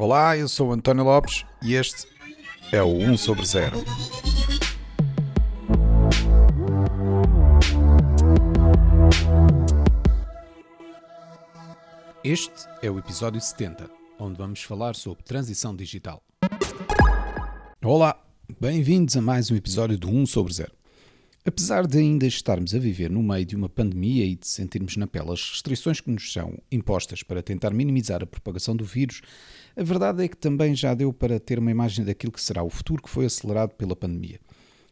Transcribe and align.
Olá, 0.00 0.36
eu 0.36 0.46
sou 0.46 0.72
António 0.72 1.02
Lopes 1.02 1.44
e 1.60 1.74
este 1.74 2.06
é 2.70 2.80
o 2.80 2.86
1 2.86 3.16
sobre 3.16 3.44
0. 3.44 3.84
Este 12.22 12.68
é 12.80 12.88
o 12.88 12.96
episódio 12.96 13.40
70, 13.40 13.90
onde 14.20 14.38
vamos 14.38 14.62
falar 14.62 14.94
sobre 14.94 15.24
transição 15.24 15.74
digital. 15.74 16.22
Olá, 17.84 18.24
bem-vindos 18.60 19.16
a 19.16 19.20
mais 19.20 19.50
um 19.50 19.56
episódio 19.56 19.98
do 19.98 20.08
1 20.08 20.26
sobre 20.26 20.52
0. 20.52 20.77
Apesar 21.48 21.86
de 21.86 21.96
ainda 21.96 22.26
estarmos 22.26 22.74
a 22.74 22.78
viver 22.78 23.08
no 23.08 23.22
meio 23.22 23.46
de 23.46 23.56
uma 23.56 23.70
pandemia 23.70 24.22
e 24.22 24.36
de 24.36 24.46
sentirmos 24.46 24.98
na 24.98 25.06
pele 25.06 25.32
as 25.32 25.50
restrições 25.50 25.98
que 25.98 26.10
nos 26.10 26.30
são 26.30 26.58
impostas 26.70 27.22
para 27.22 27.42
tentar 27.42 27.70
minimizar 27.70 28.22
a 28.22 28.26
propagação 28.26 28.76
do 28.76 28.84
vírus, 28.84 29.22
a 29.74 29.82
verdade 29.82 30.22
é 30.22 30.28
que 30.28 30.36
também 30.36 30.74
já 30.74 30.92
deu 30.92 31.10
para 31.10 31.40
ter 31.40 31.58
uma 31.58 31.70
imagem 31.70 32.04
daquilo 32.04 32.32
que 32.34 32.42
será 32.42 32.62
o 32.62 32.68
futuro 32.68 33.02
que 33.02 33.08
foi 33.08 33.24
acelerado 33.24 33.70
pela 33.76 33.96
pandemia. 33.96 34.38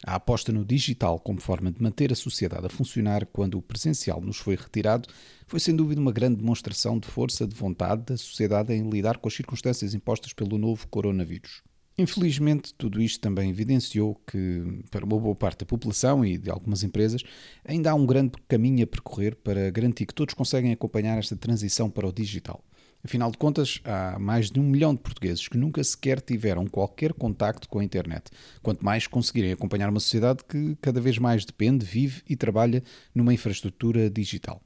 A 0.03 0.15
aposta 0.15 0.51
no 0.51 0.65
digital 0.65 1.21
como 1.21 1.43
forma 1.43 1.71
de 1.71 1.83
manter 1.83 2.11
a 2.11 2.17
sociedade 2.17 2.65
a 2.65 2.71
funcionar 2.71 3.27
quando 3.27 3.59
o 3.59 3.63
presencial 3.63 4.23
nos 4.23 4.39
foi 4.39 4.57
retirado 4.57 5.11
foi 5.47 5.61
sem 5.61 5.77
dúvida 5.77 6.01
uma 6.01 6.11
grande 6.11 6.37
demonstração 6.37 6.99
de 6.99 7.07
força 7.07 7.47
de 7.47 7.55
vontade 7.55 8.03
da 8.07 8.17
sociedade 8.17 8.73
em 8.73 8.89
lidar 8.89 9.19
com 9.19 9.29
as 9.29 9.35
circunstâncias 9.35 9.93
impostas 9.93 10.33
pelo 10.33 10.57
novo 10.57 10.89
coronavírus. 10.89 11.63
Infelizmente, 11.99 12.75
tudo 12.75 13.01
isto 13.01 13.21
também 13.21 13.49
evidenciou 13.49 14.21
que, 14.27 14.83
para 14.91 15.05
uma 15.05 15.19
boa 15.19 15.35
parte 15.35 15.61
da 15.61 15.67
população 15.67 16.23
e 16.23 16.37
de 16.37 16.51
algumas 16.51 16.83
empresas, 16.83 17.23
ainda 17.65 17.91
há 17.91 17.95
um 17.95 18.05
grande 18.05 18.33
caminho 18.47 18.85
a 18.85 18.87
percorrer 18.87 19.35
para 19.37 19.71
garantir 19.71 20.05
que 20.05 20.15
todos 20.15 20.35
conseguem 20.35 20.73
acompanhar 20.73 21.19
esta 21.19 21.35
transição 21.35 21.89
para 21.89 22.07
o 22.07 22.13
digital. 22.13 22.63
Afinal 23.03 23.31
de 23.31 23.39
contas, 23.39 23.81
há 23.85 24.19
mais 24.19 24.51
de 24.51 24.61
um 24.61 24.65
milhão 24.65 24.95
de 24.95 25.01
portugueses 25.01 25.49
que 25.49 25.57
nunca 25.57 25.83
sequer 25.83 26.21
tiveram 26.21 26.67
qualquer 26.67 27.15
contacto 27.15 27.67
com 27.67 27.79
a 27.79 27.85
internet, 27.85 28.31
quanto 28.63 28.85
mais 28.85 29.07
conseguirem 29.07 29.53
acompanhar 29.53 29.89
uma 29.89 30.01
sociedade 30.01 30.45
que 30.47 30.77
cada 30.83 31.01
vez 31.01 31.17
mais 31.17 31.47
depende, 31.47 31.87
vive 31.87 32.21
e 32.29 32.37
trabalha 32.37 32.83
numa 33.15 33.33
infraestrutura 33.33 34.11
digital. 34.11 34.61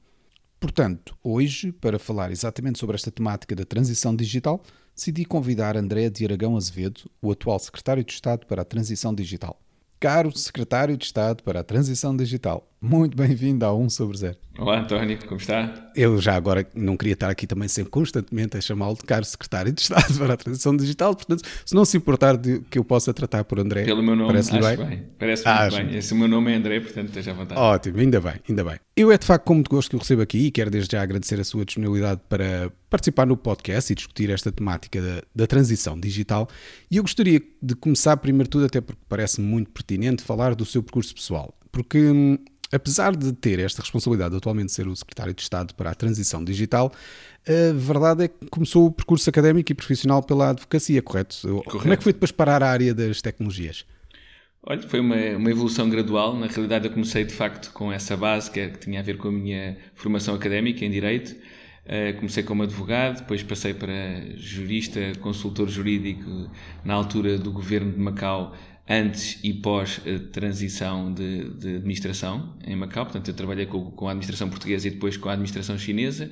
Portanto, 0.59 1.17
hoje, 1.23 1.71
para 1.71 1.97
falar 1.97 2.31
exatamente 2.31 2.77
sobre 2.77 2.95
esta 2.95 3.09
temática 3.09 3.55
da 3.55 3.63
transição 3.63 4.15
digital, 4.15 4.63
decidi 4.95 5.25
convidar 5.25 5.75
André 5.75 6.09
de 6.09 6.25
Aragão 6.25 6.55
Azevedo, 6.55 7.09
o 7.21 7.31
atual 7.31 7.59
Secretário 7.59 8.03
de 8.03 8.13
Estado 8.13 8.45
para 8.45 8.61
a 8.61 8.65
Transição 8.65 9.13
Digital. 9.13 9.59
Caro 9.99 10.35
Secretário 10.35 10.97
de 10.97 11.05
Estado 11.05 11.43
para 11.43 11.59
a 11.59 11.63
Transição 11.63 12.15
Digital, 12.15 12.70
muito 12.81 13.15
bem-vindo 13.15 13.63
a 13.63 13.71
1 13.75 13.89
sobre 13.91 14.17
0. 14.17 14.35
Olá 14.57 14.79
António, 14.79 15.17
como 15.27 15.39
está? 15.39 15.91
Eu 15.95 16.19
já 16.19 16.35
agora 16.35 16.67
não 16.73 16.97
queria 16.97 17.13
estar 17.13 17.29
aqui 17.29 17.45
também 17.45 17.67
sempre 17.67 17.91
constantemente 17.91 18.57
a 18.57 18.61
chamá-lo 18.61 18.95
de 18.95 19.03
caro 19.03 19.23
Secretário 19.23 19.71
de 19.71 19.81
Estado 19.81 20.17
para 20.17 20.33
a 20.33 20.37
Transição 20.37 20.75
Digital, 20.75 21.15
portanto, 21.15 21.47
se 21.63 21.75
não 21.75 21.85
se 21.85 21.95
importar 21.95 22.35
de 22.35 22.59
que 22.71 22.79
eu 22.79 22.83
possa 22.83 23.13
tratar 23.13 23.43
por 23.43 23.59
André. 23.59 23.83
Pelo 23.83 24.01
meu 24.01 24.15
nome, 24.15 24.29
parece 24.29 24.51
bem? 24.51 24.77
bem. 24.77 25.03
Parece 25.19 25.45
muito 25.45 25.59
acho. 25.59 25.77
bem. 25.77 25.95
Esse 25.95 26.15
meu 26.15 26.27
nome 26.27 26.51
é 26.51 26.55
André, 26.55 26.79
portanto 26.79 27.09
esteja 27.09 27.31
à 27.31 27.33
vontade. 27.35 27.61
Ótimo, 27.61 27.99
ainda 27.99 28.19
bem, 28.19 28.33
ainda 28.49 28.63
bem. 28.63 28.79
Eu 28.95 29.11
é 29.11 29.17
de 29.17 29.25
facto 29.27 29.45
com 29.45 29.53
muito 29.53 29.69
gosto 29.69 29.89
que 29.89 29.95
o 29.95 29.99
recebo 29.99 30.23
aqui 30.23 30.47
e 30.47 30.51
quero 30.51 30.71
desde 30.71 30.91
já 30.91 31.03
agradecer 31.03 31.39
a 31.39 31.43
sua 31.43 31.63
disponibilidade 31.63 32.19
para 32.27 32.71
participar 32.89 33.27
no 33.27 33.37
podcast 33.37 33.93
e 33.93 33.95
discutir 33.95 34.31
esta 34.31 34.51
temática 34.51 34.99
da, 34.99 35.21
da 35.35 35.45
transição 35.45 35.99
digital. 35.99 36.49
E 36.89 36.97
eu 36.97 37.03
gostaria 37.03 37.41
de 37.61 37.75
começar, 37.75 38.17
primeiro 38.17 38.45
de 38.45 38.49
tudo, 38.49 38.65
até 38.65 38.81
porque 38.81 39.01
parece 39.07 39.39
muito 39.39 39.69
pertinente, 39.69 40.23
falar 40.23 40.55
do 40.55 40.65
seu 40.65 40.81
percurso 40.81 41.13
pessoal. 41.13 41.55
Porque 41.71 41.99
hum, 41.99 42.37
apesar 42.71 43.15
de 43.15 43.33
ter 43.33 43.59
esta 43.59 43.81
responsabilidade 43.81 44.31
de 44.31 44.37
atualmente 44.37 44.71
ser 44.71 44.87
o 44.87 44.95
secretário 44.95 45.33
de 45.33 45.41
Estado 45.41 45.73
para 45.75 45.91
a 45.91 45.95
transição 45.95 46.43
digital, 46.43 46.91
a 47.47 47.73
verdade 47.73 48.25
é 48.25 48.27
que 48.27 48.47
começou 48.49 48.85
o 48.87 48.91
percurso 48.91 49.29
académico 49.29 49.71
e 49.71 49.75
profissional 49.75 50.21
pela 50.23 50.49
advocacia, 50.49 51.01
correto? 51.01 51.41
correto. 51.41 51.79
Como 51.79 51.93
é 51.93 51.97
que 51.97 52.03
foi 52.03 52.13
depois 52.13 52.31
parar 52.31 52.63
a 52.63 52.69
área 52.69 52.93
das 52.93 53.21
tecnologias? 53.21 53.85
Olha, 54.63 54.81
foi 54.87 54.99
uma, 54.99 55.15
uma 55.15 55.49
evolução 55.49 55.89
gradual. 55.89 56.37
Na 56.37 56.45
realidade, 56.45 56.85
eu 56.85 56.91
comecei 56.91 57.23
de 57.23 57.33
facto 57.33 57.73
com 57.73 57.91
essa 57.91 58.15
base 58.15 58.49
que, 58.51 58.59
é, 58.59 58.69
que 58.69 58.77
tinha 58.77 58.99
a 58.99 59.03
ver 59.03 59.17
com 59.17 59.29
a 59.29 59.31
minha 59.31 59.75
formação 59.95 60.35
académica 60.35 60.85
em 60.85 60.91
Direito. 60.91 61.35
Uh, 61.83 62.15
comecei 62.17 62.43
como 62.43 62.61
advogado, 62.61 63.21
depois 63.21 63.41
passei 63.41 63.73
para 63.73 63.91
jurista, 64.35 64.99
consultor 65.19 65.67
jurídico 65.67 66.47
na 66.85 66.93
altura 66.93 67.39
do 67.39 67.51
governo 67.51 67.91
de 67.91 67.97
Macau 67.97 68.53
antes 68.91 69.39
e 69.41 69.53
pós 69.53 70.01
a 70.05 70.31
transição 70.31 71.13
de, 71.13 71.49
de, 71.51 71.75
administração 71.75 72.57
em 72.67 72.75
Macau. 72.75 73.05
Portanto, 73.05 73.29
eu 73.29 73.33
trabalhei 73.33 73.65
com, 73.65 73.89
com, 73.91 74.07
a 74.09 74.11
administração 74.11 74.49
portuguesa 74.49 74.87
e 74.87 74.91
depois 74.91 75.15
com 75.15 75.29
a 75.29 75.31
administração 75.31 75.77
chinesa. 75.77 76.29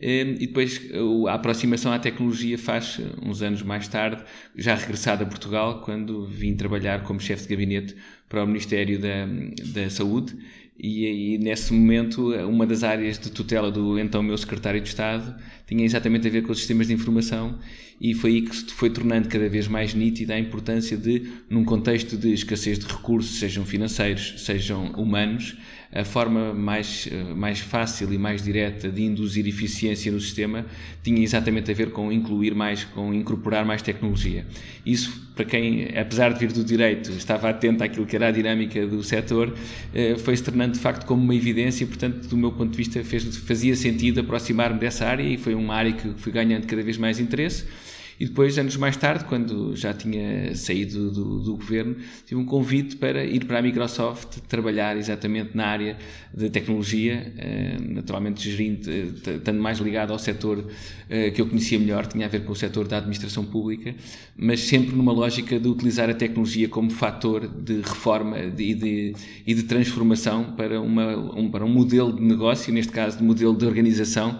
Ehm, 0.00 0.36
e 0.40 0.46
depois 0.46 0.80
a 1.28 1.34
aproximação 1.34 1.92
à 1.92 1.98
tecnologia 1.98 2.56
faz 2.56 2.98
uns 3.22 3.42
anos 3.42 3.62
mais 3.62 3.86
tarde, 3.86 4.24
já 4.56 4.74
regressado 4.74 5.24
a 5.24 5.26
Portugal, 5.26 5.82
quando 5.82 6.24
vim 6.26 6.56
trabalhar 6.56 7.02
como 7.02 7.20
chefe 7.20 7.42
de 7.42 7.48
gabinete 7.50 7.96
para 8.30 8.44
o 8.44 8.46
Ministério 8.46 8.98
da, 8.98 9.26
da 9.74 9.90
Saúde 9.90 10.34
e, 10.82 11.34
e, 11.34 11.38
nesse 11.38 11.74
momento, 11.74 12.32
uma 12.46 12.66
das 12.66 12.82
áreas 12.82 13.18
de 13.18 13.30
tutela 13.30 13.70
do 13.70 13.98
então 13.98 14.22
meu 14.22 14.38
secretário 14.38 14.80
de 14.80 14.88
Estado 14.88 15.34
tinha 15.66 15.84
exatamente 15.84 16.26
a 16.26 16.30
ver 16.30 16.42
com 16.42 16.52
os 16.52 16.58
sistemas 16.58 16.86
de 16.86 16.94
informação, 16.94 17.58
e 18.00 18.14
foi 18.14 18.30
aí 18.30 18.42
que 18.42 18.56
se 18.56 18.64
foi 18.72 18.88
tornando 18.88 19.28
cada 19.28 19.46
vez 19.46 19.68
mais 19.68 19.92
nítida 19.92 20.32
a 20.32 20.38
importância 20.38 20.96
de, 20.96 21.30
num 21.50 21.64
contexto 21.66 22.16
de 22.16 22.32
escassez 22.32 22.78
de 22.78 22.86
recursos, 22.86 23.38
sejam 23.38 23.66
financeiros, 23.66 24.36
sejam 24.38 24.92
humanos, 24.92 25.54
a 25.92 26.04
forma 26.04 26.54
mais, 26.54 27.08
mais 27.36 27.60
fácil 27.60 28.12
e 28.12 28.16
mais 28.16 28.42
direta 28.42 28.88
de 28.88 29.02
induzir 29.02 29.46
eficiência 29.46 30.10
no 30.10 30.20
sistema 30.20 30.64
tinha 31.02 31.22
exatamente 31.22 31.70
a 31.70 31.74
ver 31.74 31.90
com 31.90 32.12
incluir 32.12 32.54
mais, 32.54 32.84
com 32.84 33.12
incorporar 33.12 33.64
mais 33.64 33.82
tecnologia. 33.82 34.46
Isso, 34.86 35.28
para 35.34 35.44
quem, 35.44 35.88
apesar 35.98 36.32
de 36.32 36.38
vir 36.38 36.52
do 36.52 36.64
direito, 36.64 37.10
estava 37.10 37.50
atento 37.50 37.82
àquilo 37.82 38.06
que 38.06 38.14
era 38.14 38.19
a 38.28 38.30
dinâmica 38.30 38.86
do 38.86 39.02
setor, 39.02 39.54
eh, 39.94 40.16
foi 40.16 40.36
se 40.36 40.42
tornando 40.42 40.72
de 40.72 40.78
facto 40.78 41.06
como 41.06 41.22
uma 41.22 41.34
evidência, 41.34 41.86
portanto, 41.86 42.26
do 42.28 42.36
meu 42.36 42.52
ponto 42.52 42.70
de 42.70 42.76
vista, 42.76 43.02
fez, 43.04 43.36
fazia 43.38 43.74
sentido 43.76 44.20
aproximar-me 44.20 44.78
dessa 44.78 45.06
área 45.06 45.22
e 45.22 45.36
foi 45.36 45.54
uma 45.54 45.74
área 45.74 45.92
que 45.92 46.08
fui 46.18 46.32
ganhando 46.32 46.66
cada 46.66 46.82
vez 46.82 46.96
mais 46.96 47.18
interesse. 47.18 47.64
E 48.20 48.26
depois, 48.26 48.58
anos 48.58 48.76
mais 48.76 48.98
tarde, 48.98 49.24
quando 49.24 49.74
já 49.74 49.94
tinha 49.94 50.54
saído 50.54 51.10
do, 51.10 51.38
do, 51.40 51.56
governo, 51.56 51.96
tive 52.26 52.38
um 52.38 52.44
convite 52.44 52.96
para 52.96 53.24
ir 53.24 53.46
para 53.46 53.60
a 53.60 53.62
Microsoft 53.62 54.40
trabalhar 54.46 54.94
exatamente 54.98 55.56
na 55.56 55.66
área 55.66 55.96
de 56.34 56.50
tecnologia, 56.50 57.32
eh, 57.38 57.78
naturalmente 57.80 58.50
gerindo, 58.50 58.90
eh, 58.90 59.36
estando 59.36 59.58
mais 59.58 59.78
ligado 59.78 60.12
ao 60.12 60.18
setor 60.18 60.66
eh, 61.08 61.30
que 61.30 61.40
eu 61.40 61.46
conhecia 61.46 61.78
melhor, 61.78 62.06
tinha 62.06 62.26
a 62.26 62.28
ver 62.28 62.44
com 62.44 62.52
o 62.52 62.54
setor 62.54 62.86
da 62.86 62.98
administração 62.98 63.42
pública, 63.42 63.94
mas 64.36 64.60
sempre 64.60 64.94
numa 64.94 65.12
lógica 65.12 65.58
de 65.58 65.66
utilizar 65.66 66.10
a 66.10 66.14
tecnologia 66.14 66.68
como 66.68 66.90
fator 66.90 67.48
de 67.48 67.80
reforma 67.80 68.38
e 68.38 68.74
de, 68.74 69.14
e 69.46 69.54
de 69.54 69.62
transformação 69.62 70.52
para, 70.58 70.78
uma, 70.78 71.16
um, 71.16 71.50
para 71.50 71.64
um 71.64 71.70
modelo 71.70 72.12
de 72.12 72.20
negócio, 72.20 72.70
neste 72.70 72.92
caso 72.92 73.16
de 73.16 73.24
modelo 73.24 73.56
de 73.56 73.64
organização 73.64 74.38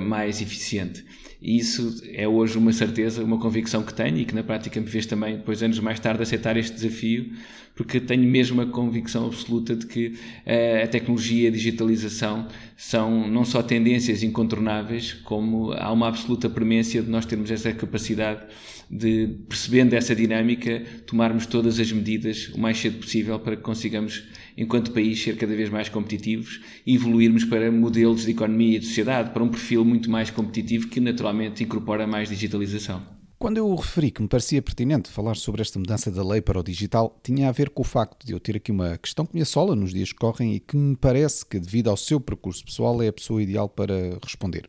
mais 0.00 0.40
eficiente. 0.40 1.04
E 1.40 1.56
isso 1.56 2.02
é 2.12 2.28
hoje 2.28 2.58
uma 2.58 2.72
certeza, 2.72 3.24
uma 3.24 3.38
convicção 3.38 3.82
que 3.82 3.94
tenho 3.94 4.18
e 4.18 4.24
que 4.24 4.34
na 4.34 4.42
prática 4.42 4.80
me 4.80 4.86
fez 4.86 5.06
também, 5.06 5.36
depois 5.36 5.62
anos 5.62 5.78
mais 5.80 5.98
tarde, 5.98 6.22
aceitar 6.22 6.56
este 6.56 6.74
desafio, 6.74 7.32
porque 7.74 7.98
tenho 7.98 8.24
mesmo 8.24 8.60
a 8.60 8.66
convicção 8.66 9.26
absoluta 9.26 9.74
de 9.74 9.86
que 9.86 10.08
uh, 10.08 10.84
a 10.84 10.86
tecnologia 10.86 11.44
e 11.44 11.48
a 11.48 11.50
digitalização 11.50 12.46
são 12.76 13.26
não 13.26 13.44
só 13.44 13.62
tendências 13.62 14.22
incontornáveis, 14.22 15.14
como 15.14 15.72
há 15.72 15.90
uma 15.90 16.08
absoluta 16.08 16.50
premência 16.50 17.02
de 17.02 17.08
nós 17.08 17.24
termos 17.24 17.50
essa 17.50 17.72
capacidade 17.72 18.42
de, 18.90 19.28
percebendo 19.48 19.94
essa 19.94 20.16
dinâmica, 20.16 20.82
tomarmos 21.06 21.46
todas 21.46 21.78
as 21.78 21.92
medidas 21.92 22.48
o 22.48 22.58
mais 22.58 22.76
cedo 22.78 22.98
possível 22.98 23.38
para 23.38 23.54
que 23.54 23.62
consigamos, 23.62 24.24
enquanto 24.56 24.90
país, 24.90 25.22
ser 25.22 25.36
cada 25.36 25.54
vez 25.54 25.70
mais 25.70 25.88
competitivos 25.88 26.60
e 26.84 26.96
evoluirmos 26.96 27.44
para 27.44 27.70
modelos 27.70 28.24
de 28.24 28.32
economia 28.32 28.76
e 28.76 28.80
de 28.80 28.86
sociedade, 28.86 29.30
para 29.30 29.44
um 29.44 29.48
perfil 29.48 29.84
muito 29.84 30.10
mais 30.10 30.28
competitivo 30.28 30.88
que 30.88 30.98
naturalmente 30.98 31.29
incorpora 31.32 32.06
mais 32.06 32.28
digitalização. 32.28 33.02
Quando 33.38 33.56
eu 33.56 33.74
referi 33.74 34.10
que 34.10 34.20
me 34.20 34.28
parecia 34.28 34.60
pertinente 34.60 35.08
falar 35.08 35.34
sobre 35.34 35.62
esta 35.62 35.78
mudança 35.78 36.10
da 36.10 36.22
lei 36.22 36.42
para 36.42 36.60
o 36.60 36.62
digital, 36.62 37.18
tinha 37.22 37.48
a 37.48 37.52
ver 37.52 37.70
com 37.70 37.80
o 37.80 37.84
facto 37.84 38.26
de 38.26 38.32
eu 38.32 38.38
ter 38.38 38.56
aqui 38.56 38.70
uma 38.70 38.98
questão 38.98 39.24
que 39.24 39.34
me 39.34 39.40
assola 39.40 39.74
nos 39.74 39.94
dias 39.94 40.12
que 40.12 40.18
correm 40.18 40.56
e 40.56 40.60
que 40.60 40.76
me 40.76 40.94
parece 40.94 41.46
que, 41.46 41.58
devido 41.58 41.88
ao 41.88 41.96
seu 41.96 42.20
percurso 42.20 42.62
pessoal, 42.62 43.02
é 43.02 43.08
a 43.08 43.12
pessoa 43.12 43.42
ideal 43.42 43.66
para 43.66 44.18
responder. 44.22 44.68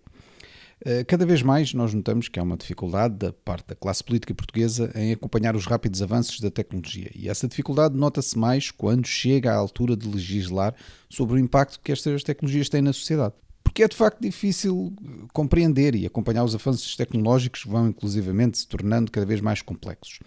Eh, 0.84 1.04
cada 1.04 1.26
vez 1.26 1.44
mais 1.44 1.74
nós 1.74 1.94
notamos 1.94 2.28
que 2.28 2.40
há 2.40 2.44
uma 2.44 2.58
dificuldade 2.58 3.16
da 3.16 3.32
parte 3.32 3.68
da 3.68 3.76
classe 3.76 4.04
política 4.04 4.34
portuguesa 4.34 4.92
em 4.96 5.12
acompanhar 5.12 5.56
os 5.56 5.66
rápidos 5.66 6.02
avanços 6.02 6.40
da 6.40 6.50
tecnologia, 6.50 7.12
e 7.14 7.30
essa 7.30 7.48
dificuldade 7.48 7.96
nota-se 7.96 8.38
mais 8.38 8.72
quando 8.72 9.06
chega 9.06 9.52
à 9.52 9.56
altura 9.56 9.96
de 9.96 10.08
legislar 10.08 10.74
sobre 11.10 11.36
o 11.36 11.40
impacto 11.40 11.80
que 11.84 11.92
estas 11.92 12.24
tecnologias 12.24 12.68
têm 12.68 12.82
na 12.82 12.94
sociedade. 12.94 13.36
Porque 13.72 13.84
é 13.84 13.88
de 13.88 13.96
facto 13.96 14.20
difícil 14.20 14.94
eh, 15.02 15.28
compreender 15.32 15.96
e 15.96 16.06
acompanhar 16.06 16.44
os 16.44 16.54
avanços 16.54 16.94
tecnológicos 16.98 17.64
que 17.64 17.70
vão 17.70 17.88
inclusivamente 17.88 18.58
se 18.58 18.68
tornando 18.68 19.10
cada 19.10 19.26
vez 19.26 19.40
mais 19.40 19.62
complexos. 19.62 20.20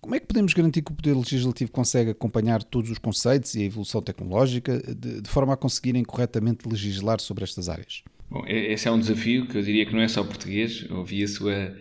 Como 0.00 0.16
é 0.16 0.18
que 0.18 0.26
podemos 0.26 0.52
garantir 0.52 0.82
que 0.82 0.90
o 0.90 0.94
Poder 0.94 1.14
Legislativo 1.14 1.70
consegue 1.70 2.10
acompanhar 2.10 2.64
todos 2.64 2.90
os 2.90 2.98
conceitos 2.98 3.54
e 3.54 3.62
a 3.62 3.64
evolução 3.64 4.02
tecnológica 4.02 4.82
de, 4.92 5.20
de 5.20 5.30
forma 5.30 5.54
a 5.54 5.56
conseguirem 5.56 6.02
corretamente 6.02 6.68
legislar 6.68 7.20
sobre 7.20 7.44
estas 7.44 7.68
áreas? 7.68 8.02
Bom, 8.28 8.42
esse 8.48 8.88
é 8.88 8.90
um 8.90 8.98
desafio 8.98 9.46
que 9.46 9.56
eu 9.56 9.62
diria 9.62 9.86
que 9.86 9.92
não 9.92 10.00
é 10.00 10.08
só 10.08 10.24
português. 10.24 10.84
Ouvi 10.90 11.22
a 11.22 11.28
sua, 11.28 11.76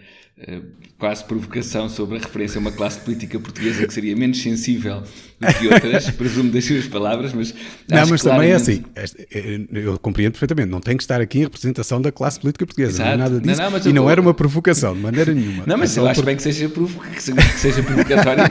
quase 0.97 1.23
provocação 1.25 1.87
sobre 1.87 2.17
a 2.17 2.19
referência 2.19 2.57
a 2.57 2.61
uma 2.61 2.71
classe 2.71 2.99
política 2.99 3.39
portuguesa 3.39 3.85
que 3.85 3.93
seria 3.93 4.15
menos 4.15 4.41
sensível 4.41 5.03
do 5.39 5.53
que 5.59 5.67
outras, 5.67 6.09
presumo 6.11 6.49
das 6.51 6.65
suas 6.65 6.87
palavras, 6.87 7.33
mas. 7.33 7.53
Não, 7.87 8.07
mas 8.07 8.23
também 8.23 8.49
é 8.49 8.53
assim, 8.53 8.83
eh, 8.95 9.59
eu 9.71 9.99
compreendo 9.99 10.31
perfeitamente, 10.31 10.69
não 10.69 10.79
tem 10.79 10.97
que 10.97 11.03
estar 11.03 11.21
aqui 11.21 11.39
em 11.39 11.43
representação 11.43 12.01
da 12.01 12.11
classe 12.11 12.39
política 12.39 12.65
portuguesa, 12.65 12.93
Exato. 12.93 13.09
não 13.09 13.13
é 13.13 13.17
nada 13.17 13.39
disso. 13.39 13.61
Não, 13.61 13.71
não, 13.71 13.79
e 13.85 13.93
não 13.93 14.09
era 14.09 14.21
uma 14.21 14.33
provocação, 14.33 14.93
de 14.95 15.01
maneira 15.01 15.33
nenhuma. 15.33 15.65
Não, 15.67 15.77
mas 15.77 15.95
é 15.95 15.99
eu 15.99 16.07
acho 16.07 16.21
por... 16.21 16.25
bem 16.25 16.35
que 16.35 16.43
seja, 16.43 16.67
provo 16.69 16.99
que 16.99 17.21
seja 17.21 17.83
provocatório, 17.83 18.43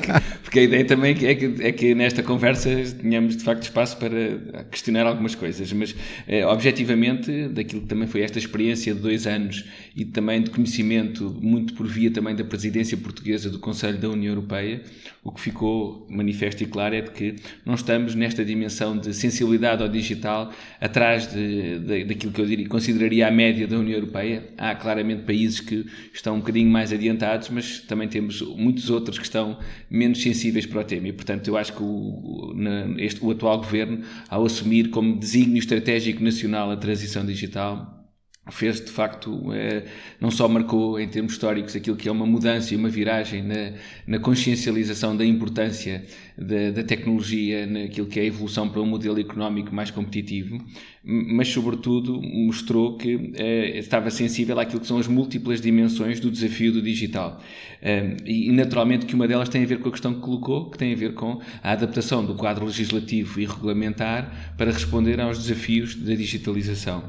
porque 0.43 0.61
a 0.61 0.63
ideia 0.63 0.85
também 0.85 1.13
é 1.25 1.35
que, 1.35 1.55
é 1.61 1.73
que 1.73 1.95
nesta 1.95 2.23
conversa 2.23 2.71
tenhamos 3.01 3.37
de 3.37 3.43
facto 3.43 3.63
espaço 3.63 3.97
para 3.97 4.65
questionar 4.71 5.07
algumas 5.07 5.35
coisas, 5.35 5.73
mas 5.73 5.95
eh, 6.29 6.47
objetivamente, 6.47 7.49
daquilo 7.49 7.83
que 7.83 7.89
também 7.89 8.07
foi 8.07 8.21
esta 8.21 8.39
experiência 8.39 8.95
de 8.95 9.01
dois 9.01 9.27
anos 9.27 9.65
e 9.97 10.05
também 10.05 10.43
de 10.43 10.51
conhecimento 10.51 11.37
muito 11.41 11.72
muito 11.73 11.75
por 11.75 11.87
via 11.87 12.11
também 12.11 12.35
da 12.35 12.45
presidência 12.45 12.97
portuguesa 12.97 13.51
do 13.51 13.59
Conselho 13.59 13.99
da 13.99 14.09
União 14.09 14.33
Europeia, 14.33 14.83
o 15.25 15.33
que 15.33 15.41
ficou 15.41 16.07
manifesto 16.09 16.63
e 16.63 16.67
claro 16.67 16.95
é 16.95 17.01
de 17.01 17.11
que 17.11 17.37
não 17.65 17.75
estamos 17.75 18.15
nesta 18.15 18.45
dimensão 18.45 18.97
de 18.97 19.15
sensibilidade 19.15 19.83
ao 19.83 19.89
digital 19.89 20.53
atrás 20.81 21.33
de, 21.33 21.79
de, 21.79 22.05
daquilo 22.05 22.33
que 22.33 22.41
eu 22.41 22.47
diria, 22.47 22.69
consideraria 22.69 23.27
a 23.29 23.31
média 23.31 23.67
da 23.67 23.79
União 23.79 23.97
Europeia. 23.97 24.45
Há 24.59 24.75
claramente 24.75 25.23
países 25.23 25.61
que 25.61 25.87
estão 26.13 26.37
um 26.37 26.39
bocadinho 26.39 26.71
mais 26.71 26.93
adiantados, 26.93 27.49
mas 27.49 27.81
também 27.81 28.09
temos 28.09 28.43
muitos 28.43 28.91
outros 28.91 29.19
que 29.19 29.25
estão 29.25 29.59
menos 29.91 30.23
sensíveis 30.23 30.67
para 30.67 30.81
o 30.81 30.85
tema. 30.85 31.09
E, 31.09 31.13
portanto, 31.13 31.49
eu 31.49 31.57
acho 31.57 31.73
que 31.73 31.83
o, 31.83 32.53
na, 32.55 32.95
este, 32.99 33.25
o 33.25 33.31
atual 33.31 33.59
governo, 33.59 34.03
ao 34.29 34.45
assumir 34.45 34.91
como 34.91 35.19
desígnio 35.19 35.59
estratégico 35.59 36.23
nacional 36.23 36.71
a 36.71 36.77
transição 36.77 37.25
digital, 37.25 38.02
fez 38.51 38.81
de 38.81 38.91
facto, 38.91 39.53
é, 39.53 39.85
não 40.21 40.31
só 40.31 40.49
marcou 40.49 40.99
em 40.99 41.07
termos 41.07 41.33
históricos 41.33 41.77
aquilo 41.77 41.97
que 41.97 42.09
é 42.09 42.13
uma 42.13 42.27
mudança 42.27 42.75
e 42.75 42.77
uma 42.77 42.89
viragem 42.89 43.43
na, 43.43 43.73
na 44.05 44.19
consciencialização 44.19 45.17
da 45.17 45.25
importância 45.25 46.05
da, 46.37 46.71
da, 46.71 46.83
tecnologia, 46.83 47.67
naquilo 47.67 48.09
que 48.09 48.19
é 48.19 48.23
a 48.23 48.27
evolução 48.27 48.69
para 48.69 48.81
um 48.81 48.87
modelo 48.87 49.21
económico 49.21 49.73
mais 49.73 49.93
competitivo, 49.93 50.61
mas 51.05 51.49
sobretudo 51.49 52.23
mostrou 52.23 52.97
que 52.97 53.33
é, 53.35 53.79
estava 53.79 54.09
sensível 54.11 54.59
àquilo 54.61 54.81
que 54.81 54.87
são 54.87 54.99
as 54.99 55.09
múltiplas 55.09 55.61
dimensões 55.61 56.21
do 56.21 56.31
desafio 56.31 56.73
do 56.73 56.81
digital. 56.81 57.41
É, 57.81 58.17
e 58.25 58.53
naturalmente 58.53 59.07
que 59.07 59.15
uma 59.15 59.27
delas 59.27 59.49
tem 59.49 59.65
a 59.65 59.67
ver 59.67 59.81
com 59.81 59.89
a 59.89 59.93
questão 59.93 60.15
que 60.15 60.21
colocou, 60.21 60.71
que 60.71 60.79
tem 60.79 60.93
a 60.93 60.97
ver 60.97 61.15
com 61.15 61.41
a 61.63 61.73
adaptação 61.73 62.25
do 62.25 62.35
quadro 62.35 62.65
legislativo 62.65 63.41
e 63.41 63.45
regulamentar 63.47 64.55
para 64.57 64.71
responder 64.71 65.21
aos 65.21 65.39
desafios 65.39 65.97
da 65.97 66.15
digitalização. 66.15 67.05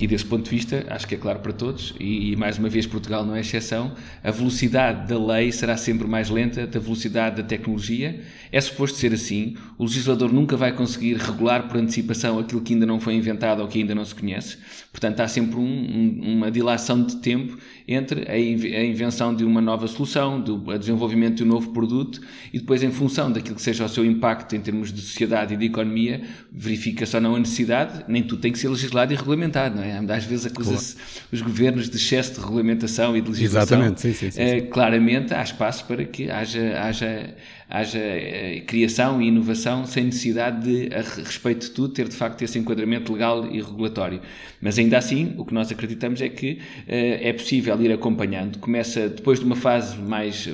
e 0.00 0.06
desse 0.06 0.24
ponto 0.24 0.44
de 0.44 0.50
vista, 0.50 0.86
acho 0.88 1.06
que 1.06 1.14
é 1.14 1.18
claro 1.18 1.40
para 1.40 1.52
todos, 1.52 1.94
e, 2.00 2.32
e, 2.32 2.36
mais 2.36 2.56
uma 2.58 2.70
vez 2.70 2.86
Portugal 2.86 3.26
não 3.26 3.36
é 3.36 3.40
exceção, 3.40 3.92
a 4.24 4.30
velocidade 4.30 5.06
da 5.08 5.22
lei 5.22 5.52
será 5.52 5.76
sempre 5.76 6.08
mais 6.08 6.30
lenta 6.30 6.66
da 6.66 6.80
velocidade 6.80 7.42
da 7.42 7.42
tecnologia. 7.42 8.20
É 8.50 8.60
suposto 8.60 8.96
ser 8.96 9.12
assim. 9.12 9.56
O 9.78 9.84
legislador 9.84 10.32
nunca 10.32 10.56
vai 10.56 10.72
conseguir 10.72 11.16
regular 11.16 11.68
por 11.68 11.76
antecipação 11.76 12.38
aquilo 12.38 12.60
que 12.60 12.72
ainda 12.72 12.86
não 12.86 13.00
foi 13.02 13.14
inventado 13.14 13.60
ou 13.60 13.68
que 13.68 13.78
ainda 13.78 13.94
não 13.94 14.04
se 14.04 14.14
conhece. 14.14 14.56
Portanto, 14.90 15.20
há 15.20 15.28
sempre 15.28 15.56
um, 15.56 15.62
um, 15.62 16.36
uma 16.36 16.50
dilação 16.50 17.02
de 17.02 17.16
tempo 17.16 17.58
entre 17.88 18.30
a, 18.30 18.84
invenção 18.84 19.34
de 19.34 19.44
uma 19.44 19.60
nova 19.60 19.88
solução, 19.88 20.40
do 20.40 20.58
desenvolvimento 20.78 21.36
de 21.36 21.44
um 21.44 21.46
novo 21.46 21.70
produto 21.70 22.20
e 22.52 22.58
depois, 22.58 22.82
em 22.82 22.90
função 22.90 23.30
daquilo 23.30 23.56
que 23.56 23.62
seja 23.62 23.84
o 23.84 23.88
seu 23.88 24.04
impacto 24.04 24.54
em 24.54 24.60
termos 24.60 24.92
de 24.92 25.00
sociedade 25.00 25.54
e 25.54 25.56
de 25.56 25.66
economia, 25.66 26.22
verifica-se 26.50 27.16
ou 27.16 27.22
não 27.22 27.34
a 27.34 27.38
necessidade, 27.38 28.04
nem 28.06 28.22
tudo 28.22 28.40
tem 28.42 28.52
que 28.52 28.58
ser 28.58 28.68
legislado 28.68 29.12
e 29.12 29.16
regulamentado, 29.16 29.76
não 29.76 29.82
é? 29.82 29.98
Às 30.14 30.24
vezes 30.24 30.46
acusa-se 30.46 30.94
claro. 30.94 31.28
os 31.32 31.42
governos 31.42 31.88
de 31.88 31.96
excesso 31.96 32.34
de 32.34 32.40
regulamentação 32.40 33.16
e 33.16 33.20
de 33.20 33.28
legislação. 33.28 33.78
Exatamente, 33.78 34.00
sim, 34.00 34.12
sim, 34.12 34.30
sim, 34.30 34.48
sim. 34.48 34.58
Uh, 34.58 34.68
claramente 34.68 35.34
há 35.34 35.42
espaço 35.42 35.84
para 35.86 36.04
que 36.04 36.30
haja, 36.30 36.78
haja 36.80 37.34
haja 37.72 37.98
eh, 37.98 38.62
criação 38.66 39.22
e 39.22 39.28
inovação 39.28 39.86
sem 39.86 40.04
necessidade 40.04 40.62
de, 40.62 40.94
a 40.94 41.00
respeito 41.00 41.68
de 41.68 41.70
tudo, 41.70 41.94
ter 41.94 42.06
de 42.06 42.14
facto 42.14 42.42
esse 42.42 42.58
enquadramento 42.58 42.91
legal 42.98 43.46
e 43.46 43.60
regulatório. 43.60 44.20
Mas 44.60 44.78
ainda 44.78 44.98
assim, 44.98 45.34
o 45.36 45.44
que 45.44 45.54
nós 45.54 45.70
acreditamos 45.70 46.20
é 46.20 46.28
que 46.28 46.58
eh, 46.86 47.28
é 47.28 47.32
possível 47.32 47.80
ir 47.80 47.92
acompanhando. 47.92 48.58
Começa 48.58 49.08
depois 49.08 49.38
de 49.38 49.44
uma 49.44 49.56
fase 49.56 49.96
mais 49.98 50.48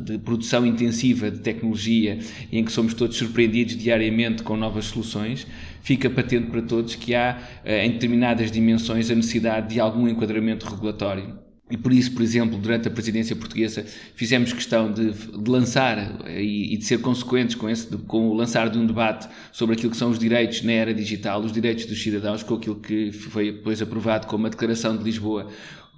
de, 0.00 0.18
produção 0.18 0.66
intensiva 0.66 1.30
de 1.30 1.38
tecnologia, 1.40 2.18
em 2.52 2.64
que 2.64 2.72
somos 2.72 2.94
todos 2.94 3.16
surpreendidos 3.16 3.76
diariamente 3.76 4.42
com 4.42 4.56
novas 4.56 4.86
soluções, 4.86 5.46
fica 5.82 6.10
patente 6.10 6.50
para 6.50 6.62
todos 6.62 6.94
que 6.94 7.14
há, 7.14 7.38
eh, 7.64 7.86
em 7.86 7.92
determinadas 7.92 8.50
dimensões, 8.50 9.10
a 9.10 9.14
necessidade 9.14 9.74
de 9.74 9.80
algum 9.80 10.08
enquadramento 10.08 10.66
regulatório 10.66 11.47
e 11.70 11.76
por 11.76 11.92
isso, 11.92 12.12
por 12.12 12.22
exemplo, 12.22 12.58
durante 12.58 12.88
a 12.88 12.90
presidência 12.90 13.36
portuguesa, 13.36 13.84
fizemos 14.14 14.52
questão 14.52 14.90
de, 14.90 15.12
de 15.12 15.50
lançar 15.50 16.18
e, 16.28 16.74
e, 16.74 16.76
de 16.76 16.84
ser 16.84 17.00
consequentes 17.00 17.54
com, 17.54 17.68
esse, 17.68 17.86
com 17.86 18.28
o 18.28 18.34
lançar 18.34 18.70
de 18.70 18.78
um 18.78 18.86
debate 18.86 19.28
sobre 19.52 19.74
aquilo 19.74 19.90
que 19.90 19.96
são 19.96 20.10
os 20.10 20.18
direitos 20.18 20.62
na 20.62 20.72
era 20.72 20.94
digital, 20.94 21.40
os 21.42 21.52
direitos 21.52 21.84
dos 21.84 22.02
cidadãos, 22.02 22.42
com 22.42 22.54
aquilo 22.54 22.76
que 22.76 23.12
foi 23.12 23.52
depois 23.52 23.82
aprovado 23.82 24.26
como 24.26 24.46
a 24.46 24.50
Declaração 24.50 24.96
de 24.96 25.04
Lisboa, 25.04 25.48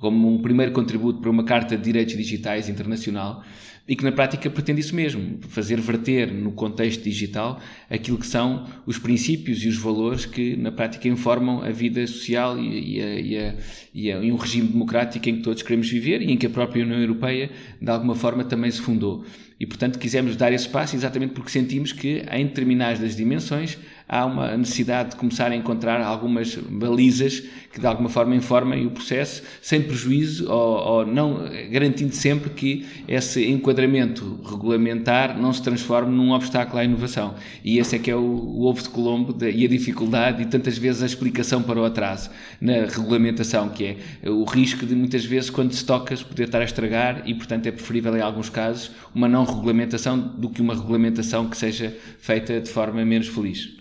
como 0.01 0.35
um 0.35 0.43
primeiro 0.43 0.73
contributo 0.73 1.21
para 1.21 1.31
uma 1.31 1.45
Carta 1.45 1.77
de 1.77 1.85
Direitos 1.85 2.17
Digitais 2.17 2.69
Internacional 2.69 3.45
e 3.91 3.97
que 3.97 4.05
na 4.05 4.13
prática 4.13 4.49
pretende 4.49 4.81
isso 4.81 4.95
mesmo, 4.95 5.41
fazer 5.49 5.81
verter 5.81 6.33
no 6.33 6.53
contexto 6.53 7.03
digital 7.03 7.61
aquilo 7.91 8.19
que 8.19 8.27
são 8.27 8.65
os 8.87 9.01
princípios 9.01 9.65
e 9.65 9.69
os 9.69 9.77
valores 9.77 10.25
que 10.25 10.55
na 10.57 10.71
prática 10.71 11.09
informam 11.09 11.61
a 11.61 11.71
vida 11.71 12.07
social 12.07 12.57
e, 12.57 12.99
e, 12.99 13.03
a, 13.03 13.21
e, 13.21 13.37
a, 13.37 13.55
e, 13.93 14.13
a, 14.13 14.19
e 14.21 14.31
um 14.31 14.37
regime 14.37 14.69
democrático 14.69 15.29
em 15.29 15.39
que 15.39 15.43
todos 15.43 15.65
queremos 15.65 15.91
viver 15.91 16.23
e 16.23 16.31
em 16.31 16.37
que 16.37 16.47
a 16.47 16.51
própria 16.51 16.85
União 16.85 17.01
Europeia 17.01 17.51
de 17.83 17.91
alguma 17.91 18.15
forma 18.15 18.45
também 18.45 18.71
se 18.71 18.81
fundou. 18.81 19.25
E 19.61 19.67
portanto 19.67 19.99
quisemos 19.99 20.37
dar 20.37 20.51
esse 20.55 20.67
passo 20.67 20.97
exatamente 20.97 21.35
porque 21.35 21.51
sentimos 21.51 21.93
que 21.93 22.25
em 22.33 22.47
determinadas 22.47 23.15
dimensões 23.15 23.77
há 24.09 24.25
uma 24.25 24.57
necessidade 24.57 25.11
de 25.11 25.17
começar 25.17 25.53
a 25.53 25.55
encontrar 25.55 26.01
algumas 26.01 26.57
balizas 26.57 27.45
que 27.73 27.79
de 27.79 27.87
alguma 27.87 28.09
forma 28.09 28.35
informem 28.35 28.85
o 28.85 28.91
processo, 28.91 29.43
sem 29.63 29.81
prejuízo 29.81 30.51
ou, 30.51 30.79
ou 30.79 31.07
não 31.07 31.45
garantindo 31.71 32.13
sempre 32.13 32.51
que 32.51 32.85
esse 33.07 33.49
enquadramento 33.49 34.41
regulamentar 34.45 35.39
não 35.39 35.53
se 35.53 35.63
transforme 35.63 36.11
num 36.11 36.33
obstáculo 36.33 36.81
à 36.81 36.85
inovação. 36.85 37.37
E 37.65 37.79
esse 37.79 37.95
é 37.95 37.99
que 38.01 38.11
é 38.11 38.17
o, 38.17 38.21
o 38.21 38.65
ovo 38.65 38.83
de 38.83 38.89
Colombo 38.89 39.33
de, 39.33 39.49
e 39.53 39.65
a 39.65 39.69
dificuldade 39.69 40.43
e 40.43 40.47
tantas 40.47 40.77
vezes 40.77 41.03
a 41.03 41.07
explicação 41.07 41.63
para 41.63 41.79
o 41.79 41.85
atraso 41.85 42.31
na 42.61 42.87
regulamentação, 42.87 43.69
que 43.69 43.97
é 44.25 44.29
o 44.29 44.43
risco 44.43 44.85
de 44.85 44.97
muitas 44.97 45.25
vezes 45.25 45.51
quando 45.51 45.73
se 45.73 45.85
toca 45.85 46.17
se 46.17 46.25
poder 46.25 46.45
estar 46.45 46.61
a 46.61 46.65
estragar 46.65 47.23
e 47.27 47.35
portanto 47.35 47.67
é 47.67 47.71
preferível 47.71 48.17
em 48.17 48.21
alguns 48.21 48.49
casos 48.49 48.91
uma 49.15 49.29
não 49.29 49.45
regulamentação 49.51 50.19
do 50.19 50.51
que 50.51 50.61
uma 50.61 50.75
regulamentação 50.75 51.49
que 51.49 51.57
seja 51.57 51.97
feita 52.19 52.61
de 52.61 52.71
forma 52.71 53.05
menos 53.05 53.29
feliz. 53.29 53.81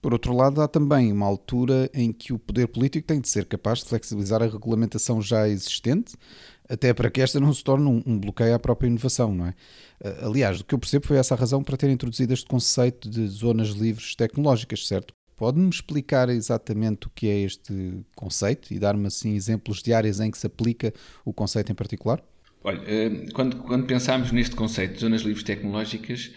Por 0.00 0.14
outro 0.14 0.34
lado, 0.34 0.62
há 0.62 0.68
também 0.68 1.12
uma 1.12 1.26
altura 1.26 1.90
em 1.92 2.10
que 2.10 2.32
o 2.32 2.38
poder 2.38 2.66
político 2.68 3.06
tem 3.06 3.20
de 3.20 3.28
ser 3.28 3.44
capaz 3.44 3.80
de 3.80 3.84
flexibilizar 3.84 4.42
a 4.42 4.46
regulamentação 4.46 5.20
já 5.20 5.46
existente, 5.46 6.14
até 6.66 6.94
para 6.94 7.10
que 7.10 7.20
esta 7.20 7.38
não 7.38 7.52
se 7.52 7.62
torne 7.62 8.02
um, 8.06 8.18
bloqueio 8.18 8.54
à 8.54 8.58
própria 8.58 8.88
inovação, 8.88 9.34
não 9.34 9.46
é? 9.46 9.54
Aliás, 10.22 10.60
o 10.60 10.64
que 10.64 10.74
eu 10.74 10.78
percebo 10.78 11.06
foi 11.06 11.18
essa 11.18 11.34
a 11.34 11.36
razão 11.36 11.62
para 11.62 11.76
ter 11.76 11.90
introduzido 11.90 12.32
este 12.32 12.46
conceito 12.46 13.10
de 13.10 13.26
zonas 13.26 13.70
livres 13.70 14.14
tecnológicas, 14.14 14.86
certo? 14.86 15.12
Pode-me 15.36 15.68
explicar 15.68 16.28
exatamente 16.30 17.06
o 17.06 17.10
que 17.10 17.26
é 17.26 17.40
este 17.40 18.04
conceito 18.14 18.72
e 18.72 18.78
dar-me 18.78 19.06
assim 19.06 19.34
exemplos 19.34 19.82
de 19.82 19.92
áreas 19.92 20.20
em 20.20 20.30
que 20.30 20.38
se 20.38 20.46
aplica 20.46 20.94
o 21.24 21.32
conceito 21.32 21.72
em 21.72 21.74
particular? 21.74 22.22
Olha, 22.62 22.80
eh, 22.86 23.26
quando, 23.32 23.56
quando 23.58 23.86
pensámos 23.86 24.32
neste 24.32 24.54
conceito 24.54 24.94
de 24.94 25.00
zonas 25.00 25.22
livres 25.22 25.42
tecnológicas, 25.42 26.30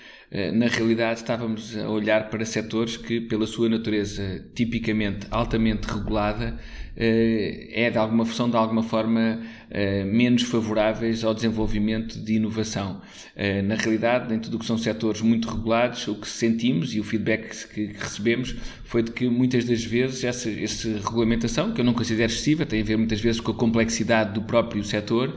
na 0.53 0.67
realidade 0.67 1.19
estávamos 1.19 1.77
a 1.77 1.87
olhar 1.87 2.29
para 2.29 2.43
setores 2.43 2.97
que, 2.97 3.21
pela 3.21 3.45
sua 3.45 3.69
natureza 3.69 4.43
tipicamente 4.55 5.27
altamente 5.29 5.87
regulada, 5.87 6.57
eh, 6.95 7.69
é 7.71 7.89
de 7.89 7.97
alguma, 7.97 8.23
são 8.25 8.49
de 8.49 8.55
alguma 8.55 8.83
forma 8.83 9.41
eh, 9.69 10.03
menos 10.03 10.43
favoráveis 10.43 11.23
ao 11.23 11.33
desenvolvimento 11.33 12.19
de 12.19 12.35
inovação. 12.35 13.01
Eh, 13.35 13.63
na 13.63 13.75
realidade, 13.75 14.31
em 14.33 14.39
tudo 14.39 14.57
o 14.57 14.59
que 14.59 14.65
são 14.65 14.77
setores 14.77 15.21
muito 15.21 15.49
regulados, 15.49 16.07
o 16.07 16.15
que 16.15 16.27
sentimos 16.27 16.93
e 16.93 16.99
o 16.99 17.03
feedback 17.03 17.67
que, 17.73 17.85
recebemos 17.97 18.55
foi 18.83 19.01
de 19.01 19.11
que 19.11 19.27
muitas 19.27 19.65
das 19.65 19.83
vezes 19.83 20.23
essa, 20.23 20.51
essa 20.51 20.87
regulamentação, 20.87 21.71
que 21.71 21.81
eu 21.81 21.85
não 21.85 21.93
considero 21.93 22.31
excessiva, 22.31 22.63
tem 22.63 22.81
a 22.81 22.83
ver 22.83 22.95
muitas 22.95 23.19
vezes 23.19 23.41
com 23.41 23.51
a 23.51 23.55
complexidade 23.55 24.33
do 24.33 24.43
próprio 24.43 24.83
setor, 24.83 25.33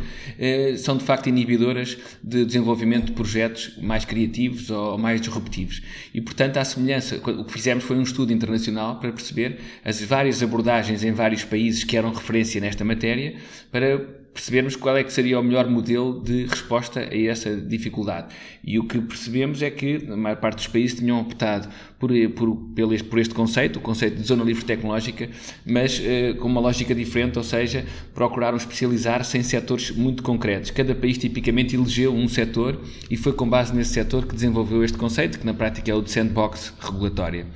são 0.76 0.98
de 0.98 1.04
facto 1.04 1.28
inibidoras 1.28 1.96
de 2.22 2.44
desenvolvimento 2.44 3.06
de 3.06 3.12
projetos 3.12 3.78
mais 3.80 4.04
criativos 4.04 4.68
ou 4.68 4.85
mais 4.98 5.20
disruptivos. 5.20 5.82
E, 6.14 6.20
portanto, 6.20 6.56
à 6.58 6.64
semelhança, 6.64 7.16
o 7.16 7.44
que 7.44 7.52
fizemos 7.52 7.84
foi 7.84 7.96
um 7.96 8.02
estudo 8.02 8.32
internacional 8.32 9.00
para 9.00 9.10
perceber 9.12 9.58
as 9.84 10.00
várias 10.02 10.42
abordagens 10.42 11.02
em 11.02 11.12
vários 11.12 11.44
países 11.44 11.84
que 11.84 11.96
eram 11.96 12.12
referência 12.12 12.60
nesta 12.60 12.84
matéria 12.84 13.36
para 13.70 14.25
percebermos 14.36 14.76
qual 14.76 14.94
é 14.98 15.02
que 15.02 15.10
seria 15.10 15.40
o 15.40 15.42
melhor 15.42 15.66
modelo 15.66 16.20
de 16.22 16.44
resposta 16.44 17.00
a 17.00 17.18
essa 17.18 17.56
dificuldade. 17.56 18.34
E 18.62 18.78
o 18.78 18.84
que 18.84 19.00
percebemos 19.00 19.62
é 19.62 19.70
que 19.70 20.06
a 20.10 20.16
maior 20.16 20.36
parte 20.36 20.56
dos 20.56 20.66
países 20.68 20.98
tinham 20.98 21.18
optado 21.18 21.68
por, 21.98 22.10
por, 22.34 22.54
por, 22.54 22.92
este, 22.92 23.08
por 23.08 23.18
este 23.18 23.34
conceito, 23.34 23.78
o 23.78 23.80
conceito 23.80 24.16
de 24.16 24.26
zona 24.26 24.44
livre 24.44 24.62
tecnológica, 24.62 25.30
mas 25.64 26.02
eh, 26.04 26.34
com 26.34 26.48
uma 26.48 26.60
lógica 26.60 26.94
diferente, 26.94 27.38
ou 27.38 27.44
seja, 27.44 27.86
procuraram 28.14 28.58
especializar-se 28.58 29.38
em 29.38 29.42
setores 29.42 29.90
muito 29.90 30.22
concretos. 30.22 30.70
Cada 30.70 30.94
país 30.94 31.16
tipicamente 31.16 31.74
elegeu 31.74 32.14
um 32.14 32.28
setor 32.28 32.78
e 33.10 33.16
foi 33.16 33.32
com 33.32 33.48
base 33.48 33.74
nesse 33.74 33.94
setor 33.94 34.26
que 34.26 34.34
desenvolveu 34.34 34.84
este 34.84 34.98
conceito, 34.98 35.38
que 35.38 35.46
na 35.46 35.54
prática 35.54 35.90
é 35.90 35.94
o 35.94 36.02
de 36.02 36.10
sandbox 36.10 36.74
regulatória. 36.78 37.46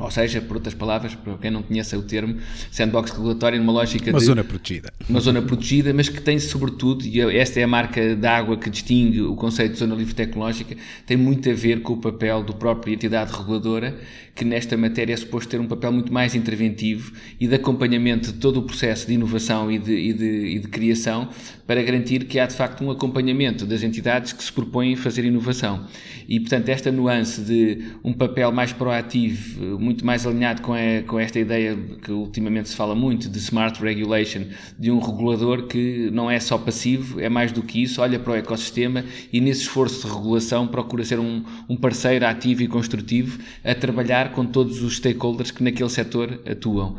Ou 0.00 0.10
seja, 0.10 0.40
por 0.40 0.56
outras 0.56 0.74
palavras, 0.74 1.14
para 1.14 1.36
quem 1.38 1.50
não 1.50 1.62
conhece 1.62 1.94
o 1.96 2.02
termo, 2.02 2.36
sandbox 2.70 3.10
regulatório 3.10 3.58
numa 3.58 3.72
lógica 3.72 4.10
uma 4.10 4.18
de... 4.18 4.24
Uma 4.24 4.26
zona 4.26 4.44
protegida. 4.44 4.92
Uma 5.08 5.20
zona 5.20 5.42
protegida, 5.42 5.92
mas 5.92 6.08
que 6.08 6.20
tem 6.20 6.38
sobretudo, 6.38 7.04
e 7.04 7.20
esta 7.36 7.60
é 7.60 7.64
a 7.64 7.68
marca 7.68 8.16
d'água 8.16 8.56
que 8.56 8.70
distingue 8.70 9.22
o 9.22 9.34
conceito 9.34 9.72
de 9.72 9.78
zona 9.78 9.94
livre 9.94 10.14
tecnológica, 10.14 10.76
tem 11.06 11.16
muito 11.16 11.48
a 11.50 11.52
ver 11.54 11.82
com 11.82 11.92
o 11.94 11.96
papel 11.98 12.42
do 12.42 12.54
próprio 12.54 12.94
entidade 12.94 13.32
reguladora, 13.32 13.98
que 14.34 14.44
nesta 14.44 14.76
matéria 14.76 15.12
é 15.12 15.16
suposto 15.16 15.50
ter 15.50 15.60
um 15.60 15.66
papel 15.66 15.92
muito 15.92 16.12
mais 16.12 16.34
interventivo 16.34 17.12
e 17.38 17.46
de 17.46 17.54
acompanhamento 17.54 18.32
de 18.32 18.38
todo 18.38 18.58
o 18.58 18.62
processo 18.62 19.06
de 19.06 19.14
inovação 19.14 19.70
e 19.70 19.78
de, 19.78 19.92
e 19.92 20.12
de, 20.12 20.46
e 20.56 20.58
de 20.58 20.68
criação, 20.68 21.28
para 21.66 21.82
garantir 21.82 22.24
que 22.24 22.38
há 22.38 22.46
de 22.46 22.54
facto 22.54 22.82
um 22.82 22.90
acompanhamento 22.90 23.66
das 23.66 23.82
entidades 23.82 24.32
que 24.32 24.42
se 24.42 24.52
propõem 24.52 24.96
fazer 24.96 25.24
inovação. 25.24 25.86
E, 26.30 26.38
portanto, 26.38 26.68
esta 26.68 26.92
nuance 26.92 27.40
de 27.40 27.86
um 28.04 28.12
papel 28.12 28.52
mais 28.52 28.72
proativo, 28.72 29.80
muito 29.80 30.06
mais 30.06 30.24
alinhado 30.24 30.62
com, 30.62 30.72
a, 30.72 31.02
com 31.04 31.18
esta 31.18 31.40
ideia 31.40 31.76
que 32.00 32.12
ultimamente 32.12 32.68
se 32.68 32.76
fala 32.76 32.94
muito 32.94 33.28
de 33.28 33.36
smart 33.38 33.82
regulation, 33.82 34.42
de 34.78 34.92
um 34.92 35.00
regulador 35.00 35.66
que 35.66 36.08
não 36.12 36.30
é 36.30 36.38
só 36.38 36.56
passivo, 36.56 37.18
é 37.18 37.28
mais 37.28 37.50
do 37.50 37.64
que 37.64 37.82
isso, 37.82 38.00
olha 38.00 38.16
para 38.16 38.34
o 38.34 38.36
ecossistema 38.36 39.04
e 39.32 39.40
nesse 39.40 39.62
esforço 39.62 40.06
de 40.06 40.14
regulação 40.14 40.68
procura 40.68 41.04
ser 41.04 41.18
um, 41.18 41.42
um 41.68 41.74
parceiro 41.74 42.24
ativo 42.24 42.62
e 42.62 42.68
construtivo 42.68 43.40
a 43.64 43.74
trabalhar 43.74 44.30
com 44.30 44.46
todos 44.46 44.84
os 44.84 44.98
stakeholders 44.98 45.50
que 45.50 45.64
naquele 45.64 45.90
setor 45.90 46.40
atuam 46.48 46.96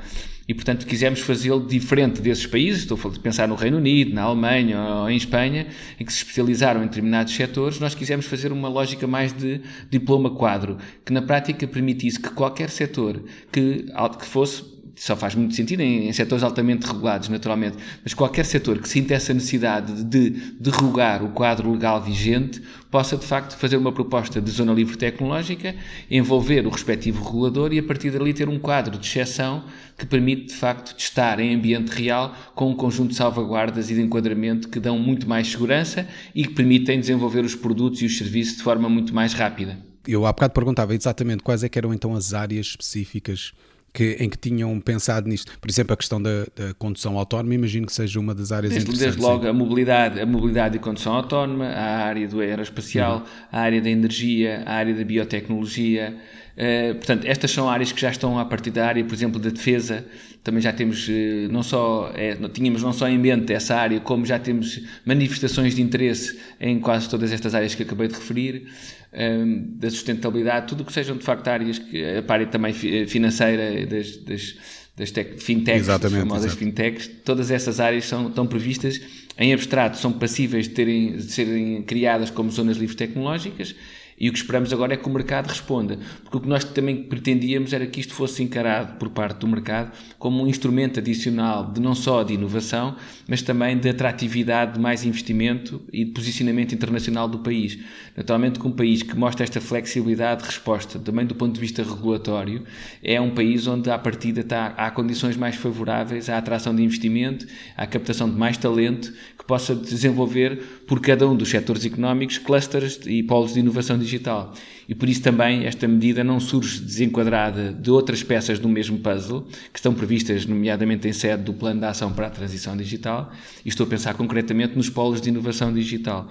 e, 0.51 0.53
portanto, 0.53 0.85
quisemos 0.85 1.21
fazê-lo 1.21 1.65
diferente 1.65 2.21
desses 2.21 2.45
países, 2.45 2.81
estou 2.81 2.99
a 3.05 3.19
pensar 3.21 3.47
no 3.47 3.55
Reino 3.55 3.77
Unido, 3.77 4.13
na 4.13 4.23
Alemanha 4.23 4.77
ou 4.81 5.09
em 5.09 5.15
Espanha, 5.15 5.65
em 5.97 6.03
que 6.03 6.11
se 6.11 6.19
especializaram 6.19 6.83
em 6.83 6.87
determinados 6.87 7.33
setores, 7.33 7.79
nós 7.79 7.95
quisemos 7.95 8.25
fazer 8.25 8.51
uma 8.51 8.67
lógica 8.67 9.07
mais 9.07 9.31
de 9.31 9.61
diploma 9.89 10.29
quadro, 10.31 10.77
que 11.05 11.13
na 11.13 11.21
prática 11.21 11.65
permitisse 11.65 12.19
que 12.19 12.31
qualquer 12.31 12.69
setor 12.69 13.23
que, 13.49 13.85
que 14.19 14.25
fosse 14.25 14.61
só 15.01 15.15
faz 15.15 15.33
muito 15.33 15.55
sentido 15.55 15.79
em, 15.81 16.07
em 16.07 16.13
setores 16.13 16.43
altamente 16.43 16.85
regulados, 16.85 17.27
naturalmente, 17.27 17.75
mas 18.03 18.13
qualquer 18.13 18.45
setor 18.45 18.77
que 18.77 18.87
sinta 18.87 19.15
essa 19.15 19.33
necessidade 19.33 20.03
de 20.03 20.29
derrogar 20.59 21.23
o 21.23 21.29
quadro 21.29 21.71
legal 21.71 21.99
vigente 21.99 22.61
possa, 22.91 23.17
de 23.17 23.25
facto, 23.25 23.57
fazer 23.57 23.77
uma 23.77 23.91
proposta 23.91 24.39
de 24.39 24.51
zona 24.51 24.71
livre 24.71 24.95
tecnológica, 24.95 25.73
envolver 26.09 26.67
o 26.67 26.69
respectivo 26.69 27.23
regulador 27.23 27.73
e, 27.73 27.79
a 27.79 27.83
partir 27.83 28.11
dali, 28.11 28.31
ter 28.31 28.47
um 28.47 28.59
quadro 28.59 28.95
de 28.95 29.07
exceção 29.07 29.63
que 29.97 30.05
permite, 30.05 30.49
de 30.49 30.53
facto, 30.53 30.93
testar 30.95 31.39
em 31.39 31.55
ambiente 31.55 31.89
real 31.89 32.35
com 32.53 32.69
um 32.69 32.75
conjunto 32.75 33.09
de 33.09 33.15
salvaguardas 33.15 33.89
e 33.89 33.95
de 33.95 34.01
enquadramento 34.01 34.69
que 34.69 34.79
dão 34.79 34.99
muito 34.99 35.27
mais 35.27 35.47
segurança 35.47 36.07
e 36.35 36.45
que 36.45 36.53
permitem 36.53 36.99
desenvolver 36.99 37.43
os 37.43 37.55
produtos 37.55 38.03
e 38.03 38.05
os 38.05 38.19
serviços 38.19 38.57
de 38.57 38.61
forma 38.61 38.87
muito 38.87 39.15
mais 39.15 39.33
rápida. 39.33 39.79
Eu 40.07 40.27
há 40.27 40.31
bocado 40.31 40.53
perguntava 40.53 40.93
exatamente 40.93 41.41
quais 41.41 41.63
é 41.63 41.69
eram 41.73 41.91
então 41.91 42.13
as 42.13 42.35
áreas 42.35 42.67
específicas 42.67 43.51
que, 43.93 44.15
em 44.19 44.29
que 44.29 44.37
tinham 44.37 44.79
pensado 44.79 45.27
nisto. 45.27 45.51
Por 45.59 45.69
exemplo, 45.69 45.93
a 45.93 45.97
questão 45.97 46.21
da, 46.21 46.45
da 46.55 46.73
condução 46.77 47.17
autónoma, 47.17 47.53
imagino 47.53 47.85
que 47.85 47.93
seja 47.93 48.19
uma 48.19 48.33
das 48.33 48.51
áreas 48.51 48.73
desde, 48.73 48.89
interessantes. 48.89 49.15
Desde 49.17 49.31
logo 49.31 49.47
a 49.47 49.53
mobilidade, 49.53 50.19
a 50.19 50.25
mobilidade 50.25 50.77
e 50.77 50.79
condução 50.79 51.13
autónoma, 51.13 51.65
a 51.65 52.05
área 52.05 52.27
do 52.27 52.39
aeroespacial, 52.39 53.17
uhum. 53.17 53.23
a 53.51 53.59
área 53.59 53.81
da 53.81 53.89
energia, 53.89 54.63
a 54.65 54.73
área 54.73 54.93
da 54.93 55.03
biotecnologia. 55.03 56.15
Uh, 56.51 56.95
portanto, 56.95 57.25
estas 57.25 57.51
são 57.51 57.69
áreas 57.69 57.91
que 57.91 57.99
já 57.99 58.11
estão 58.11 58.37
a 58.37 58.45
partir 58.45 58.71
da 58.71 58.85
área, 58.85 59.03
por 59.03 59.13
exemplo, 59.13 59.39
da 59.39 59.49
defesa. 59.49 60.05
Também 60.43 60.61
já 60.61 60.71
temos, 60.71 61.07
uh, 61.07 61.11
não 61.49 61.63
só, 61.63 62.11
é, 62.15 62.35
tínhamos 62.53 62.81
não 62.81 62.93
só 62.93 63.07
em 63.07 63.17
mente 63.17 63.51
essa 63.51 63.75
área, 63.75 63.99
como 63.99 64.25
já 64.25 64.39
temos 64.39 64.81
manifestações 65.05 65.75
de 65.75 65.81
interesse 65.81 66.39
em 66.59 66.79
quase 66.79 67.09
todas 67.09 67.31
estas 67.31 67.53
áreas 67.55 67.75
que 67.75 67.83
acabei 67.83 68.07
de 68.07 68.15
referir 68.15 68.67
um, 69.13 69.77
da 69.77 69.89
sustentabilidade, 69.89 70.67
tudo 70.67 70.81
o 70.81 70.85
que 70.85 70.93
sejam 70.93 71.17
de 71.17 71.23
facto 71.23 71.47
áreas 71.47 71.79
que 71.79 72.03
a 72.03 72.33
área 72.33 72.47
também 72.47 72.73
financeira 72.73 73.85
das, 73.85 74.17
das, 74.17 74.55
das 74.95 75.11
tech, 75.11 75.37
fintechs, 75.37 75.89
as 75.89 76.01
famosas 76.01 76.53
fintechs, 76.53 77.07
todas 77.25 77.51
essas 77.51 77.79
áreas 77.79 78.05
são, 78.05 78.29
estão 78.29 78.47
previstas 78.47 79.01
em 79.37 79.53
abstrato, 79.53 79.97
são 79.97 80.11
passíveis 80.11 80.67
de, 80.67 80.73
terem, 80.73 81.17
de 81.17 81.23
serem 81.23 81.81
criadas 81.83 82.29
como 82.29 82.49
zonas 82.51 82.77
livres 82.77 82.95
tecnológicas 82.95 83.75
e 84.21 84.29
o 84.29 84.31
que 84.31 84.37
esperamos 84.37 84.71
agora 84.71 84.93
é 84.93 84.97
que 84.97 85.07
o 85.07 85.11
mercado 85.11 85.47
responda, 85.47 85.97
porque 86.21 86.37
o 86.37 86.39
que 86.41 86.47
nós 86.47 86.63
também 86.63 87.01
pretendíamos 87.01 87.73
era 87.73 87.87
que 87.87 87.99
isto 87.99 88.13
fosse 88.13 88.43
encarado 88.43 88.99
por 88.99 89.09
parte 89.09 89.39
do 89.39 89.47
mercado 89.47 89.91
como 90.19 90.43
um 90.43 90.47
instrumento 90.47 90.99
adicional 90.99 91.71
de 91.71 91.81
não 91.81 91.95
só 91.95 92.21
de 92.21 92.35
inovação, 92.35 92.95
mas 93.31 93.41
também 93.41 93.77
de 93.77 93.87
atratividade 93.87 94.73
de 94.73 94.79
mais 94.81 95.05
investimento 95.05 95.81
e 95.93 96.03
de 96.03 96.11
posicionamento 96.11 96.75
internacional 96.75 97.29
do 97.29 97.39
país. 97.39 97.79
Naturalmente 98.13 98.59
que 98.59 98.67
um 98.67 98.73
país 98.73 99.01
que 99.03 99.15
mostra 99.15 99.45
esta 99.45 99.61
flexibilidade 99.61 100.41
de 100.41 100.47
resposta, 100.47 100.99
também 100.99 101.25
do 101.25 101.33
ponto 101.33 101.53
de 101.53 101.61
vista 101.61 101.81
regulatório, 101.81 102.65
é 103.01 103.21
um 103.21 103.29
país 103.29 103.67
onde 103.67 103.89
à 103.89 103.97
partida 103.97 104.41
está, 104.41 104.73
há 104.75 104.91
condições 104.91 105.37
mais 105.37 105.55
favoráveis 105.55 106.27
à 106.27 106.37
atração 106.37 106.75
de 106.75 106.83
investimento, 106.83 107.47
à 107.77 107.87
captação 107.87 108.29
de 108.29 108.35
mais 108.35 108.57
talento, 108.57 109.13
que 109.39 109.45
possa 109.45 109.73
desenvolver 109.73 110.57
por 110.85 110.99
cada 110.99 111.25
um 111.25 111.33
dos 111.33 111.47
setores 111.47 111.85
económicos 111.85 112.37
clusters 112.37 112.99
e 113.05 113.23
polos 113.23 113.53
de 113.53 113.61
inovação 113.61 113.97
digital 113.97 114.11
digital. 114.21 114.53
E 114.91 114.93
por 114.93 115.07
isso 115.07 115.21
também 115.21 115.63
esta 115.63 115.87
medida 115.87 116.21
não 116.21 116.37
surge 116.37 116.81
desenquadrada 116.81 117.71
de 117.71 117.89
outras 117.89 118.21
peças 118.23 118.59
do 118.59 118.67
mesmo 118.67 118.99
puzzle, 118.99 119.47
que 119.71 119.79
estão 119.79 119.93
previstas, 119.93 120.45
nomeadamente 120.45 121.07
em 121.07 121.13
sede 121.13 121.43
do 121.43 121.53
Plano 121.53 121.79
de 121.79 121.85
Ação 121.85 122.11
para 122.11 122.27
a 122.27 122.29
Transição 122.29 122.75
Digital, 122.75 123.31
e 123.63 123.69
estou 123.69 123.85
a 123.85 123.89
pensar 123.89 124.15
concretamente 124.15 124.75
nos 124.75 124.89
polos 124.89 125.21
de 125.21 125.29
inovação 125.29 125.73
digital. 125.73 126.27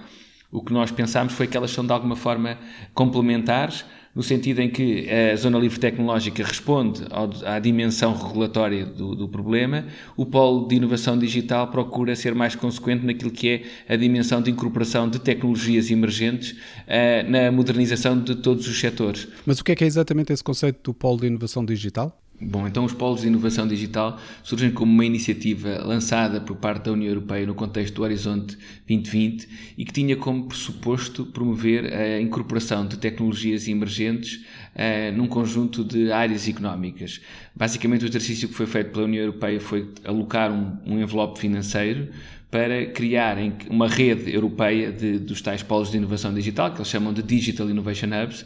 O 0.51 0.63
que 0.63 0.71
nós 0.71 0.91
pensámos 0.91 1.33
foi 1.33 1.47
que 1.47 1.57
elas 1.57 1.71
são 1.71 1.83
de 1.83 1.91
alguma 1.91 2.15
forma 2.15 2.55
complementares, 2.93 3.83
no 4.15 4.21
sentido 4.21 4.59
em 4.61 4.69
que 4.69 5.07
a 5.09 5.35
zona 5.35 5.57
livre 5.57 5.79
tecnológica 5.79 6.43
responde 6.43 7.01
à 7.45 7.59
dimensão 7.59 8.13
regulatória 8.13 8.85
do, 8.85 9.15
do, 9.15 9.27
problema, 9.27 9.85
o 10.17 10.25
polo 10.25 10.67
de 10.67 10.75
inovação 10.75 11.17
digital 11.17 11.67
procura 11.67 12.15
ser 12.15 12.35
mais 12.35 12.55
consequente 12.55 13.05
naquilo 13.05 13.31
que 13.31 13.49
é 13.49 13.93
a 13.93 13.95
dimensão 13.95 14.41
de 14.41 14.51
incorporação 14.51 15.09
de 15.09 15.19
tecnologias 15.19 15.89
emergentes 15.89 16.51
uh, 16.51 17.29
na 17.29 17.51
modernização 17.51 18.19
de 18.19 18.35
todos 18.35 18.67
os 18.67 18.79
setores. 18.79 19.27
Mas 19.45 19.59
o 19.59 19.63
que 19.63 19.71
é 19.71 19.75
que 19.75 19.83
é 19.83 19.87
exatamente 19.87 20.33
esse 20.33 20.43
conceito 20.43 20.79
do 20.83 20.93
polo 20.93 21.21
de 21.21 21.27
inovação 21.27 21.65
digital? 21.65 22.17
Bom, 22.43 22.67
então 22.67 22.83
os 22.83 22.93
polos 22.93 23.21
de 23.21 23.27
inovação 23.27 23.67
digital 23.67 24.19
surgem 24.41 24.71
como 24.71 24.91
uma 24.91 25.05
iniciativa 25.05 25.83
lançada 25.85 26.41
por 26.41 26.55
parte 26.55 26.85
da 26.85 26.91
União 26.91 27.07
Europeia 27.07 27.45
no 27.45 27.53
contexto 27.53 27.93
do 27.93 28.01
Horizonte 28.01 28.57
2020 28.87 29.47
e 29.77 29.85
que 29.85 29.93
tinha 29.93 30.15
como 30.15 30.47
pressuposto 30.47 31.23
promover 31.27 31.93
a 31.93 32.19
incorporação 32.19 32.87
de 32.87 32.97
tecnologias 32.97 33.67
emergentes 33.67 34.43
uh, 34.73 35.15
num 35.15 35.27
conjunto 35.27 35.83
de 35.83 36.11
áreas 36.11 36.47
económicas. 36.47 37.21
Basicamente, 37.55 38.05
o 38.05 38.07
exercício 38.07 38.49
que 38.49 38.55
foi 38.55 38.65
feito 38.65 38.89
pela 38.89 39.05
União 39.05 39.21
Europeia 39.21 39.59
foi 39.59 39.93
alocar 40.03 40.51
um, 40.51 40.77
um 40.83 40.99
envelope 40.99 41.39
financeiro 41.39 42.09
para 42.49 42.87
criarem 42.87 43.53
uma 43.69 43.87
rede 43.87 44.33
europeia 44.33 44.91
de, 44.91 45.19
dos 45.19 45.41
tais 45.41 45.61
polos 45.61 45.91
de 45.91 45.97
inovação 45.97 46.33
digital, 46.33 46.71
que 46.71 46.79
eles 46.79 46.89
chamam 46.89 47.13
de 47.13 47.21
Digital 47.21 47.69
Innovation 47.69 48.07
Hubs, 48.07 48.45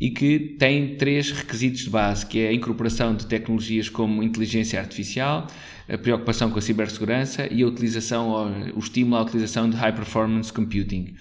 e 0.00 0.10
que 0.10 0.56
tem 0.58 0.96
três 0.96 1.30
requisitos 1.30 1.82
de 1.82 1.90
base, 1.90 2.26
que 2.26 2.40
é 2.40 2.48
a 2.48 2.52
incorporação 2.52 3.14
de 3.14 3.26
tecnologias 3.26 3.88
como 3.88 4.22
inteligência 4.22 4.80
artificial, 4.80 5.46
a 5.88 5.98
preocupação 5.98 6.50
com 6.50 6.58
a 6.58 6.62
cibersegurança 6.62 7.46
e 7.52 7.62
a 7.62 7.66
utilização, 7.66 8.72
o 8.74 8.78
estímulo 8.78 9.16
à 9.16 9.22
utilização 9.22 9.68
de 9.68 9.76
high 9.76 9.94
performance 9.94 10.52
computing. 10.52 11.14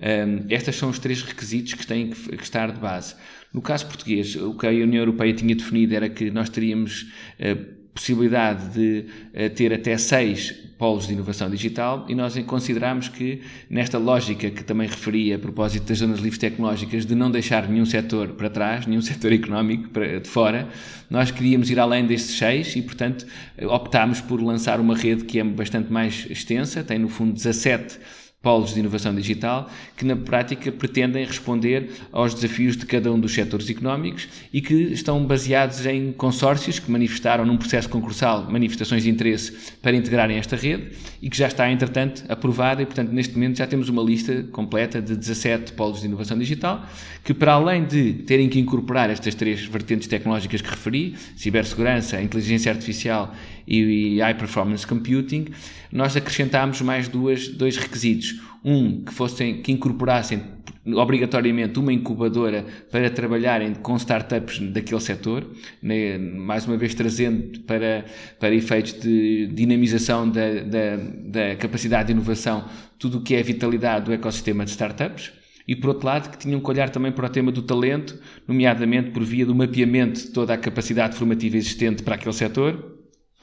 Um, 0.00 0.46
estes 0.50 0.76
são 0.76 0.90
os 0.90 0.98
três 0.98 1.22
requisitos 1.22 1.74
que 1.74 1.86
têm 1.86 2.10
que, 2.10 2.36
que, 2.36 2.42
estar 2.42 2.70
de 2.72 2.80
base. 2.80 3.14
No 3.52 3.62
caso 3.62 3.86
português, 3.86 4.34
o 4.36 4.54
que 4.54 4.66
a 4.66 4.70
União 4.70 4.96
Europeia 4.96 5.32
tinha 5.32 5.54
definido 5.54 5.94
era 5.94 6.08
que 6.08 6.30
nós 6.30 6.48
teríamos 6.48 7.02
uh, 7.38 7.83
possibilidade 7.94 8.74
de 8.74 9.06
uh, 9.32 9.50
ter 9.54 9.72
até 9.72 9.96
seis 9.96 10.52
polos 10.76 11.06
de 11.06 11.12
inovação 11.12 11.48
digital 11.48 12.04
e 12.08 12.14
nós 12.14 12.36
consideramos 12.40 13.08
que 13.08 13.40
nesta 13.70 13.96
lógica 13.96 14.50
que 14.50 14.64
também 14.64 14.88
referi 14.88 15.32
a 15.32 15.38
propósito 15.38 15.86
das 15.86 15.98
zonas 15.98 16.18
livres 16.18 16.38
tecnológicas 16.38 17.06
de 17.06 17.14
não 17.14 17.30
deixar 17.30 17.68
nenhum 17.68 17.86
setor 17.86 18.28
para 18.30 18.50
trás, 18.50 18.86
nenhum 18.86 19.00
setor 19.02 19.32
económico 19.32 19.88
para, 19.90 20.20
de 20.20 20.28
fora, 20.28 20.68
nós 21.08 21.30
queríamos 21.30 21.70
ir 21.70 21.78
além 21.78 22.04
destes 22.04 22.36
seis 22.36 22.74
e 22.74 22.82
portanto 22.82 23.24
optámos 23.62 24.20
por 24.20 24.42
lançar 24.42 24.80
uma 24.80 24.96
rede 24.96 25.24
que 25.24 25.38
é 25.38 25.44
bastante 25.44 25.92
mais 25.92 26.26
extensa, 26.28 26.82
tem 26.82 26.98
no 26.98 27.08
fundo 27.08 27.32
17 27.32 27.98
polos 28.44 28.74
de 28.74 28.80
inovação 28.80 29.14
digital 29.14 29.70
que, 29.96 30.04
na 30.04 30.14
prática, 30.14 30.70
pretendem 30.70 31.24
responder 31.24 31.90
aos 32.12 32.34
desafios 32.34 32.76
de 32.76 32.84
cada 32.84 33.10
um 33.10 33.18
dos 33.18 33.32
setores 33.32 33.68
económicos 33.70 34.28
e 34.52 34.60
que 34.60 34.74
estão 34.74 35.24
baseados 35.24 35.86
em 35.86 36.12
consórcios 36.12 36.78
que 36.78 36.90
manifestaram 36.90 37.46
num 37.46 37.56
processo 37.56 37.88
concursal 37.88 38.46
manifestações 38.50 39.04
de 39.04 39.10
interesse 39.10 39.52
para 39.80 39.96
integrarem 39.96 40.36
esta 40.36 40.54
rede 40.54 40.90
e 41.22 41.30
que 41.30 41.36
já 41.36 41.48
está, 41.48 41.70
entretanto, 41.70 42.22
aprovada 42.28 42.82
e, 42.82 42.86
portanto, 42.86 43.10
neste 43.10 43.34
momento 43.34 43.56
já 43.56 43.66
temos 43.66 43.88
uma 43.88 44.02
lista 44.02 44.42
completa 44.52 45.00
de 45.00 45.16
17 45.16 45.72
polos 45.72 46.00
de 46.00 46.06
inovação 46.06 46.38
digital 46.38 46.86
que, 47.24 47.32
para 47.32 47.54
além 47.54 47.86
de 47.86 48.12
terem 48.12 48.48
que 48.50 48.60
incorporar 48.60 49.08
estas 49.08 49.34
três 49.34 49.64
vertentes 49.64 50.06
tecnológicas 50.06 50.60
que 50.60 50.68
referi, 50.68 51.14
cibersegurança, 51.34 52.20
inteligência 52.20 52.70
artificial 52.70 53.34
e 53.66 54.20
high 54.20 54.34
performance 54.34 54.86
computing, 54.86 55.46
nós 55.90 56.16
acrescentámos 56.16 56.80
mais 56.80 57.08
duas, 57.08 57.48
dois 57.48 57.76
requisitos. 57.76 58.40
Um, 58.64 59.04
que, 59.04 59.12
fossem, 59.12 59.60
que 59.60 59.70
incorporassem 59.70 60.40
obrigatoriamente 60.86 61.78
uma 61.78 61.92
incubadora 61.92 62.64
para 62.90 63.08
trabalharem 63.08 63.74
com 63.74 63.96
startups 63.96 64.58
daquele 64.58 65.00
setor, 65.00 65.46
né, 65.82 66.18
mais 66.18 66.66
uma 66.66 66.76
vez 66.76 66.94
trazendo 66.94 67.60
para, 67.60 68.04
para 68.38 68.54
efeitos 68.54 68.94
de 69.00 69.46
dinamização 69.48 70.28
da, 70.28 70.60
da, 70.60 70.96
da 70.96 71.56
capacidade 71.56 72.08
de 72.08 72.12
inovação 72.12 72.64
tudo 72.98 73.18
o 73.18 73.20
que 73.22 73.34
é 73.34 73.40
a 73.40 73.42
vitalidade 73.42 74.06
do 74.06 74.12
ecossistema 74.12 74.64
de 74.64 74.70
startups 74.72 75.32
e 75.66 75.74
por 75.74 75.88
outro 75.88 76.06
lado 76.06 76.30
que 76.30 76.38
tinham 76.38 76.60
que 76.60 76.70
olhar 76.70 76.90
também 76.90 77.10
para 77.10 77.26
o 77.26 77.28
tema 77.30 77.50
do 77.50 77.62
talento, 77.62 78.18
nomeadamente 78.46 79.10
por 79.10 79.22
via 79.24 79.46
do 79.46 79.54
mapeamento 79.54 80.20
de 80.20 80.26
toda 80.28 80.52
a 80.52 80.58
capacidade 80.58 81.16
formativa 81.16 81.56
existente 81.56 82.02
para 82.02 82.16
aquele 82.16 82.34
setor 82.34 82.93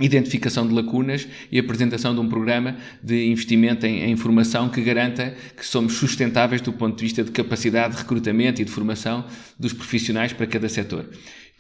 identificação 0.02 0.68
de 0.68 0.74
lacunas 0.74 1.28
e 1.52 1.60
apresentação 1.60 2.14
de 2.14 2.20
um 2.20 2.28
programa 2.28 2.76
de 3.02 3.28
investimento 3.28 3.86
em, 3.86 4.12
em, 4.12 4.18
formação 4.18 4.70
que 4.70 4.82
garanta 4.82 5.36
que 5.56 5.66
somos 5.66 5.94
sustentáveis 5.94 6.62
do 6.62 6.74
ponto 6.74 6.98
de 6.98 7.04
vista 7.04 7.24
de 7.24 7.32
capacidade 7.32 7.96
de 7.96 8.02
recrutamento 8.02 8.62
e 8.62 8.66
de 8.66 8.72
formação 8.72 9.26
dos 9.60 9.74
profissionais 9.74 10.34
para 10.34 10.48
cada 10.48 10.68
setor. 10.68 11.06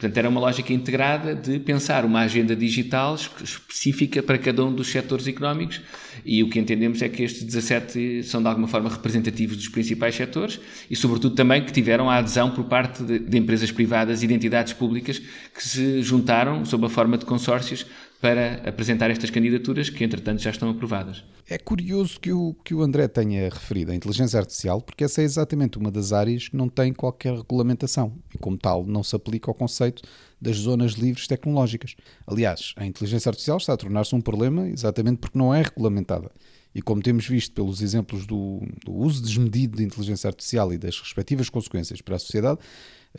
Portanto, 0.01 0.17
era 0.17 0.29
uma 0.29 0.39
lógica 0.41 0.74
integrada 0.74 1.36
de 1.36 1.60
pensar 1.60 2.05
uma 2.05 2.21
agenda 2.21 2.55
digital 2.55 3.13
específica 3.13 4.24
para 4.24 4.36
cada 4.39 4.65
um 4.65 4.74
dos 4.74 4.88
setores 4.88 5.27
económicos 5.27 5.79
e 6.25 6.41
o 6.41 6.50
que 6.50 6.57
entendemos 6.57 7.03
é 7.03 7.10
que 7.10 7.21
estes 7.21 7.43
17 7.43 8.24
são 8.24 8.41
de 8.41 8.48
alguma 8.48 8.67
forma 8.67 8.89
representativos 8.89 9.55
dos 9.55 9.67
principais 9.67 10.15
setores 10.15 10.60
e, 10.89 10.95
sobretudo, 10.95 11.36
também 11.36 11.63
que 11.63 11.71
tiveram 11.71 12.10
a 12.10 12.15
adesão 12.15 12.50
por 12.50 12.63
parte 12.63 13.03
de, 13.03 13.19
de 13.19 13.38
empresas 13.38 13.71
privadas 13.71 14.24
e 14.24 14.27
de 14.27 14.33
entidades 14.33 14.74
públicas 14.74 15.19
que 15.19 15.63
se 15.63 16.01
juntaram 16.01 16.65
sob 16.65 16.83
a 16.83 16.89
forma 16.89 17.15
de 17.15 17.25
consórcios 17.25 17.86
para 18.21 18.61
apresentar 18.69 19.09
estas 19.09 19.31
candidaturas 19.31 19.89
que, 19.89 20.03
entretanto, 20.03 20.41
já 20.41 20.51
estão 20.51 20.69
aprovadas. 20.69 21.23
É 21.49 21.57
curioso 21.57 22.19
que 22.19 22.31
o, 22.31 22.55
que 22.63 22.73
o 22.73 22.83
André 22.83 23.07
tenha 23.07 23.49
referido 23.49 23.91
a 23.91 23.95
inteligência 23.95 24.39
artificial, 24.39 24.79
porque 24.79 25.03
essa 25.03 25.21
é 25.21 25.25
exatamente 25.25 25.79
uma 25.79 25.89
das 25.89 26.13
áreas 26.13 26.47
que 26.47 26.55
não 26.55 26.69
tem 26.69 26.93
qualquer 26.93 27.33
regulamentação 27.33 28.13
e, 28.33 28.37
como 28.37 28.57
tal, 28.57 28.85
não 28.85 29.03
se 29.03 29.15
aplica 29.15 29.49
ao 29.49 29.55
conceito 29.55 30.03
das 30.39 30.55
zonas 30.57 30.93
livres 30.93 31.27
tecnológicas. 31.27 31.95
Aliás, 32.27 32.73
a 32.77 32.85
inteligência 32.85 33.29
artificial 33.29 33.57
está 33.57 33.73
a 33.73 33.77
tornar-se 33.77 34.15
um 34.15 34.21
problema 34.21 34.69
exatamente 34.69 35.17
porque 35.17 35.37
não 35.37 35.53
é 35.53 35.63
regulamentada. 35.63 36.31
E 36.73 36.81
como 36.81 37.01
temos 37.01 37.27
visto 37.27 37.53
pelos 37.53 37.81
exemplos 37.81 38.25
do, 38.25 38.61
do 38.85 38.93
uso 38.93 39.21
desmedido 39.21 39.77
de 39.77 39.83
inteligência 39.83 40.29
artificial 40.29 40.71
e 40.71 40.77
das 40.77 40.97
respectivas 40.99 41.49
consequências 41.49 42.01
para 42.01 42.15
a 42.15 42.19
sociedade, 42.19 42.59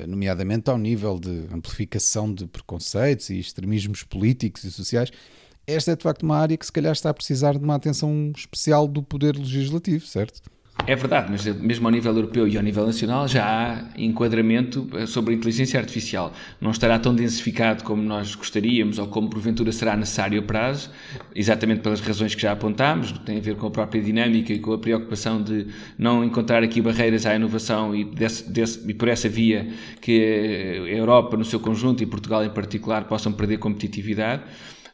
nomeadamente 0.07 0.71
ao 0.71 0.79
nível 0.79 1.19
de 1.19 1.47
amplificação 1.53 2.33
de 2.33 2.47
preconceitos 2.47 3.31
e 3.31 3.39
extremismos 3.39 4.03
políticos 4.03 4.65
e 4.65 4.71
sociais, 4.71 5.11
esta 5.67 5.93
é 5.93 5.97
de 5.97 6.03
facto 6.03 6.23
uma 6.23 6.39
área 6.39 6.57
que 6.57 6.67
se 6.67 6.73
calhar 6.73 6.93
está 6.93 7.11
a 7.11 7.15
precisar 7.15 7.53
de 7.53 7.65
uma 7.65 7.75
atenção 7.75 8.33
especial 8.37 8.89
do 8.89 9.03
poder 9.03 9.37
legislativo, 9.37 10.07
certo? 10.07 10.43
É 10.85 10.97
verdade, 10.97 11.29
mas 11.31 11.47
mesmo 11.61 11.87
ao 11.87 11.93
nível 11.93 12.13
europeu 12.13 12.49
e 12.49 12.57
ao 12.57 12.63
nível 12.63 12.85
nacional 12.85 13.29
já 13.29 13.45
há 13.45 13.85
enquadramento 13.97 14.89
eh, 14.95 15.07
sobre 15.07 15.33
a 15.33 15.37
inteligência 15.37 15.79
artificial. 15.79 16.33
Não 16.61 16.73
estará 16.73 16.99
tão 16.99 17.15
densificado 17.15 17.85
como 17.85 18.03
nós 18.03 18.35
gostaríamos 18.35 18.99
ou 18.99 19.07
como 19.07 19.31
porventura 19.31 19.71
será 19.71 19.97
necessário 19.97 20.41
a 20.41 20.43
prazo, 20.43 20.91
exatamente 21.37 21.83
pelas 21.83 22.01
razões 22.01 22.35
que 22.35 22.43
já 22.43 22.51
apontámos, 22.51 23.13
tem 23.25 23.39
a 23.39 23.41
ver 23.41 23.55
com 23.55 23.69
a 23.69 23.71
própria 23.71 24.03
dinâmica 24.03 24.53
e 24.53 24.59
com 24.59 24.73
a 24.73 24.79
preocupação 24.79 25.41
de 25.41 25.69
não 25.97 26.25
encontrar 26.25 26.65
aqui 26.65 26.81
barreiras 26.81 27.27
à 27.27 27.37
inovação 27.37 27.95
e, 27.95 28.05
desse, 28.05 28.51
desse, 28.51 28.83
e 28.85 28.93
por 28.93 29.07
essa 29.07 29.29
via 29.29 29.69
que 30.01 30.85
a 30.85 30.97
Europa 30.97 31.37
no 31.37 31.45
seu 31.45 31.61
conjunto 31.61 32.03
e 32.03 32.07
Portugal 32.07 32.45
em 32.45 32.51
particular 32.51 33.05
possam 33.05 33.33
perder 33.33 33.59
competitividade 33.59 34.43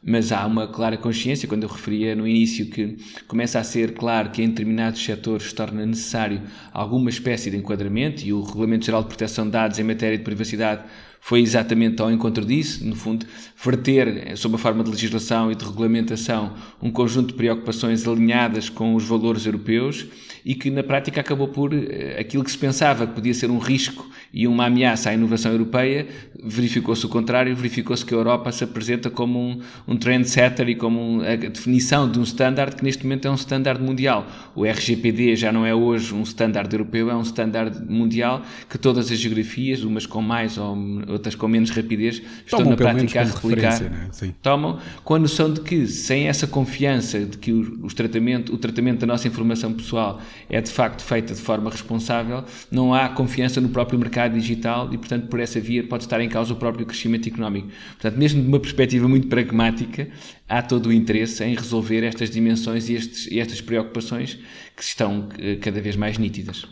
mas 0.03 0.31
há 0.31 0.45
uma 0.45 0.67
clara 0.67 0.97
consciência, 0.97 1.47
quando 1.47 1.63
eu 1.63 1.69
referia 1.69 2.15
no 2.15 2.27
início 2.27 2.65
que 2.67 2.97
começa 3.27 3.59
a 3.59 3.63
ser 3.63 3.93
claro 3.93 4.29
que 4.29 4.41
em 4.41 4.49
determinados 4.49 5.03
setores 5.03 5.47
se 5.47 5.55
torna 5.55 5.85
necessário 5.85 6.41
alguma 6.71 7.09
espécie 7.09 7.51
de 7.51 7.57
enquadramento 7.57 8.25
e 8.25 8.33
o 8.33 8.41
Regulamento 8.41 8.85
Geral 8.85 9.01
de 9.01 9.09
Proteção 9.09 9.45
de 9.45 9.51
Dados 9.51 9.79
em 9.79 9.83
matéria 9.83 10.17
de 10.17 10.23
privacidade 10.23 10.83
foi 11.21 11.41
exatamente 11.41 12.01
ao 12.01 12.11
encontro 12.11 12.45
disso, 12.45 12.85
no 12.85 12.95
fundo, 12.95 13.25
verter, 13.61 14.37
sob 14.37 14.55
a 14.55 14.57
forma 14.57 14.83
de 14.83 14.89
legislação 14.89 15.51
e 15.51 15.55
de 15.55 15.65
regulamentação, 15.65 16.53
um 16.81 16.89
conjunto 16.89 17.27
de 17.27 17.33
preocupações 17.33 18.07
alinhadas 18.07 18.69
com 18.69 18.95
os 18.95 19.03
valores 19.03 19.45
europeus 19.45 20.05
e 20.45 20.55
que 20.55 20.71
na 20.71 20.81
prática 20.81 21.19
acabou 21.19 21.49
por 21.49 21.73
eh, 21.73 22.17
aquilo 22.17 22.43
que 22.43 22.51
se 22.51 22.57
pensava 22.57 23.05
que 23.05 23.13
podia 23.13 23.33
ser 23.33 23.51
um 23.51 23.57
risco 23.57 24.09
e 24.33 24.47
uma 24.47 24.65
ameaça 24.67 25.09
à 25.09 25.13
inovação 25.13 25.51
europeia, 25.51 26.07
verificou-se 26.41 27.05
o 27.05 27.09
contrário, 27.09 27.53
verificou-se 27.55 28.05
que 28.05 28.13
a 28.13 28.17
Europa 28.17 28.51
se 28.51 28.63
apresenta 28.63 29.09
como 29.09 29.39
um, 29.39 29.59
um 29.87 29.97
trendsetter 29.97 30.69
e 30.69 30.75
como 30.75 31.01
um, 31.01 31.21
a 31.21 31.35
definição 31.35 32.09
de 32.09 32.19
um 32.19 32.23
standard 32.23 32.75
que 32.75 32.83
neste 32.83 33.03
momento 33.03 33.27
é 33.27 33.31
um 33.31 33.35
standard 33.35 33.81
mundial. 33.81 34.25
O 34.55 34.65
RGPD 34.65 35.35
já 35.35 35.51
não 35.51 35.65
é 35.65 35.73
hoje 35.73 36.13
um 36.13 36.23
standard 36.23 36.71
europeu, 36.71 37.09
é 37.09 37.15
um 37.15 37.21
standard 37.21 37.77
mundial 37.91 38.41
que 38.69 38.77
todas 38.77 39.11
as 39.11 39.17
geografias, 39.17 39.83
umas 39.83 40.05
com 40.05 40.21
mais 40.21 40.57
ou 40.57 40.77
outras 41.07 41.35
com 41.35 41.47
menos 41.47 41.71
rapidez, 41.71 42.21
estão 42.45 42.59
Tomam 42.59 42.71
na 42.71 42.77
prática 42.77 43.21
a 43.21 43.25
replicar. 43.49 43.81
Né? 43.81 44.09
Tomam 44.41 44.79
com 45.03 45.15
a 45.15 45.19
noção 45.19 45.51
de 45.51 45.61
que 45.61 45.87
sem 45.87 46.27
essa 46.27 46.47
confiança 46.47 47.19
de 47.19 47.37
que 47.37 47.51
o, 47.51 47.85
os 47.85 47.93
tratamento, 47.93 48.53
o 48.53 48.57
tratamento 48.57 48.99
da 48.99 49.07
nossa 49.07 49.27
informação 49.27 49.73
pessoal 49.73 50.21
é 50.49 50.61
de 50.61 50.71
facto 50.71 51.01
feita 51.01 51.33
de 51.33 51.41
forma 51.41 51.69
responsável, 51.69 52.43
não 52.71 52.93
há 52.93 53.09
confiança 53.09 53.59
no 53.59 53.69
próprio 53.69 53.99
mercado 53.99 54.33
digital 54.33 54.93
e, 54.93 54.97
portanto, 54.97 55.27
por 55.27 55.39
essa 55.39 55.59
via 55.59 55.83
pode 55.83 56.03
estar 56.03 56.21
em 56.21 56.29
causa 56.29 56.53
o 56.53 56.55
próprio 56.55 56.85
crescimento 56.85 57.27
económico. 57.27 57.69
Portanto, 57.93 58.17
mesmo 58.17 58.41
de 58.41 58.47
uma 58.47 58.59
perspectiva 58.59 59.07
muito 59.07 59.27
pragmática, 59.27 60.09
há 60.47 60.61
todo 60.61 60.87
o 60.87 60.93
interesse 60.93 61.43
em 61.43 61.55
resolver 61.55 62.03
estas 62.03 62.29
dimensões 62.29 62.89
e, 62.89 62.93
estes, 62.93 63.27
e 63.27 63.39
estas 63.39 63.61
preocupações 63.61 64.39
que 64.75 64.83
estão 64.83 65.29
eh, 65.37 65.55
cada 65.57 65.79
vez 65.81 65.95
mais 65.95 66.17
nítidas. 66.17 66.65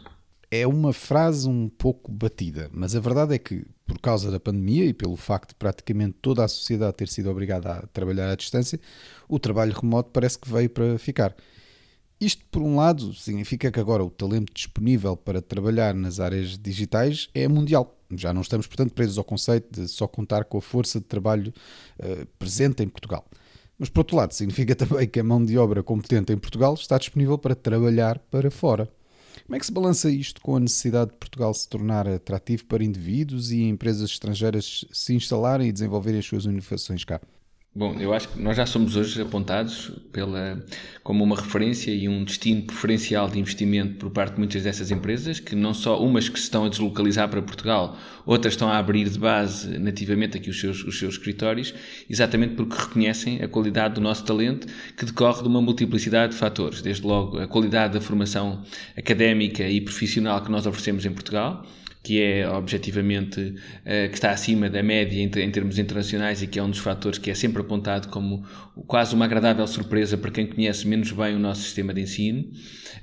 É 0.49 0.65
uma 0.65 0.93
frase 0.93 1.47
um 1.47 1.67
pouco 1.67 2.11
batida, 2.11 2.69
mas 2.73 2.95
a 2.95 2.99
verdade 2.99 3.35
é 3.35 3.37
que, 3.37 3.65
por 3.87 3.97
causa 3.99 4.29
da 4.29 4.39
pandemia 4.39 4.85
e 4.85 4.93
pelo 4.93 5.15
facto 5.15 5.49
de 5.49 5.55
praticamente 5.55 6.17
toda 6.21 6.43
a 6.43 6.47
sociedade 6.47 6.97
ter 6.97 7.07
sido 7.07 7.31
obrigada 7.31 7.71
a 7.71 7.87
trabalhar 7.87 8.29
à 8.29 8.35
distância, 8.35 8.79
o 9.27 9.39
trabalho 9.39 9.73
remoto 9.73 10.11
parece 10.11 10.37
que 10.37 10.51
veio 10.51 10.69
para 10.69 10.99
ficar. 10.99 11.33
Isto, 12.19 12.43
por 12.51 12.63
um 12.63 12.75
lado, 12.75 13.13
significa 13.13 13.71
que 13.71 13.79
agora 13.79 14.03
o 14.03 14.09
talento 14.09 14.51
disponível 14.53 15.15
para 15.15 15.41
trabalhar 15.41 15.93
nas 15.93 16.19
áreas 16.19 16.57
digitais 16.57 17.29
é 17.33 17.47
mundial. 17.47 17.95
Já 18.11 18.33
não 18.33 18.41
estamos, 18.41 18.65
portanto, 18.65 18.93
presos 18.93 19.17
ao 19.17 19.23
conceito 19.23 19.81
de 19.81 19.87
só 19.87 20.07
contar 20.07 20.45
com 20.45 20.57
a 20.57 20.61
força 20.61 20.99
de 20.99 21.05
trabalho 21.05 21.53
uh, 21.99 22.25
presente 22.39 22.83
em 22.83 22.87
Portugal. 22.87 23.25
Mas, 23.77 23.89
por 23.89 23.99
outro 23.99 24.17
lado, 24.17 24.33
significa 24.33 24.73
também 24.75 25.07
que 25.07 25.19
a 25.19 25.23
mão 25.23 25.43
de 25.43 25.57
obra 25.57 25.83
competente 25.83 26.33
em 26.33 26.37
Portugal 26.37 26.73
está 26.73 26.97
disponível 26.97 27.37
para 27.37 27.55
trabalhar 27.55 28.17
para 28.31 28.49
fora. 28.49 28.89
Como 29.47 29.55
é 29.55 29.59
que 29.59 29.65
se 29.65 29.71
balança 29.71 30.11
isto 30.11 30.41
com 30.41 30.57
a 30.57 30.59
necessidade 30.59 31.11
de 31.11 31.17
Portugal 31.17 31.53
se 31.53 31.69
tornar 31.69 32.05
atrativo 32.05 32.65
para 32.65 32.83
indivíduos 32.83 33.49
e 33.49 33.63
empresas 33.63 34.09
estrangeiras 34.09 34.83
se 34.91 35.13
instalarem 35.15 35.69
e 35.69 35.71
desenvolverem 35.71 36.19
as 36.19 36.25
suas 36.25 36.43
inovações 36.43 37.05
cá? 37.05 37.21
Bom, 37.77 37.95
eu 37.99 38.11
acho 38.11 38.29
que 38.29 38.41
nós 38.41 38.57
já 38.57 38.65
somos 38.65 38.95
hoje 38.95 39.21
apontados 39.21 39.91
pela, 40.11 40.65
como 41.03 41.23
uma 41.23 41.35
referência 41.35 41.91
e 41.91 42.09
um 42.09 42.23
destino 42.23 42.63
preferencial 42.63 43.29
de 43.29 43.37
investimento 43.37 43.97
por 43.97 44.09
parte 44.09 44.33
de 44.33 44.39
muitas 44.39 44.63
dessas 44.63 44.89
empresas, 44.89 45.39
que 45.39 45.55
não 45.55 45.75
só 45.75 46.03
umas 46.03 46.27
que 46.27 46.39
se 46.39 46.45
estão 46.45 46.65
a 46.65 46.69
deslocalizar 46.69 47.29
para 47.29 47.39
Portugal, 47.39 47.95
outras 48.25 48.55
estão 48.55 48.67
a 48.67 48.79
abrir 48.79 49.07
de 49.07 49.19
base 49.19 49.77
nativamente 49.77 50.37
aqui 50.37 50.49
os 50.49 50.59
seus, 50.59 50.83
os 50.83 50.97
seus 50.97 51.13
escritórios, 51.13 51.71
exatamente 52.09 52.55
porque 52.55 52.75
reconhecem 52.75 53.43
a 53.43 53.47
qualidade 53.47 53.93
do 53.93 54.01
nosso 54.01 54.25
talento, 54.25 54.65
que 54.97 55.05
decorre 55.05 55.43
de 55.43 55.47
uma 55.47 55.61
multiplicidade 55.61 56.33
de 56.33 56.39
fatores, 56.39 56.81
desde 56.81 57.05
logo 57.05 57.37
a 57.37 57.45
qualidade 57.45 57.93
da 57.93 58.01
formação 58.01 58.63
académica 58.97 59.69
e 59.69 59.81
profissional 59.81 60.41
que 60.43 60.49
nós 60.49 60.65
oferecemos 60.65 61.05
em 61.05 61.11
Portugal, 61.11 61.63
que 62.03 62.21
é 62.21 62.49
objetivamente 62.49 63.39
uh, 63.41 64.09
que 64.09 64.13
está 64.13 64.31
acima 64.31 64.69
da 64.69 64.81
média 64.81 65.21
em, 65.21 65.51
termos 65.51 65.77
internacionais 65.77 66.41
e 66.41 66.47
que 66.47 66.57
é 66.57 66.63
um 66.63 66.69
dos 66.69 66.79
fatores 66.79 67.17
que 67.17 67.29
é 67.29 67.35
sempre 67.35 67.61
apontado 67.61 68.07
como 68.07 68.45
quase 68.85 69.13
uma 69.13 69.25
agradável 69.25 69.65
surpresa 69.67 70.17
para 70.17 70.31
quem 70.31 70.47
conhece 70.47 70.87
menos 70.87 71.11
bem 71.11 71.35
o 71.35 71.39
nosso 71.39 71.61
sistema 71.61 71.93
de 71.93 72.01
ensino. 72.01 72.45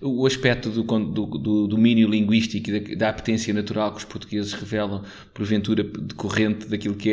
O 0.00 0.26
aspecto 0.26 0.70
do, 0.70 0.82
do, 0.82 1.26
do 1.26 1.66
domínio 1.66 2.08
linguístico 2.08 2.70
e 2.70 2.80
da, 2.80 2.94
da 2.94 3.08
apetência 3.10 3.52
natural 3.52 3.92
que 3.92 3.98
os 3.98 4.04
portugueses 4.04 4.52
revelam, 4.52 5.02
porventura 5.32 5.82
decorrente 5.82 6.66
daquilo 6.68 6.94
que 6.94 7.10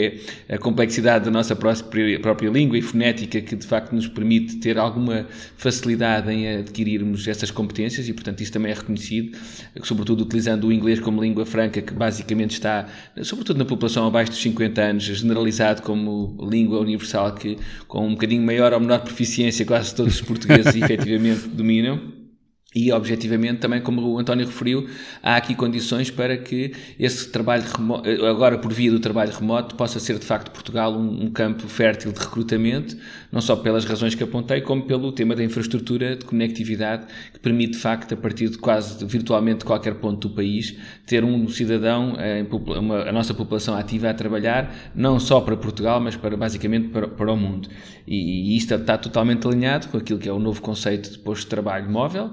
é 0.48 0.56
a 0.56 0.58
complexidade 0.58 1.26
da 1.26 1.32
nossa 1.32 1.56
própria, 1.56 2.20
própria 2.20 2.50
língua 2.50 2.78
e 2.78 2.82
fonética, 2.82 3.42
que 3.42 3.56
de 3.56 3.66
facto 3.66 3.94
nos 3.94 4.08
permite 4.08 4.58
ter 4.58 4.78
alguma 4.78 5.26
facilidade 5.58 6.32
em 6.32 6.60
adquirirmos 6.60 7.28
essas 7.28 7.52
competências 7.52 8.08
e, 8.08 8.14
portanto, 8.14 8.42
isso 8.42 8.52
também 8.52 8.72
é 8.72 8.76
reconhecido, 8.76 9.38
sobretudo 9.84 10.24
utilizando 10.24 10.68
o 10.68 10.74
inglês 10.74 11.00
como 11.00 11.22
língua 11.22 11.46
franca, 11.72 11.82
que 11.82 11.94
basicamente 11.94 12.52
está, 12.52 12.88
sobretudo 13.24 13.58
na 13.58 13.66
população 13.66 14.06
abaixo 14.06 14.32
dos 14.32 14.42
50 14.42 14.82
anos, 14.82 15.04
generalizado 15.04 15.82
como 15.82 16.38
língua 16.50 16.80
universal, 16.80 17.34
que 17.34 17.58
com 17.88 18.06
um 18.06 18.12
bocadinho 18.12 18.44
maior 18.44 18.74
ou 18.74 18.80
menor 18.80 19.00
proficiência 19.00 19.66
quase 19.66 19.96
todos 19.96 20.16
os 20.16 20.22
portugueses 20.22 20.76
efetivamente 20.76 21.48
dominam. 21.48 22.21
E, 22.74 22.90
objetivamente, 22.94 23.60
também 23.60 23.82
como 23.82 24.02
o 24.02 24.18
António 24.18 24.46
referiu, 24.46 24.88
há 25.22 25.36
aqui 25.36 25.54
condições 25.54 26.10
para 26.10 26.38
que 26.38 26.72
esse 26.98 27.30
trabalho 27.30 27.64
remoto, 27.64 28.10
agora 28.26 28.58
por 28.58 28.72
via 28.72 28.90
do 28.90 28.98
trabalho 28.98 29.34
remoto, 29.34 29.76
possa 29.76 30.00
ser 30.00 30.18
de 30.18 30.26
facto 30.26 30.52
Portugal 30.52 30.94
um, 30.94 31.26
um, 31.26 31.32
campo 31.32 31.68
fértil 31.68 32.14
de 32.14 32.20
recrutamento, 32.22 32.96
não 33.30 33.42
só 33.42 33.58
pelas 33.58 33.84
razões 33.84 34.16
que 34.16 34.24
apontei, 34.24 34.62
como 34.62 34.84
pelo 34.84 35.12
tema 35.12 35.36
da 35.36 35.44
infraestrutura 35.44 36.16
de 36.16 36.24
conectividade, 36.24 37.08
que 37.34 37.42
permite 37.42 37.74
de 37.74 37.80
facto, 37.80 38.14
a 38.14 38.18
partir 38.18 38.48
de 38.48 38.58
quase 38.58 39.06
virtualmente 39.06 39.66
qualquer 39.66 39.96
ponto 39.96 40.30
do 40.30 40.34
país, 40.34 40.78
ter 41.06 41.26
um 41.26 41.50
cidadão, 41.50 42.16
eh, 42.18 42.46
uma, 42.50 43.02
a 43.02 43.12
nossa 43.12 43.34
população 43.34 43.76
ativa 43.76 44.10
a 44.10 44.14
trabalhar, 44.14 44.74
não 44.96 45.20
só 45.20 45.42
para 45.42 45.58
Portugal, 45.58 46.00
mas 46.00 46.16
para 46.16 46.38
basicamente 46.38 46.88
para, 46.88 47.10
para 47.10 47.34
o 47.34 47.36
mundo. 47.36 47.68
E, 48.08 48.54
e 48.54 48.58
isto 48.58 48.74
está 48.74 48.98
totalmente 48.98 49.46
alinhado 49.46 49.90
com 49.90 49.98
aquilo 49.98 50.20
que 50.20 50.30
é 50.30 50.32
o 50.32 50.40
novo 50.40 50.62
conceito 50.62 51.12
de 51.12 51.20
posto 51.20 51.44
de 51.44 51.48
trabalho 51.48 51.90
móvel 51.90 52.32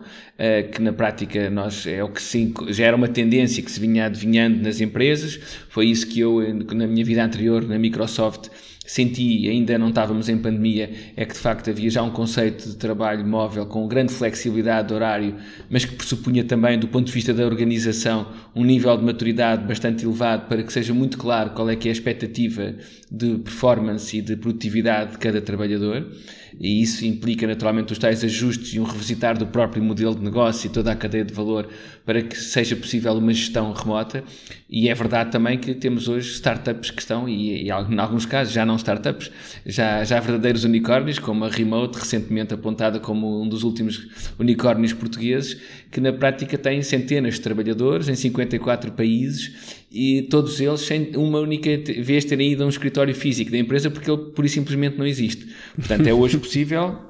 que 0.73 0.81
na 0.81 0.93
prática 0.93 1.51
nós 1.51 1.85
é 1.85 2.03
o 2.03 2.09
que 2.09 2.23
se, 2.23 2.55
já 2.69 2.87
era 2.87 2.97
uma 2.97 3.09
tendência 3.09 3.61
que 3.61 3.71
se 3.71 3.81
vinha 3.81 4.07
adivinhando 4.07 4.63
nas 4.63 4.81
empresas. 4.81 5.41
Foi 5.69 5.87
isso 5.87 6.07
que 6.07 6.21
eu, 6.21 6.41
na 6.75 6.87
minha 6.87 7.05
vida 7.05 7.25
anterior, 7.25 7.67
na 7.67 7.77
Microsoft, 7.77 8.49
senti, 8.91 9.49
ainda 9.49 9.79
não 9.79 9.91
estávamos 9.91 10.29
em 10.29 10.39
pandemia, 10.39 10.91
é 11.17 11.25
que 11.25 11.35
de 11.35 11.39
facto 11.39 11.69
havia 11.69 11.91
já 11.91 12.03
um 12.03 12.11
conceito 12.11 12.71
de 12.71 12.77
trabalho 12.77 13.27
móvel 13.27 13.67
com 13.67 13.87
grande 13.87 14.13
flexibilidade 14.13 14.89
de 14.89 14.95
horário, 14.95 15.35
mas 15.69 15.85
que 15.85 15.95
pressupunha 15.95 16.43
também, 16.43 16.79
do 16.79 16.89
ponto 16.89 17.07
de 17.07 17.13
vista 17.13 17.35
da 17.35 17.45
organização, 17.45 18.29
um 18.55 18.65
nível 18.65 18.97
de 18.97 19.05
maturidade 19.05 19.65
bastante 19.67 20.05
elevado 20.05 20.49
para 20.49 20.63
que 20.63 20.73
seja 20.73 20.95
muito 20.95 21.19
claro 21.19 21.51
qual 21.51 21.69
é 21.69 21.77
que 21.77 21.89
é 21.89 21.91
a 21.91 21.93
expectativa 21.93 22.75
de 23.11 23.39
performance 23.39 24.17
e 24.17 24.23
de 24.23 24.37
produtividade 24.37 25.13
de 25.13 25.19
cada 25.19 25.41
trabalhador 25.41 26.07
e 26.61 26.83
isso 26.83 27.05
implica 27.05 27.47
naturalmente 27.47 27.93
os 27.93 27.99
tais 27.99 28.25
ajustes 28.25 28.75
e 28.75 28.81
um 28.81 28.85
revisitar 28.85 29.39
do 29.39 29.47
próprio 29.47 29.83
modelo 29.83 30.15
de 30.15 30.23
negócio 30.23 30.67
e 30.67 30.71
toda 30.71 30.91
a 30.91 30.97
cadeia 30.97 31.25
de 31.25 31.33
valor 31.33 31.69
para 32.05 32.21
que 32.23 32.37
seja 32.37 32.75
possível 32.75 33.13
uma 33.13 33.33
gestão 33.33 33.73
remota. 33.73 34.25
E 34.69 34.89
é 34.89 34.95
verdade 34.95 35.31
também 35.31 35.59
que 35.59 35.75
temos 35.75 36.09
hoje 36.09 36.33
startups 36.33 36.91
que 36.91 37.01
estão, 37.01 37.29
e, 37.29 37.65
e 37.65 37.69
em 37.69 37.99
alguns 37.99 38.27
casos 38.27 38.53
já 38.53 38.67
não 38.67 38.77
startups, 38.79 39.31
já, 39.67 40.03
já 40.05 40.19
verdadeiros 40.21 40.65
unicórnios, 40.65 41.19
como 41.19 41.45
a 41.45 41.49
Remote, 41.49 41.99
recentemente 41.99 42.55
apontada 42.55 42.99
como 42.99 43.43
um 43.43 43.49
dos 43.49 43.63
últimos 43.63 44.09
unicórnios 44.39 44.93
portugueses, 44.93 45.61
que 45.91 46.01
na 46.01 46.13
prática 46.13 46.57
têm 46.57 46.83
centenas 46.83 47.35
de 47.35 47.41
trabalhadores 47.41 48.09
em 48.09 48.15
54 48.15 48.93
países 48.93 49.85
e 49.91 50.23
todos 50.23 50.61
eles 50.61 50.81
sem 50.81 51.17
uma 51.17 51.41
única 51.41 51.71
vez 52.03 52.25
terem 52.25 52.53
ido 52.53 52.63
a 52.63 52.67
um 52.67 52.69
escritório 52.69 53.15
físico 53.15 53.51
da 53.51 53.59
empresa 53.59 53.91
porque 53.91 54.11
ele 54.11 54.31
por 54.33 54.49
simplesmente 54.49 54.99
não 54.99 55.07
existe. 55.07 55.47
Portanto, 55.77 56.07
é 56.07 56.13
hoje 56.13 56.39
possível, 56.39 57.08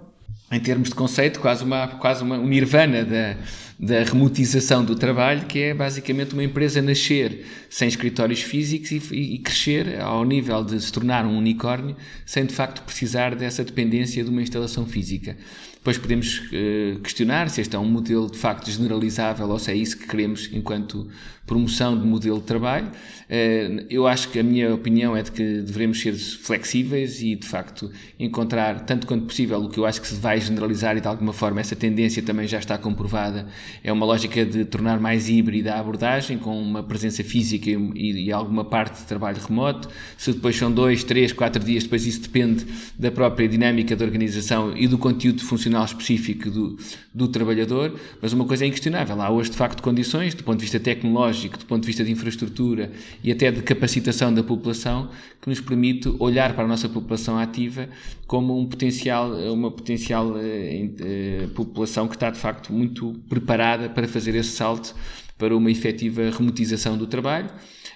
em 0.50 0.60
termos 0.60 0.88
de 0.88 0.94
conceito, 0.94 1.40
quase 1.40 1.62
uma, 1.62 1.88
quase 1.88 2.22
uma, 2.22 2.38
um 2.38 2.46
nirvana 2.46 3.04
da, 3.04 3.36
da 3.78 4.02
remotização 4.02 4.82
do 4.82 4.96
trabalho, 4.96 5.46
que 5.46 5.58
é 5.60 5.74
basicamente 5.74 6.32
uma 6.32 6.42
empresa 6.42 6.80
nascer 6.80 7.44
sem 7.68 7.86
escritórios 7.86 8.40
físicos 8.40 8.90
e, 8.90 9.16
e, 9.16 9.38
crescer 9.38 10.00
ao 10.00 10.24
nível 10.24 10.64
de 10.64 10.80
se 10.80 10.90
tornar 10.90 11.26
um 11.26 11.36
unicórnio, 11.36 11.94
sem 12.24 12.46
de 12.46 12.54
facto 12.54 12.82
precisar 12.82 13.34
dessa 13.34 13.62
dependência 13.62 14.24
de 14.24 14.30
uma 14.30 14.40
instalação 14.40 14.86
física. 14.86 15.36
Depois 15.78 15.96
podemos 15.96 16.38
uh, 16.38 16.98
questionar 17.00 17.48
se 17.48 17.60
este 17.60 17.74
é 17.74 17.78
um 17.78 17.86
modelo 17.86 18.30
de 18.30 18.36
facto 18.36 18.70
generalizável 18.70 19.48
ou 19.48 19.58
se 19.58 19.70
é 19.70 19.74
isso 19.74 19.96
que 19.96 20.06
queremos 20.06 20.50
enquanto 20.52 21.08
promoção 21.46 21.98
de 21.98 22.06
modelo 22.06 22.38
de 22.40 22.44
trabalho. 22.44 22.88
Uh, 22.88 23.86
eu 23.88 24.06
acho 24.06 24.28
que 24.28 24.38
a 24.38 24.42
minha 24.42 24.74
opinião 24.74 25.16
é 25.16 25.22
de 25.22 25.32
que 25.32 25.62
devemos 25.62 26.00
ser 26.00 26.12
flexíveis 26.14 27.22
e 27.22 27.36
de 27.36 27.46
facto 27.46 27.90
encontrar, 28.18 28.80
tanto 28.80 29.06
quanto 29.06 29.24
possível, 29.24 29.62
o 29.62 29.68
que 29.70 29.78
eu 29.78 29.86
acho 29.86 30.00
que 30.00 30.08
se 30.08 30.16
vai 30.16 30.40
generalizar 30.40 30.96
e 30.96 31.00
de 31.00 31.08
alguma 31.08 31.32
forma 31.32 31.60
essa 31.60 31.74
tendência 31.74 32.22
também 32.22 32.46
já 32.46 32.58
está 32.58 32.76
comprovada, 32.76 33.46
é 33.82 33.92
uma 33.92 34.04
lógica 34.04 34.44
de 34.44 34.64
tornar 34.64 35.00
mais 35.00 35.28
híbrida 35.28 35.74
a 35.74 35.80
abordagem, 35.80 36.38
com 36.38 36.60
uma 36.60 36.82
presença 36.82 37.24
física 37.24 37.70
e, 37.70 38.26
e 38.26 38.32
alguma 38.32 38.64
parte 38.64 39.00
de 39.00 39.06
trabalho 39.06 39.38
remoto. 39.40 39.88
Se 40.18 40.32
depois 40.32 40.56
são 40.56 40.70
dois, 40.70 41.02
três, 41.02 41.32
quatro 41.32 41.64
dias, 41.64 41.84
depois 41.84 42.04
isso 42.04 42.20
depende 42.20 42.66
da 42.98 43.10
própria 43.10 43.48
dinâmica 43.48 43.96
da 43.96 44.04
organização 44.04 44.76
e 44.76 44.86
do 44.86 44.98
conteúdo 44.98 45.42
funcional 45.42 45.67
profissional 45.68 45.84
específico 45.84 46.50
do, 46.50 46.76
do 47.14 47.28
trabalhador, 47.28 47.98
mas 48.20 48.32
uma 48.32 48.44
coisa 48.44 48.64
é 48.64 48.68
inquestionável. 48.68 49.20
Há 49.20 49.30
hoje, 49.30 49.50
de 49.50 49.56
facto, 49.56 49.82
condições, 49.82 50.34
do 50.34 50.42
ponto 50.42 50.58
de 50.58 50.62
vista 50.62 50.80
tecnológico, 50.80 51.58
do 51.58 51.66
ponto 51.66 51.82
de 51.82 51.86
vista 51.86 52.02
de 52.04 52.10
infraestrutura 52.10 52.90
e 53.22 53.30
até 53.30 53.50
de 53.50 53.62
capacitação 53.62 54.32
da 54.32 54.42
população, 54.42 55.10
que 55.40 55.48
nos 55.48 55.60
permite 55.60 56.08
olhar 56.18 56.54
para 56.54 56.64
a 56.64 56.68
nossa 56.68 56.88
população 56.88 57.38
ativa 57.38 57.88
como 58.26 58.58
um 58.58 58.66
potencial, 58.66 59.32
uma 59.52 59.70
potencial 59.70 60.36
eh, 60.38 60.90
eh, 61.00 61.48
população 61.54 62.08
que 62.08 62.14
está, 62.14 62.30
de 62.30 62.38
facto, 62.38 62.72
muito 62.72 63.14
preparada 63.28 63.88
para 63.88 64.08
fazer 64.08 64.34
esse 64.34 64.50
salto 64.50 64.94
para 65.36 65.56
uma 65.56 65.70
efetiva 65.70 66.30
remotização 66.30 66.96
do 66.96 67.06
trabalho. 67.06 67.48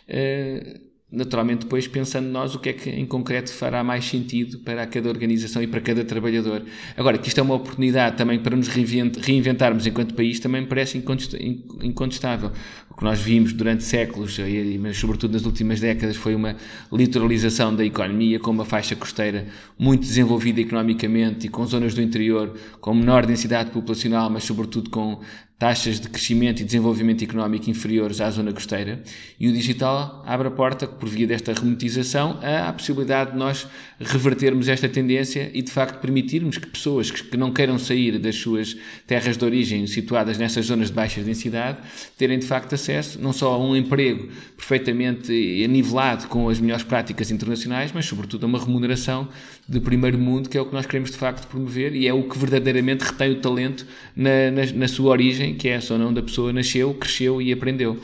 Eh, 0.07 0.81
naturalmente 1.13 1.61
depois 1.61 1.87
pensando 1.87 2.27
nós 2.29 2.55
o 2.55 2.59
que 2.59 2.71
é 2.71 2.73
que 2.73 2.89
em 2.89 3.05
concreto 3.05 3.53
fará 3.53 3.85
mais 3.85 4.05
sentido 4.07 4.59
para 4.61 4.87
cada 4.87 5.09
organização 5.11 5.63
e 5.63 5.67
para 5.67 5.81
cada 5.81 6.03
trabalhador. 6.05 6.63
Agora, 6.97 7.19
que 7.19 7.29
isto 7.29 7.39
é 7.39 7.43
uma 7.43 7.55
oportunidade 7.55 8.17
também 8.17 8.39
para 8.39 8.57
nos 8.57 8.69
reinventarmos 8.69 9.87
enquanto 9.87 10.15
país 10.15 10.41
também 10.41 10.63
me 10.63 10.67
parece 10.67 10.97
incontestável. 10.97 12.51
O 12.91 12.95
que 12.95 13.05
nós 13.05 13.21
vimos 13.21 13.53
durante 13.53 13.85
séculos, 13.85 14.39
mas 14.81 14.97
sobretudo 14.97 15.33
nas 15.33 15.45
últimas 15.45 15.81
décadas, 15.81 16.17
foi 16.17 16.35
uma 16.35 16.57
litoralização 16.91 17.75
da 17.75 17.85
economia 17.85 18.41
com 18.41 18.51
uma 18.51 18.65
faixa 18.65 18.97
costeira 18.97 19.47
muito 19.79 20.03
desenvolvida 20.03 20.61
economicamente 20.61 21.47
e 21.47 21.51
com 21.51 21.67
zonas 21.67 21.95
do 21.95 22.01
interior 22.03 22.55
com 22.81 22.95
menor 22.95 23.27
densidade 23.27 23.71
populacional, 23.71 24.31
mas 24.31 24.45
sobretudo 24.45 24.89
com 24.89 25.21
taxas 25.59 26.01
de 26.01 26.09
crescimento 26.09 26.61
e 26.61 26.65
desenvolvimento 26.65 27.23
económico 27.23 27.71
inferiores 27.71 28.21
à 28.21 28.29
zona 28.31 28.53
costeira, 28.53 29.01
e 29.39 29.49
o 29.49 29.53
digital 29.53 30.21
abre 30.27 30.49
a 30.49 30.51
porta, 30.51 30.89
por 31.03 31.09
via 31.09 31.27
desta 31.27 31.53
remotização, 31.53 32.39
à 32.41 32.73
possibilidade 32.73 33.33
de 33.33 33.37
nós 33.37 33.67
revertermos 33.99 34.69
esta 34.69 34.89
tendência 34.89 35.51
e, 35.53 35.61
de 35.61 35.73
facto, 35.73 36.01
permitirmos 36.01 36.59
que 36.59 36.67
pessoas 36.69 37.11
que 37.11 37.37
não 37.37 37.53
queiram 37.53 37.77
sair 37.77 38.21
das 38.21 38.37
suas 38.37 38.77
terras 39.05 39.37
de 39.37 39.45
origem 39.45 39.85
situadas 39.89 40.39
nessas 40.39 40.67
zonas 40.67 40.91
de 40.91 40.93
baixa 40.93 41.21
densidade, 41.21 41.79
terem, 42.17 42.39
de 42.39 42.47
facto, 42.47 42.77
acesso 42.77 43.19
não 43.21 43.33
só 43.33 43.53
a 43.55 43.59
um 43.59 43.75
emprego 43.75 44.29
perfeitamente 44.57 45.33
anivelado 45.65 46.29
com 46.29 46.49
as 46.49 46.61
melhores 46.61 46.85
práticas 46.85 47.33
internacionais, 47.33 47.91
mas, 47.93 48.07
sobretudo, 48.07 48.45
a 48.45 48.47
uma 48.47 48.61
remuneração 48.61 49.29
de 49.69 49.81
primeiro 49.81 50.17
mundo, 50.17 50.49
que 50.49 50.57
é 50.57 50.61
o 50.61 50.67
que 50.67 50.73
nós 50.73 50.87
queremos, 50.87 51.11
de 51.11 51.17
facto, 51.17 51.49
promover 51.49 51.97
e 51.97 52.07
é 52.07 52.15
o 52.15 52.23
que 52.29 52.39
verdadeiramente 52.39 53.03
retém 53.03 53.33
o 53.33 53.41
talento 53.41 53.85
na, 54.15 54.53
na, 54.53 54.67
na 54.73 54.87
sua 54.87 55.11
origem 55.11 55.57
que 55.57 55.69
é 55.69 55.73
essa 55.73 55.95
ou 55.95 55.99
não 55.99 56.15
da 56.15 56.23
pessoa 56.23 56.53
nasceu, 56.53 56.95
cresceu 56.95 57.43
e 57.43 57.53
aprendeu. 57.53 57.99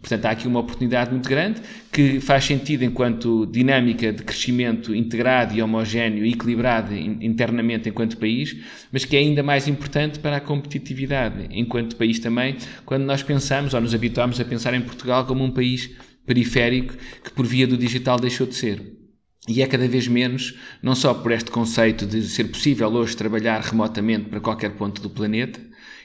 Portanto, 0.00 0.24
há 0.24 0.30
aqui 0.30 0.48
uma 0.48 0.60
oportunidade 0.60 1.10
muito 1.10 1.28
grande 1.28 1.60
que 1.92 2.20
faz 2.20 2.44
sentido 2.44 2.84
enquanto 2.84 3.46
dinâmica 3.46 4.12
de 4.12 4.22
crescimento 4.22 4.94
integrado 4.94 5.54
e 5.54 5.60
homogéneo 5.62 6.24
e 6.24 6.32
equilibrado 6.32 6.94
internamente 6.94 7.88
enquanto 7.88 8.16
país, 8.16 8.56
mas 8.90 9.04
que 9.04 9.14
é 9.16 9.18
ainda 9.18 9.42
mais 9.42 9.68
importante 9.68 10.18
para 10.18 10.36
a 10.36 10.40
competitividade 10.40 11.48
enquanto 11.50 11.96
país 11.96 12.18
também, 12.18 12.56
quando 12.86 13.04
nós 13.04 13.22
pensamos 13.22 13.74
ou 13.74 13.80
nos 13.80 13.94
habituamos 13.94 14.40
a 14.40 14.44
pensar 14.44 14.72
em 14.74 14.80
Portugal 14.80 15.26
como 15.26 15.44
um 15.44 15.50
país 15.50 15.90
periférico 16.26 16.94
que 17.22 17.30
por 17.30 17.46
via 17.46 17.66
do 17.66 17.76
digital 17.76 18.18
deixou 18.18 18.46
de 18.46 18.54
ser. 18.54 19.00
E 19.48 19.62
é 19.62 19.66
cada 19.66 19.88
vez 19.88 20.06
menos, 20.06 20.54
não 20.82 20.94
só 20.94 21.12
por 21.14 21.32
este 21.32 21.50
conceito 21.50 22.06
de 22.06 22.22
ser 22.22 22.44
possível 22.44 22.88
hoje 22.92 23.16
trabalhar 23.16 23.60
remotamente 23.60 24.28
para 24.28 24.40
qualquer 24.40 24.70
ponto 24.76 25.00
do 25.02 25.10
planeta, 25.10 25.60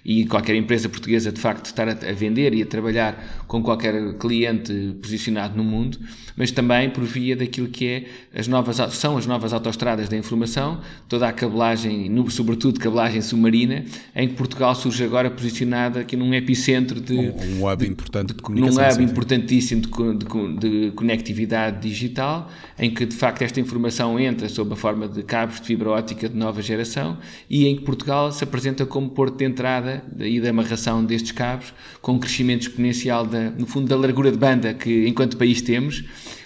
e 0.05 0.23
qualquer 0.27 0.55
empresa 0.55 0.87
portuguesa 0.87 1.31
de 1.31 1.41
facto 1.41 1.65
estar 1.65 1.89
a, 1.89 1.93
vender 2.13 2.53
e 2.53 2.61
a 2.61 2.65
trabalhar 2.65 3.43
com 3.47 3.63
qualquer 3.63 4.13
cliente 4.19 4.95
posicionado 5.01 5.57
no 5.57 5.63
mundo, 5.63 5.97
mas 6.37 6.51
também 6.51 6.91
por 6.91 7.03
via 7.03 7.35
daquilo 7.35 7.67
que 7.67 7.87
é 7.87 8.05
as 8.37 8.47
novas, 8.47 8.75
são 8.93 9.17
as 9.17 9.25
novas 9.25 9.51
autoestradas 9.51 10.07
da 10.07 10.15
informação, 10.15 10.79
toda 11.09 11.27
a 11.27 11.33
cabelagem, 11.33 12.13
sobretudo 12.29 12.79
cabelagem 12.79 13.19
submarina, 13.21 13.83
em 14.15 14.27
que 14.27 14.35
Portugal 14.35 14.75
surge 14.75 15.03
agora 15.03 15.31
posicionada 15.31 16.01
aqui 16.01 16.15
num 16.15 16.33
epicentro 16.35 17.01
de... 17.01 17.15
Um, 17.15 17.61
um 17.61 17.71
hub 17.71 17.83
de, 17.83 17.91
importante 17.91 18.33
de 18.33 18.41
comunicação. 18.43 18.83
Num 18.83 18.93
hub 18.93 19.03
importantíssimo 19.03 19.81
de, 19.81 19.89
de, 19.89 20.57
de 20.59 20.91
conectividade 20.91 21.81
digital, 21.81 22.51
em 22.77 22.93
que 22.93 23.07
de 23.07 23.15
facto 23.15 23.41
esta 23.41 23.59
informação 23.59 24.19
entra 24.19 24.47
sob 24.49 24.73
a 24.73 24.75
forma 24.75 25.07
de 25.07 25.23
cabos 25.23 25.59
de 25.59 25.65
fibra 25.65 25.89
óptica 25.89 26.29
de 26.29 26.35
nova 26.35 26.61
geração 26.61 27.17
e 27.49 27.65
em 27.65 27.75
que 27.75 27.81
Portugal 27.81 28.31
se 28.31 28.43
apresenta 28.43 28.85
como 28.85 29.09
porto 29.09 29.37
de 29.37 29.45
entrada 29.45 29.94
e 30.19 30.39
de 30.39 30.47
amarração 30.47 31.03
destes 31.03 31.31
cabos, 31.31 31.73
com 32.01 32.13
um 32.13 32.19
crescimento 32.19 32.63
exponencial, 32.63 33.25
da, 33.25 33.49
no 33.51 33.65
fundo, 33.65 33.87
da 33.87 33.95
largura 33.95 34.31
de 34.31 34.37
banda 34.37 34.73
que 34.73 35.07
enquanto 35.07 35.37
país 35.37 35.61
temos, 35.61 36.03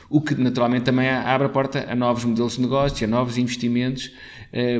o 0.10 0.20
que 0.20 0.34
naturalmente 0.36 0.84
também 0.84 1.10
abre 1.10 1.48
a 1.48 1.50
porta 1.50 1.86
a 1.90 1.96
novos 1.96 2.26
modelos 2.26 2.56
de 2.56 2.62
negócio, 2.62 3.06
a 3.06 3.10
novos 3.10 3.38
investimentos 3.38 4.12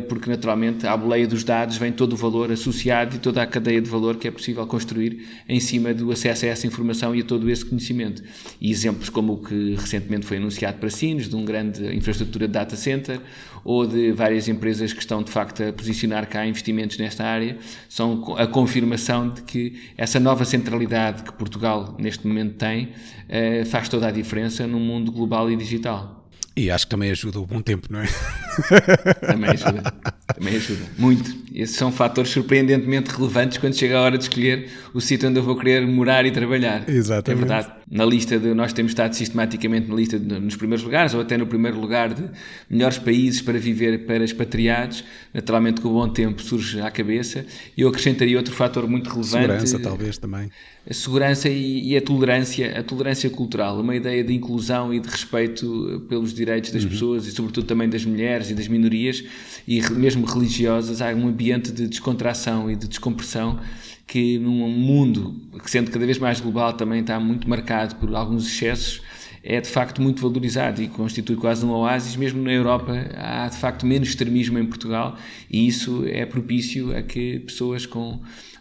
porque 0.08 0.30
naturalmente 0.30 0.88
à 0.88 0.98
boleia 0.98 1.28
dos 1.28 1.44
dados 1.44 1.78
vem 1.78 1.92
todo 1.92 2.14
o 2.14 2.16
valor 2.16 2.52
associado 2.52 3.16
e 3.16 3.20
toda 3.20 3.42
a 3.42 3.48
cadeia 3.48 3.82
de 3.82 3.90
valor 3.90 4.18
que 4.18 4.28
é 4.28 4.32
possível 4.32 4.66
construir 4.66 5.28
em 5.48 5.60
cima 5.60 5.94
do 5.94 6.12
acesso 6.12 6.46
a 6.46 6.50
essa 6.50 6.66
informação 6.66 7.16
e 7.16 7.22
a 7.22 7.24
todo 7.24 7.50
esse 7.50 7.64
conhecimento. 7.64 8.24
E 8.60 8.72
exemplos 8.72 9.10
como 9.10 9.34
o 9.34 9.38
que 9.38 9.76
recentemente 9.76 10.26
foi 10.26 10.38
anunciado 10.38 10.80
para 10.80 10.90
Sines, 10.90 11.30
de 11.30 11.36
um 11.36 11.46
grande 11.46 11.96
infraestrutura 11.96 12.48
de 12.48 12.54
data 12.54 12.76
center, 12.76 13.20
ou 13.64 13.86
de 13.86 14.12
várias 14.12 14.48
empresas 14.48 14.94
que 14.94 15.00
estão 15.00 15.22
de 15.22 15.32
facto 15.32 15.62
a 15.64 15.74
posicionar 15.74 16.28
cá 16.28 16.46
investimentos 16.46 16.98
nesta 16.98 17.24
área, 17.24 17.58
são 17.88 18.36
a 18.38 18.48
confirmação 18.48 19.30
de 19.30 19.42
que 19.44 19.80
essa 19.98 20.20
nova 20.20 20.46
centralidade 20.46 21.24
que 21.24 21.34
Portugal 21.34 21.96
neste 22.00 22.26
momento 22.26 22.56
tem 22.56 22.90
eh, 23.28 23.66
faz 23.66 23.90
toda 23.90 24.08
a 24.08 24.12
diferença 24.12 24.66
num 24.66 24.80
mundo 24.80 25.12
global 25.12 25.52
e 25.52 25.56
digital. 25.56 26.19
E 26.56 26.70
acho 26.70 26.86
que 26.86 26.92
também 26.92 27.12
ajuda 27.12 27.40
o 27.40 27.46
bom 27.46 27.62
tempo, 27.62 27.88
não 27.90 28.02
é? 28.02 28.08
Também 29.26 29.52
ajuda. 29.52 29.94
Também 30.36 30.56
ajuda. 30.56 30.82
Muito. 30.98 31.38
Esses 31.54 31.76
são 31.76 31.92
fatores 31.92 32.32
surpreendentemente 32.32 33.12
relevantes 33.12 33.58
quando 33.58 33.76
chega 33.76 33.98
a 33.98 34.02
hora 34.02 34.18
de 34.18 34.26
escolher 34.26 34.70
o 34.94 35.00
sítio 35.00 35.30
onde 35.30 35.40
eu 35.40 35.44
vou 35.44 35.56
querer 35.58 35.86
morar 35.88 36.26
e 36.26 36.32
trabalhar. 36.32 36.90
Exatamente. 36.90 37.44
É 37.44 37.48
verdade. 37.48 37.74
Na 37.90 38.06
lista 38.06 38.38
de. 38.38 38.54
Nós 38.54 38.74
temos 38.74 38.92
estado 38.92 39.14
sistematicamente 39.14 39.88
na 39.88 39.96
lista 39.96 40.20
de, 40.20 40.40
nos 40.40 40.56
primeiros 40.56 40.84
lugares, 40.84 41.14
ou 41.14 41.22
até 41.22 41.38
no 41.38 41.48
primeiro 41.48 41.80
lugar 41.80 42.14
de 42.14 42.24
melhores 42.70 42.98
países 42.98 43.42
para 43.42 43.58
viver 43.58 44.06
para 44.06 44.24
expatriados. 44.24 45.04
Naturalmente, 45.34 45.82
com 45.82 45.90
o 45.90 45.94
bom 45.94 46.10
tempo 46.10 46.42
surge 46.42 46.82
à 46.82 46.92
cabeça. 46.92 47.46
E 47.78 47.82
eu 47.82 47.90
acrescentaria 47.90 48.38
outro 48.38 48.54
fator 48.54 48.88
muito 48.88 49.10
relevante. 49.10 49.70
Segurança, 49.70 49.80
talvez 49.80 50.18
também 50.18 50.50
a 50.90 50.94
segurança 50.94 51.48
e, 51.48 51.96
a 51.96 52.02
tolerância, 52.02 52.80
a 52.80 52.82
tolerância 52.82 53.30
cultural, 53.30 53.80
uma 53.80 53.96
ideia 53.96 54.24
de 54.24 54.34
inclusão 54.34 54.92
e 54.92 55.00
de 55.00 55.08
respeito 55.08 56.04
pelos 56.10 56.34
direitos 56.34 56.49
das 56.50 56.84
uhum. 56.84 56.90
pessoas 56.90 57.28
e 57.28 57.32
sobretudo 57.32 57.68
também 57.68 57.88
das 57.88 58.04
mulheres 58.04 58.50
e 58.50 58.54
das 58.54 58.68
minorias 58.68 59.24
e 59.68 59.82
mesmo 59.92 60.26
religiosas, 60.26 61.02
há 61.02 61.14
um 61.14 61.28
ambiente 61.28 61.72
de 61.72 61.88
descontração 61.88 62.70
e 62.70 62.76
de 62.76 62.88
descompressão 62.88 63.60
que 64.08 64.40
num 64.40 64.68
mundo 64.70 65.36
que 65.64 65.70
sendo 65.70 65.92
cada 65.92 66.06
vez 66.06 66.18
mais 66.18 66.40
global 66.40 66.74
também 66.74 67.02
está 67.02 67.20
muito 67.20 67.48
marcado 67.48 67.96
por 67.96 68.14
alguns 68.16 68.48
excessos, 68.48 69.02
é 69.44 69.62
de 69.62 69.70
facto 69.70 70.02
muito 70.02 70.22
valorizado 70.22 70.82
e 70.82 70.88
constitui 70.88 71.36
quase 71.36 71.66
um 71.66 71.70
oásis, 71.70 72.16
mesmo 72.16 72.42
na 72.42 72.52
Europa 72.52 72.94
há 73.16 73.48
de 73.48 73.58
facto 73.58 73.86
menos 73.86 74.10
extremismo 74.10 74.58
em 74.58 74.66
Portugal 74.66 75.16
e 75.50 75.68
isso 75.68 76.04
é 76.08 76.26
propício 76.26 76.96
a 76.98 77.02
que 77.02 77.40
pessoas 77.40 77.86
com 77.86 78.20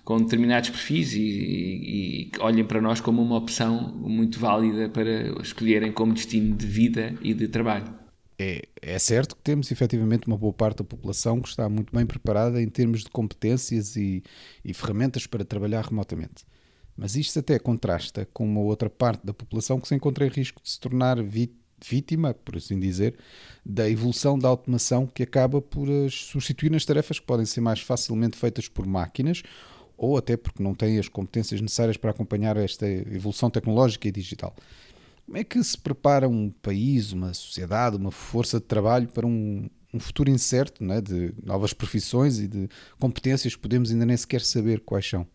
com 0.09 0.16
determinados 0.16 0.71
perfis 0.71 1.12
e, 1.12 1.21
e, 1.21 2.23
e, 2.23 2.31
olhem 2.40 2.64
para 2.64 2.81
nós 2.81 2.99
como 2.99 3.21
uma 3.21 3.37
opção 3.37 3.92
muito 3.94 4.40
válida 4.40 4.88
para 4.88 5.38
escolherem 5.42 5.92
como 5.92 6.14
destino 6.14 6.57
de 6.57 6.66
vida 6.66 7.14
e 7.21 7.35
de 7.35 7.47
trabalho. 7.47 7.92
É, 8.38 8.66
é 8.81 8.99
certo 8.99 9.37
que 9.37 9.42
temos 9.42 9.71
efetivamente 9.71 10.27
uma 10.27 10.38
boa 10.38 10.55
parte 10.55 10.79
da 10.79 10.85
população 10.85 11.42
que 11.42 11.51
está 11.51 11.68
muito 11.68 11.94
bem 11.94 12.07
preparada 12.07 12.62
em 12.62 12.71
termos 12.71 13.05
de 13.05 13.11
competências 13.11 13.97
e, 13.97 14.23
e 14.64 14.73
ferramentas 14.73 15.27
para 15.27 15.44
trabalhar 15.44 15.85
remotamente. 15.85 16.47
Mas 16.97 17.14
isto 17.14 17.38
até 17.40 17.59
contrasta 17.59 18.27
com 18.33 18.47
uma 18.47 18.61
outra 18.61 18.88
parte 18.88 19.27
da 19.27 19.35
população 19.35 19.79
que 19.79 19.88
se 19.88 19.94
encontra 19.94 20.25
em 20.25 20.31
risco 20.31 20.62
de 20.62 20.71
se 20.71 20.81
tornar 20.81 21.18
vítima, 21.85 22.33
por 22.33 22.57
assim 22.57 22.81
dizer, 22.81 23.14
da 23.62 23.90
evolução 23.90 24.38
da 24.38 24.49
automação 24.49 25.07
que 25.07 25.23
acaba 25.23 25.61
por 25.61 25.87
substituir 26.11 26.71
nas 26.71 26.87
tarefas 26.87 27.18
que 27.18 27.27
podem 27.27 27.44
ser 27.44 27.61
mais 27.61 27.81
facilmente 27.81 28.38
feitas 28.38 28.68
por 28.68 28.87
máquinas 28.87 29.42
ou 29.99 30.17
até 30.17 30.37
porque 30.37 30.63
não 30.63 30.75
têm 30.75 30.99
as 30.99 31.09
competências 31.09 31.61
necessárias 31.61 31.97
para 31.97 32.11
acompanhar 32.11 32.57
esta 32.57 32.89
evolução 32.89 33.51
tecnológica 33.51 34.07
e 34.07 34.13
digital. 34.13 34.55
Como 35.27 35.37
é 35.37 35.45
que 35.45 35.63
se 35.63 35.77
prepara 35.77 36.27
um 36.27 36.51
país, 36.63 37.13
uma 37.13 37.35
sociedade, 37.35 37.97
uma 37.97 38.13
força 38.13 38.59
de 38.59 38.65
trabalho 38.65 39.09
para 39.09 39.27
um, 39.27 39.69
um 39.93 40.01
futuro 40.01 40.31
incerto 40.31 40.83
né, 40.83 41.01
de 41.01 41.35
novas 41.45 41.75
profissões 41.75 42.39
e 42.39 42.47
de 42.47 42.69
competências 42.99 43.55
que 43.55 43.61
podemos 43.61 43.91
ainda 43.91 44.07
nem 44.07 44.17
sequer 44.17 44.41
saber 44.41 44.81
quais 44.81 45.07
são? 45.07 45.27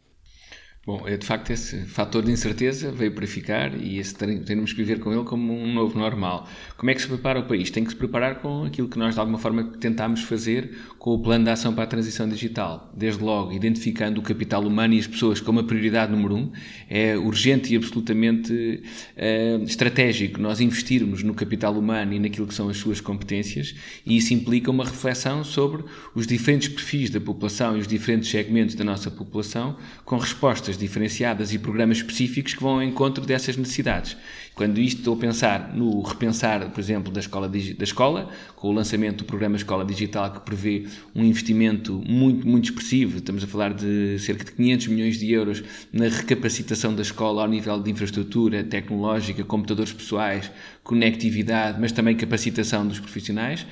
Bom, 0.86 1.08
é 1.08 1.16
de 1.16 1.26
facto 1.26 1.50
esse 1.50 1.86
fator 1.86 2.22
de 2.26 2.30
incerteza 2.30 2.92
veio 2.92 3.14
para 3.14 3.26
ficar 3.26 3.74
e 3.74 4.00
esse 4.00 4.14
temos 4.16 4.74
que 4.74 4.84
viver 4.84 5.00
com 5.00 5.14
ele 5.14 5.24
como 5.24 5.54
um 5.54 5.74
novo 5.74 5.98
normal. 5.98 6.46
Como 6.76 6.92
é 6.92 6.94
que 6.94 7.02
se 7.02 7.08
prepara 7.08 7.40
o 7.40 7.48
país? 7.48 7.72
Tem 7.72 7.86
que 7.86 7.92
se 7.92 7.96
preparar 7.96 8.42
com 8.42 8.66
aquilo 8.66 8.90
que 8.90 9.00
nós 9.00 9.14
de 9.14 9.20
alguma 9.22 9.40
forma 9.40 9.64
tentámos 9.80 10.24
fazer 10.24 10.72
com 11.00 11.12
o 11.12 11.20
plano 11.20 11.46
de 11.46 11.52
ação 11.52 11.74
para 11.74 11.86
a 11.86 11.88
transição 11.88 12.28
digital. 12.28 12.92
Desde 12.94 13.24
logo, 13.24 13.54
identificando 13.54 14.20
o 14.20 14.24
capital 14.24 14.62
humano 14.62 14.94
e 14.94 15.00
as 15.00 15.08
pessoas 15.08 15.40
como 15.40 15.62
a 15.62 15.64
prioridade 15.64 16.12
número 16.12 16.36
um, 16.36 16.52
é 16.90 17.16
urgente 17.18 17.74
e 17.74 17.78
absolutamente 17.78 18.84
uh, 19.16 19.64
estratégico 19.64 20.42
nós 20.42 20.60
investirmos 20.60 21.24
no 21.24 21.34
capital 21.34 21.74
humano 21.78 22.12
e 22.12 22.20
naquilo 22.20 22.46
que 22.46 22.54
são 22.54 22.68
as 22.68 22.76
suas 22.76 23.00
competências 23.00 23.74
e 24.06 24.18
isso 24.18 24.34
implica 24.34 24.70
uma 24.70 24.84
reflexão 24.84 25.46
sobre 25.46 25.86
os 26.14 26.28
diferentes 26.28 26.68
perfis 26.68 27.10
da 27.10 27.22
população 27.22 27.78
e 27.78 27.80
os 27.80 27.88
diferentes 27.88 28.30
segmentos 28.30 28.76
da 28.76 28.84
nossa 28.84 29.10
população 29.10 29.78
com 30.04 30.18
respostas 30.18 30.73
diferenciadas 30.78 31.54
e 31.54 31.60
programas 31.60 31.98
específicos 31.98 32.54
que 32.54 32.62
vão 32.62 32.76
ao 32.76 32.84
encontro 32.84 33.26
dessas 33.26 33.58
necessidades. 33.58 34.18
Quando 34.56 34.80
isto 34.80 35.00
estou 35.00 35.16
a 35.16 35.18
pensar 35.18 35.74
no 35.74 36.02
repensar, 36.02 36.70
por 36.70 36.80
exemplo, 36.80 37.12
da 37.12 37.20
escola, 37.20 37.50
da 37.50 37.84
escola, 37.84 38.30
com 38.56 38.70
o 38.70 38.72
lançamento 38.72 39.20
do 39.20 39.26
programa 39.26 39.56
Escola 39.56 39.84
Digital, 39.84 40.32
que 40.32 40.40
prevê 40.42 40.86
um 41.16 41.24
investimento 41.24 42.02
muito, 42.08 42.48
muito 42.48 42.66
expressivo, 42.66 43.18
estamos 43.18 43.44
a 43.44 43.48
falar 43.48 43.74
de 43.74 44.20
cerca 44.20 44.44
de 44.44 44.52
500 44.52 44.88
milhões 44.88 45.18
de 45.18 45.32
euros 45.32 45.64
na 45.92 46.08
recapacitação 46.08 46.94
da 46.94 47.02
escola 47.02 47.42
ao 47.42 47.48
nível 47.48 47.82
de 47.82 47.90
infraestrutura 47.90 48.64
tecnológica, 48.64 49.44
computadores 49.44 49.92
pessoais, 49.92 50.52
conectividade, 50.84 51.82
mas 51.82 51.92
também 51.92 52.16
capacitação 52.16 52.88
dos 52.88 53.00
profissionais 53.00 53.66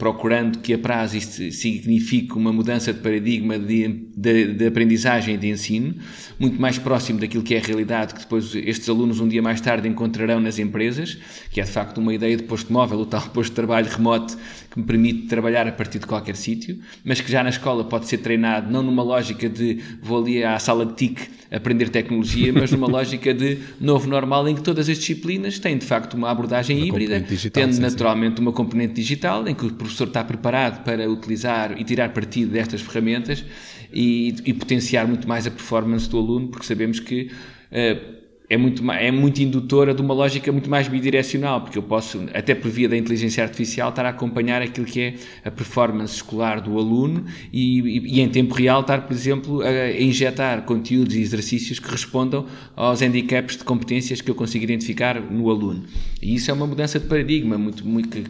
procurando 0.00 0.60
que 0.60 0.72
a 0.72 1.04
isto 1.12 1.52
signifique 1.52 2.32
uma 2.32 2.50
mudança 2.50 2.90
de 2.90 3.00
paradigma 3.00 3.58
de, 3.58 3.86
de, 4.16 4.54
de, 4.54 4.66
aprendizagem 4.66 5.34
e 5.34 5.36
de 5.36 5.48
ensino, 5.48 5.94
muito 6.38 6.58
mais 6.58 6.78
próximo 6.78 7.20
daquilo 7.20 7.44
que 7.44 7.54
é 7.54 7.58
a 7.58 7.62
realidade 7.62 8.14
que 8.14 8.20
depois 8.20 8.54
estes 8.54 8.88
alunos 8.88 9.20
um 9.20 9.28
dia 9.28 9.42
mais 9.42 9.60
tarde 9.60 9.86
encontrarão 9.86 10.40
nas 10.40 10.58
empresas, 10.58 11.18
que 11.50 11.60
é 11.60 11.64
de 11.64 11.70
facto 11.70 11.98
uma 11.98 12.14
ideia 12.14 12.34
de 12.34 12.44
posto 12.44 12.72
móvel, 12.72 12.98
o 13.00 13.04
tal 13.04 13.20
posto 13.28 13.50
de 13.50 13.56
trabalho 13.56 13.90
remoto 13.90 14.38
que 14.70 14.78
me 14.78 14.86
permite 14.86 15.26
trabalhar 15.26 15.66
a 15.66 15.72
partir 15.72 15.98
de 15.98 16.06
qualquer 16.06 16.36
sítio, 16.36 16.78
mas 17.04 17.20
que 17.20 17.30
já 17.30 17.42
na 17.42 17.50
escola 17.50 17.84
pode 17.84 18.06
ser 18.06 18.18
treinado 18.18 18.70
não 18.70 18.82
numa 18.82 19.02
lógica 19.02 19.48
de 19.48 19.80
vou 20.00 20.22
ali 20.22 20.44
à 20.44 20.58
sala 20.58 20.86
de 20.86 20.94
TIC 20.94 21.28
aprender 21.50 21.88
tecnologia, 21.88 22.52
mas 22.52 22.70
numa 22.70 22.86
lógica 22.88 23.34
de 23.34 23.58
novo 23.80 24.08
normal 24.08 24.48
em 24.48 24.54
que 24.54 24.62
todas 24.62 24.88
as 24.88 24.98
disciplinas 24.98 25.58
têm 25.58 25.76
de 25.76 25.84
facto 25.84 26.14
uma 26.14 26.30
abordagem 26.30 26.76
uma 26.76 26.86
híbrida, 26.86 27.18
digital, 27.20 27.64
tendo 27.64 27.74
sim, 27.74 27.80
naturalmente 27.80 28.36
sim. 28.36 28.42
uma 28.42 28.52
componente 28.52 28.94
digital 28.94 29.48
em 29.48 29.54
que 29.54 29.66
o 29.66 29.72
professor 29.72 30.06
está 30.06 30.22
preparado 30.22 30.84
para 30.84 31.10
utilizar 31.10 31.78
e 31.78 31.82
tirar 31.82 32.10
partido 32.10 32.52
destas 32.52 32.80
ferramentas 32.80 33.44
e, 33.92 34.36
e 34.44 34.54
potenciar 34.54 35.06
muito 35.08 35.26
mais 35.26 35.46
a 35.46 35.50
performance 35.50 36.08
do 36.08 36.16
aluno, 36.16 36.48
porque 36.48 36.64
sabemos 36.64 37.00
que 37.00 37.30
uh, 37.72 38.19
é 38.50 38.56
muito, 38.56 38.90
é 38.90 39.12
muito 39.12 39.40
indutora 39.40 39.94
de 39.94 40.02
uma 40.02 40.12
lógica 40.12 40.50
muito 40.50 40.68
mais 40.68 40.88
bidirecional, 40.88 41.60
porque 41.60 41.78
eu 41.78 41.82
posso, 41.84 42.26
até 42.34 42.52
por 42.52 42.68
via 42.68 42.88
da 42.88 42.96
inteligência 42.96 43.44
artificial, 43.44 43.90
estar 43.90 44.04
a 44.04 44.08
acompanhar 44.08 44.60
aquilo 44.60 44.84
que 44.84 45.00
é 45.00 45.14
a 45.44 45.52
performance 45.52 46.16
escolar 46.16 46.60
do 46.60 46.76
aluno 46.76 47.24
e, 47.52 47.80
e, 47.80 48.16
e 48.16 48.20
em 48.20 48.28
tempo 48.28 48.52
real 48.52 48.80
estar, 48.80 49.02
por 49.02 49.14
exemplo, 49.14 49.62
a 49.62 49.92
injetar 49.92 50.62
conteúdos 50.62 51.14
e 51.14 51.20
exercícios 51.20 51.78
que 51.78 51.88
respondam 51.88 52.44
aos 52.74 53.00
handicaps 53.00 53.56
de 53.56 53.62
competências 53.62 54.20
que 54.20 54.28
eu 54.28 54.34
consigo 54.34 54.64
identificar 54.64 55.20
no 55.20 55.48
aluno. 55.48 55.84
E 56.20 56.34
isso 56.34 56.50
é 56.50 56.54
uma 56.54 56.66
mudança 56.66 56.98
de 56.98 57.06
paradigma 57.06 57.56
muito, 57.56 57.86
muito, 57.86 58.08
que, 58.08 58.24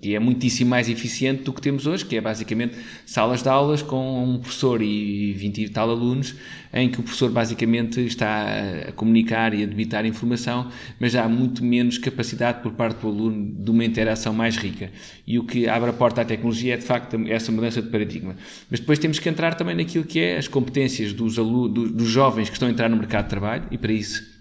que 0.00 0.14
é 0.14 0.18
muitíssimo 0.18 0.70
mais 0.70 0.88
eficiente 0.88 1.42
do 1.42 1.52
que 1.52 1.60
temos 1.60 1.86
hoje, 1.86 2.02
que 2.02 2.16
é 2.16 2.20
basicamente 2.22 2.76
salas 3.04 3.42
de 3.42 3.48
aulas 3.50 3.82
com 3.82 4.24
um 4.24 4.38
professor 4.38 4.80
e 4.80 5.34
20 5.34 5.64
e 5.64 5.68
tal 5.68 5.90
alunos, 5.90 6.34
em 6.76 6.90
que 6.90 7.00
o 7.00 7.02
professor 7.02 7.30
basicamente 7.30 8.00
está 8.04 8.44
a 8.88 8.92
comunicar 8.92 9.54
e 9.54 9.62
e 9.62 9.66
debitar 9.66 10.04
informação, 10.04 10.70
mas 11.00 11.14
há 11.14 11.26
muito 11.26 11.64
menos 11.64 11.96
capacidade 11.96 12.62
por 12.62 12.72
parte 12.72 13.00
do 13.00 13.08
aluno 13.08 13.54
de 13.58 13.70
uma 13.70 13.82
interação 13.82 14.34
mais 14.34 14.56
rica. 14.56 14.90
E 15.26 15.38
o 15.38 15.44
que 15.44 15.66
abre 15.66 15.88
a 15.88 15.92
porta 15.94 16.20
à 16.20 16.24
tecnologia 16.24 16.74
é, 16.74 16.76
de 16.76 16.84
facto, 16.84 17.16
essa 17.28 17.50
mudança 17.50 17.80
de 17.80 17.88
paradigma. 17.88 18.36
Mas 18.70 18.78
depois 18.78 18.98
temos 18.98 19.18
que 19.18 19.28
entrar 19.28 19.54
também 19.54 19.74
naquilo 19.74 20.04
que 20.04 20.20
é 20.20 20.36
as 20.36 20.46
competências 20.46 21.14
dos, 21.14 21.38
alunos, 21.38 21.90
dos 21.90 22.08
jovens 22.08 22.50
que 22.50 22.54
estão 22.54 22.68
a 22.68 22.70
entrar 22.70 22.90
no 22.90 22.96
mercado 22.96 23.24
de 23.24 23.30
trabalho, 23.30 23.64
e 23.70 23.78
para 23.78 23.92
isso 23.92 24.35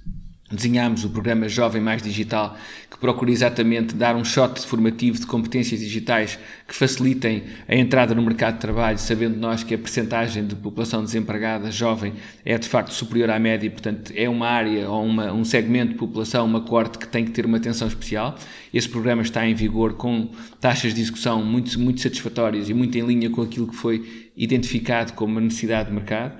desenhámos 0.51 1.03
o 1.03 1.09
programa 1.09 1.49
Jovem 1.49 1.81
Mais 1.81 2.03
Digital, 2.03 2.55
que 2.89 2.99
procura 2.99 3.31
exatamente 3.31 3.95
dar 3.95 4.15
um 4.15 4.23
shot 4.23 4.61
formativo 4.61 5.19
de 5.19 5.25
competências 5.25 5.79
digitais 5.79 6.37
que 6.67 6.75
facilitem 6.75 7.43
a 7.67 7.75
entrada 7.75 8.13
no 8.13 8.21
mercado 8.21 8.55
de 8.55 8.59
trabalho, 8.59 8.99
sabendo 8.99 9.37
nós 9.37 9.63
que 9.63 9.73
a 9.73 9.77
percentagem 9.77 10.45
de 10.45 10.55
população 10.55 11.03
desempregada 11.03 11.71
jovem 11.71 12.13
é 12.45 12.55
de 12.59 12.69
facto 12.69 12.93
superior 12.93 13.31
à 13.31 13.39
média 13.39 13.65
e, 13.65 13.71
portanto, 13.71 14.13
é 14.15 14.29
uma 14.29 14.47
área 14.47 14.87
ou 14.87 15.03
uma, 15.03 15.33
um 15.33 15.43
segmento 15.43 15.93
de 15.93 15.97
população, 15.97 16.45
uma 16.45 16.61
corte 16.61 16.99
que 16.99 17.07
tem 17.07 17.25
que 17.25 17.31
ter 17.31 17.43
uma 17.43 17.57
atenção 17.57 17.87
especial. 17.87 18.37
Esse 18.71 18.87
programa 18.87 19.23
está 19.23 19.47
em 19.47 19.55
vigor 19.55 19.93
com 19.93 20.29
taxas 20.61 20.93
de 20.93 21.01
execução 21.01 21.43
muito, 21.43 21.79
muito 21.79 22.01
satisfatórias 22.01 22.69
e 22.69 22.73
muito 22.73 22.95
em 22.95 23.01
linha 23.01 23.31
com 23.31 23.41
aquilo 23.41 23.67
que 23.67 23.75
foi 23.75 24.29
identificado 24.37 25.13
como 25.13 25.31
uma 25.31 25.41
necessidade 25.41 25.89
de 25.89 25.95
mercado 25.95 26.33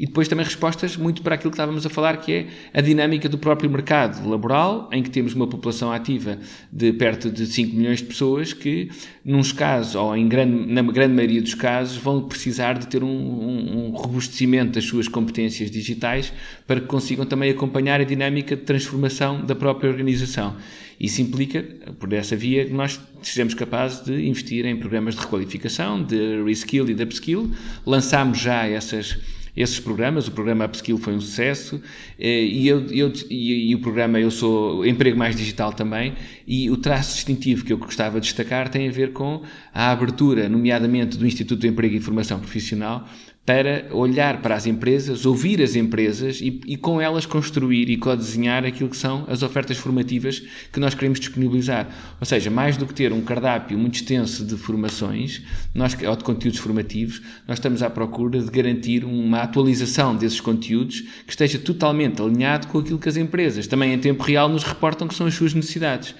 e 0.00 0.06
depois 0.06 0.26
também 0.28 0.46
respostas 0.46 0.96
muito 0.96 1.20
para 1.20 1.34
aquilo 1.34 1.50
que 1.50 1.56
estávamos 1.56 1.84
a 1.84 1.90
falar, 1.90 2.16
que 2.16 2.32
é 2.32 2.46
a 2.72 2.80
dinâmica 2.80 3.28
do 3.28 3.36
próprio 3.36 3.68
mercado 3.68 4.26
laboral, 4.26 4.88
em 4.90 5.02
que 5.02 5.10
temos 5.10 5.34
uma 5.34 5.46
população 5.46 5.92
ativa 5.92 6.38
de 6.72 6.90
perto 6.94 7.30
de 7.30 7.44
5 7.44 7.76
milhões 7.76 7.98
de 7.98 8.04
pessoas 8.04 8.54
que, 8.54 8.88
nos 9.22 9.52
casos, 9.52 9.94
ou 9.96 10.16
em 10.16 10.26
grande, 10.26 10.72
na 10.72 10.80
grande 10.80 11.12
maioria 11.12 11.42
dos 11.42 11.52
casos, 11.52 11.98
vão 11.98 12.22
precisar 12.22 12.78
de 12.78 12.86
ter 12.86 13.04
um, 13.04 13.08
um, 13.08 13.88
um 13.88 13.90
robustecimento 13.90 14.72
das 14.72 14.84
suas 14.84 15.06
competências 15.06 15.70
digitais 15.70 16.32
para 16.66 16.80
que 16.80 16.86
consigam 16.86 17.26
também 17.26 17.50
acompanhar 17.50 18.00
a 18.00 18.04
dinâmica 18.04 18.56
de 18.56 18.62
transformação 18.62 19.44
da 19.44 19.54
própria 19.54 19.90
organização. 19.90 20.56
Isso 20.98 21.20
implica, 21.20 21.62
por 21.98 22.10
essa 22.14 22.34
via, 22.34 22.64
que 22.64 22.72
nós 22.72 22.98
sejamos 23.20 23.52
capazes 23.52 24.02
de 24.02 24.26
investir 24.26 24.64
em 24.64 24.76
programas 24.76 25.14
de 25.14 25.20
requalificação, 25.20 26.02
de 26.02 26.42
reskill 26.42 26.88
e 26.88 26.94
de 26.94 27.02
upskill. 27.02 27.50
Lançámos 27.84 28.38
já 28.38 28.66
essas 28.66 29.18
esses 29.56 29.80
programas. 29.80 30.28
O 30.28 30.32
programa 30.32 30.64
Upskill 30.64 30.98
foi 30.98 31.14
um 31.14 31.20
sucesso 31.20 31.80
eh, 32.18 32.44
e, 32.44 32.68
eu, 32.68 32.86
eu, 32.86 33.12
e, 33.28 33.70
e, 33.70 33.74
o 33.74 33.80
programa 33.80 34.20
Eu 34.20 34.30
Sou 34.30 34.84
Emprego 34.86 35.16
Mais 35.16 35.36
Digital 35.36 35.72
também. 35.72 36.14
E 36.46 36.70
o 36.70 36.76
traço 36.76 37.14
distintivo 37.14 37.64
que 37.64 37.72
eu 37.72 37.78
gostava 37.78 38.20
de 38.20 38.26
destacar 38.26 38.68
tem 38.68 38.88
a 38.88 38.92
ver 38.92 39.12
com 39.12 39.42
a 39.72 39.90
abertura, 39.90 40.48
nomeadamente 40.48 41.16
do 41.16 41.26
Instituto 41.26 41.60
de 41.60 41.68
Emprego 41.68 41.94
e 41.96 42.00
Formação 42.00 42.38
Profissional, 42.38 43.08
para 43.50 43.88
olhar 43.90 44.40
para 44.42 44.54
as 44.54 44.64
empresas, 44.64 45.26
ouvir 45.26 45.60
as 45.60 45.74
empresas 45.74 46.40
e, 46.40 46.60
e, 46.68 46.76
com 46.76 47.00
elas 47.00 47.26
construir 47.26 47.90
e 47.90 47.96
co-desenhar 47.96 48.64
aquilo 48.64 48.88
que 48.88 48.96
são 48.96 49.24
as 49.26 49.42
ofertas 49.42 49.76
formativas 49.76 50.40
que 50.72 50.78
nós 50.78 50.94
queremos 50.94 51.18
disponibilizar. 51.18 51.88
Ou 52.20 52.24
seja, 52.24 52.48
mais 52.48 52.76
do 52.76 52.86
que 52.86 52.94
ter 52.94 53.12
um 53.12 53.20
cardápio 53.20 53.76
muito 53.76 53.96
extenso 53.96 54.44
de 54.44 54.56
formações 54.56 55.42
nós, 55.74 55.96
ou 56.00 56.14
de 56.14 56.22
conteúdos 56.22 56.60
formativos, 56.60 57.20
nós 57.48 57.58
estamos 57.58 57.82
à 57.82 57.90
procura 57.90 58.40
de 58.40 58.48
garantir 58.52 59.04
uma 59.04 59.40
atualização 59.42 60.14
desses 60.14 60.40
conteúdos 60.40 61.00
que 61.26 61.32
esteja 61.32 61.58
totalmente 61.58 62.22
alinhado 62.22 62.68
com 62.68 62.78
aquilo 62.78 63.00
que 63.00 63.08
as 63.08 63.16
empresas, 63.16 63.66
também 63.66 63.92
em 63.92 63.98
tempo 63.98 64.22
real, 64.22 64.48
nos 64.48 64.62
reportam 64.62 65.08
que 65.08 65.14
são 65.16 65.26
as 65.26 65.34
suas 65.34 65.54
necessidades. 65.54 66.14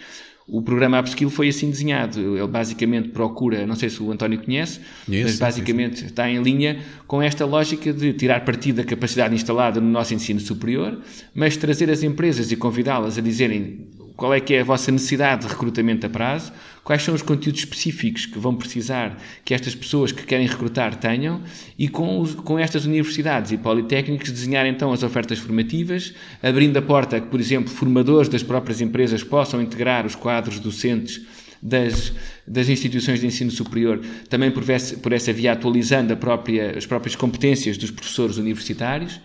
O 0.53 0.61
programa 0.63 0.99
Upskill 0.99 1.31
foi 1.31 1.49
assim 1.49 1.71
desenhado. 1.71 2.37
Ele 2.37 2.47
basicamente 2.49 3.11
procura, 3.11 3.65
não 3.65 3.77
sei 3.77 3.89
se 3.89 4.03
o 4.03 4.11
António 4.11 4.43
conhece, 4.43 4.81
yes, 5.09 5.25
mas 5.25 5.39
basicamente 5.39 6.07
está 6.07 6.29
em 6.29 6.43
linha 6.43 6.81
com 7.07 7.23
esta 7.23 7.47
lógica 7.47 7.93
de 7.93 8.13
tirar 8.13 8.45
partido 8.45 8.77
da 8.77 8.85
capacidade 8.85 9.33
instalada 9.33 9.81
no 9.81 9.89
nosso 9.89 10.13
ensino 10.13 10.41
superior, 10.41 10.99
mas 11.33 11.57
trazer 11.57 11.89
as 11.89 12.03
empresas 12.03 12.51
e 12.51 12.57
convidá-las 12.57 13.17
a 13.17 13.21
dizerem 13.21 13.87
qual 14.21 14.35
é 14.35 14.39
que 14.39 14.53
é 14.53 14.61
a 14.61 14.65
vossa 14.65 14.93
necessidade 14.93 15.47
de 15.47 15.49
recrutamento 15.49 16.07
a 16.07 16.11
prazo, 16.11 16.53
quais 16.85 17.03
são 17.03 17.15
os 17.15 17.23
conteúdos 17.23 17.61
específicos 17.61 18.27
que 18.27 18.39
vão 18.39 18.55
precisar 18.55 19.17
que 19.43 19.55
estas 19.55 19.75
pessoas 19.75 20.13
que 20.13 20.27
querem 20.27 20.47
recrutar 20.47 20.95
tenham 20.97 21.41
e 21.79 21.89
com, 21.89 22.21
os, 22.21 22.35
com 22.35 22.59
estas 22.59 22.85
universidades 22.85 23.51
e 23.51 23.57
politécnicos 23.57 24.31
desenhar 24.31 24.67
então 24.67 24.93
as 24.93 25.03
ofertas 25.03 25.39
formativas, 25.39 26.13
abrindo 26.43 26.77
a 26.77 26.83
porta 26.83 27.17
a 27.17 27.21
que, 27.21 27.29
por 27.29 27.41
exemplo, 27.41 27.73
formadores 27.73 28.29
das 28.29 28.43
próprias 28.43 28.83
empresas 28.83 29.25
possam 29.25 29.63
integrar 29.63 30.05
os 30.05 30.15
quadros 30.15 30.61
docentes 30.61 31.23
das, 31.63 32.13
das 32.47 32.69
instituições 32.69 33.21
de 33.21 33.27
ensino 33.27 33.51
superior, 33.51 34.03
também 34.29 34.51
por, 34.51 34.63
por 35.03 35.13
essa 35.15 35.33
via 35.33 35.53
atualizando 35.53 36.15
própria, 36.19 36.77
as 36.77 36.85
próprias 36.85 37.17
competências 37.17 37.79
dos 37.79 37.91
professores 37.91 38.37
universitários. 38.37 39.19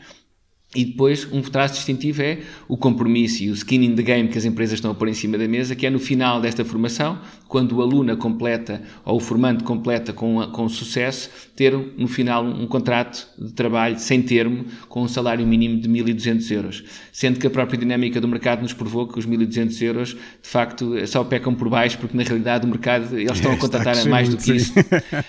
E 0.75 0.83
depois, 0.83 1.25
um 1.31 1.41
traço 1.41 1.75
distintivo 1.75 2.21
é 2.21 2.39
o 2.67 2.75
compromisso 2.75 3.43
e 3.43 3.49
o 3.49 3.53
skin 3.53 3.81
in 3.83 3.95
the 3.95 4.03
game 4.03 4.27
que 4.27 4.38
as 4.38 4.43
empresas 4.43 4.73
estão 4.73 4.91
a 4.91 4.93
pôr 4.93 5.07
em 5.07 5.13
cima 5.13 5.38
da 5.38 5.47
mesa, 5.47 5.73
que 5.73 5.85
é 5.85 5.89
no 5.89 5.99
final 5.99 6.41
desta 6.41 6.65
formação, 6.65 7.17
quando 7.47 7.77
o 7.77 7.81
aluno 7.81 8.15
completa 8.17 8.81
ou 9.05 9.17
o 9.17 9.19
formando 9.19 9.63
completa 9.63 10.11
com, 10.11 10.45
com 10.51 10.67
sucesso, 10.67 11.29
ter 11.55 11.73
no 11.97 12.07
final 12.07 12.43
um 12.43 12.67
contrato 12.67 13.27
de 13.39 13.53
trabalho 13.53 13.97
sem 13.97 14.21
termo, 14.21 14.65
com 14.89 15.03
um 15.03 15.07
salário 15.07 15.47
mínimo 15.47 15.79
de 15.79 15.88
1.200 15.88 16.51
euros. 16.51 16.83
Sendo 17.11 17.39
que 17.39 17.47
a 17.47 17.49
própria 17.49 17.77
dinâmica 17.77 18.19
do 18.19 18.27
mercado 18.27 18.61
nos 18.61 18.73
provou 18.73 19.07
que 19.07 19.17
os 19.17 19.25
1.200 19.25 19.81
euros, 19.81 20.09
de 20.09 20.49
facto, 20.49 20.95
só 21.07 21.23
pecam 21.23 21.53
por 21.55 21.69
baixo, 21.69 21.97
porque 21.97 22.17
na 22.17 22.23
realidade 22.23 22.65
o 22.65 22.69
mercado, 22.69 23.17
eles 23.17 23.31
estão 23.31 23.53
a 23.53 23.57
contratar 23.57 23.97
a 23.97 24.05
mais 24.05 24.27
do 24.27 24.35
que 24.35 24.53
isso. 24.53 24.73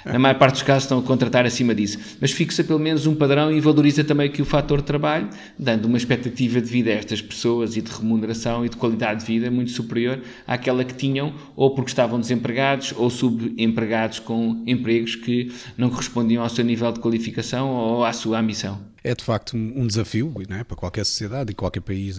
Na 0.05 0.19
maior 0.19 0.39
parte 0.39 0.55
dos 0.55 0.63
casos 0.63 0.85
estão 0.85 0.99
a 0.99 1.03
contratar 1.03 1.47
acima 1.47 1.75
disso. 1.75 1.99
Mas 2.21 2.33
fixa 2.33 2.65
pelo 2.65 2.81
menos 2.81 3.07
um 3.07 3.15
padrão 3.15 3.53
e 3.53 3.61
valoriza 3.61 4.03
também 4.03 4.31
que 4.31 4.43
o 4.43 4.45
fator 4.45 4.79
de 4.79 4.85
trabalho 4.85 5.29
dando 5.59 5.87
uma 5.87 5.97
expectativa 5.97 6.61
de 6.61 6.69
vida 6.69 6.91
a 6.91 6.95
estas 6.95 7.21
pessoas 7.21 7.77
e 7.77 7.83
de 7.83 7.91
remuneração 7.91 8.65
e 8.65 8.69
de 8.69 8.77
qualidade 8.77 9.21
de 9.21 9.27
vida 9.27 9.51
muito 9.51 9.71
superior 9.71 10.21
àquela 10.47 10.85
que 10.85 10.95
tinham, 10.95 11.35
ou 11.55 11.75
porque 11.75 11.91
estavam 11.91 12.21
desempregados 12.21 12.93
ou 12.97 13.11
subempregados 13.11 14.19
com 14.19 14.63
empregos 14.67 15.17
que 15.17 15.53
não 15.77 15.91
correspondiam 15.91 16.43
ao 16.43 16.49
seu 16.49 16.65
nível 16.65 16.93
de 16.93 17.01
qualificação 17.01 17.71
ou 17.71 18.05
à 18.05 18.13
sua 18.13 18.39
ambição 18.39 18.81
é 19.07 19.15
de 19.15 19.23
facto 19.23 19.57
um 19.57 19.87
desafio 19.87 20.35
é? 20.51 20.65
para 20.65 20.77
qualquer 20.77 21.05
sociedade 21.05 21.53
e 21.53 21.55
qualquer 21.55 21.81
país, 21.81 22.19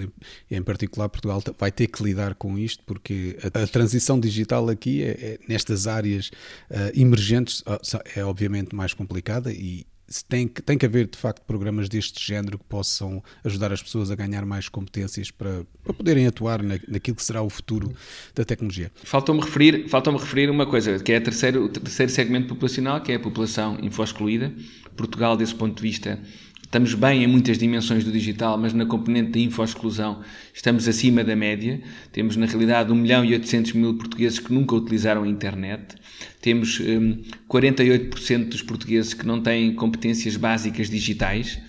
em, 0.50 0.64
particular 0.64 1.10
Portugal, 1.10 1.44
vai 1.60 1.70
ter 1.70 1.88
que 1.88 2.02
lidar 2.02 2.34
com 2.36 2.58
isto, 2.58 2.82
porque 2.86 3.38
a, 3.44 3.64
a 3.64 3.68
transição 3.68 4.18
digital 4.18 4.70
aqui, 4.70 5.04
é, 5.04 5.10
é 5.10 5.40
nestas 5.50 5.86
áreas 5.86 6.32
uh, 6.72 6.98
emergentes, 6.98 7.62
é 8.16 8.24
obviamente 8.24 8.74
mais 8.74 8.94
complicada 8.94 9.52
e, 9.52 9.86
tem 10.28 10.48
que, 10.48 10.62
tem 10.62 10.78
que 10.78 10.86
haver 10.86 11.08
de 11.08 11.18
facto 11.18 11.42
programas 11.46 11.90
deste 11.90 12.26
género 12.26 12.58
que 12.58 12.66
possam 12.66 13.22
ajudar 13.44 13.72
as 13.74 13.82
pessoas 13.82 14.10
a 14.10 14.16
ganhar 14.16 14.46
mais 14.46 14.70
competências 14.70 15.32
para, 15.32 15.66
para 15.84 15.94
poderem 15.94 16.28
atuar 16.28 16.64
na, 16.64 16.80
naquilo 16.88 17.16
que 17.16 17.24
será 17.24 17.42
o 17.42 17.50
futuro 17.50 17.94
da 18.34 18.46
tecnologia. 18.46 18.92
Faltou-me 19.04 19.42
referir, 19.42 19.88
faltou 19.90 20.16
referir 20.16 20.50
uma 20.50 20.66
coisa, 20.66 21.00
que 21.00 21.12
é 21.12 21.20
terceiro, 21.20 21.66
o 21.66 21.70
terceiro 21.70 22.12
segmento 22.12 22.48
populacional, 22.48 23.02
que 23.02 23.12
é 23.12 23.16
a 23.16 23.20
população 23.20 23.78
info-excluída. 23.82 24.54
Portugal, 24.96 25.38
desse 25.38 25.54
ponto 25.54 25.76
de 25.76 25.82
vista, 25.82 26.20
Estamos 26.68 26.94
bem 26.96 27.24
em 27.24 27.28
muitas 27.28 27.58
dimensões 27.58 28.04
do 28.04 28.12
digital, 28.12 28.58
mas 28.58 28.74
na 28.74 28.86
componente 28.86 29.32
da 29.32 29.40
info-exclusão 29.40 30.20
estamos 30.54 30.86
acima 30.86 31.24
da 31.24 31.34
média. 31.34 31.82
Temos, 32.12 32.36
na 32.36 32.46
realidade, 32.46 32.92
1 32.92 32.96
milhão 32.96 33.24
e 33.24 33.32
800 33.32 33.72
mil 33.72 33.98
portugueses 33.98 34.38
que 34.38 34.52
nunca 34.52 34.76
utilizaram 34.76 35.24
a 35.24 35.28
internet. 35.30 35.96
Temos 36.42 36.80
um, 36.80 37.22
48% 37.50 38.50
dos 38.50 38.62
portugueses 38.62 39.14
que 39.14 39.26
não 39.26 39.42
têm 39.42 39.74
competências 39.74 40.38
básicas 40.38 40.90
digitais 40.90 41.60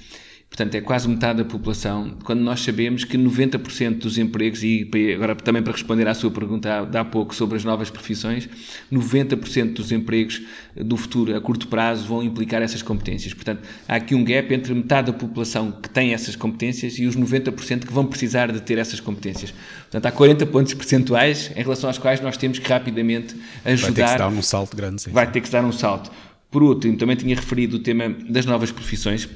portanto 0.49 0.75
é 0.75 0.81
quase 0.81 1.09
metade 1.09 1.39
da 1.39 1.45
população, 1.45 2.17
quando 2.25 2.41
nós 2.41 2.61
sabemos 2.61 3.05
que 3.05 3.17
90% 3.17 3.99
dos 3.99 4.19
empregos, 4.19 4.63
e 4.63 4.89
agora 5.15 5.37
também 5.37 5.63
para 5.63 5.73
responder 5.73 6.09
à 6.09 6.15
sua 6.15 6.31
pergunta 6.31 6.89
há, 6.93 7.01
há 7.01 7.05
pouco 7.05 7.35
sobre 7.35 7.57
as 7.57 7.65
novas 7.65 7.91
profissões, 7.91 8.49
90% 8.93 9.75
dos 9.75 9.93
empregos 9.93 10.43
do 10.75 10.97
futuro 10.97 11.37
a 11.37 11.41
curto 11.41 11.69
prazo 11.69 12.07
vão 12.07 12.23
implicar 12.23 12.63
essas 12.63 12.83
competências. 12.83 13.35
Portanto, 13.35 13.63
há 13.87 13.97
aqui 13.97 14.15
um 14.15 14.25
gap 14.25 14.53
entre 14.53 14.75
metade 14.75 15.13
da 15.13 15.19
população 15.19 15.71
que 15.71 15.89
tem 15.89 16.13
essas 16.13 16.35
competências 16.35 16.99
e 16.99 17.07
os 17.07 17.17
90% 17.17 17.87
que 17.87 17.93
vão 17.93 18.07
precisar 18.07 18.51
de 18.51 18.61
ter 18.61 18.79
essas 18.79 19.01
competências. 19.01 19.53
Portanto, 19.83 20.07
há 20.07 20.11
40 20.11 20.47
pontos 20.47 20.75
percentuais 20.75 21.53
em 21.55 21.63
relação 21.63 21.89
aos 21.89 21.99
quais 21.99 22.21
nós 22.21 22.37
temos 22.37 22.59
que 22.59 22.69
rapidamente 22.69 23.37
ajudar. 23.65 23.87
Vai 23.87 23.93
ter 23.93 24.03
que 24.03 24.11
se 24.11 24.19
dar 24.19 24.29
um 24.29 24.43
salto 24.43 24.77
grande. 24.77 25.03
Sim. 25.03 25.11
Vai 25.11 25.31
ter 25.31 25.41
que 25.41 25.47
se 25.47 25.53
dar 25.53 25.65
um 25.65 25.73
salto. 25.73 26.11
Por 26.51 26.63
último, 26.63 26.97
também 26.97 27.15
tinha 27.15 27.37
referido 27.37 27.77
o 27.77 27.81
tema 27.81 28.09
das 28.09 28.47
novas 28.47 28.73
profissões 28.73 29.29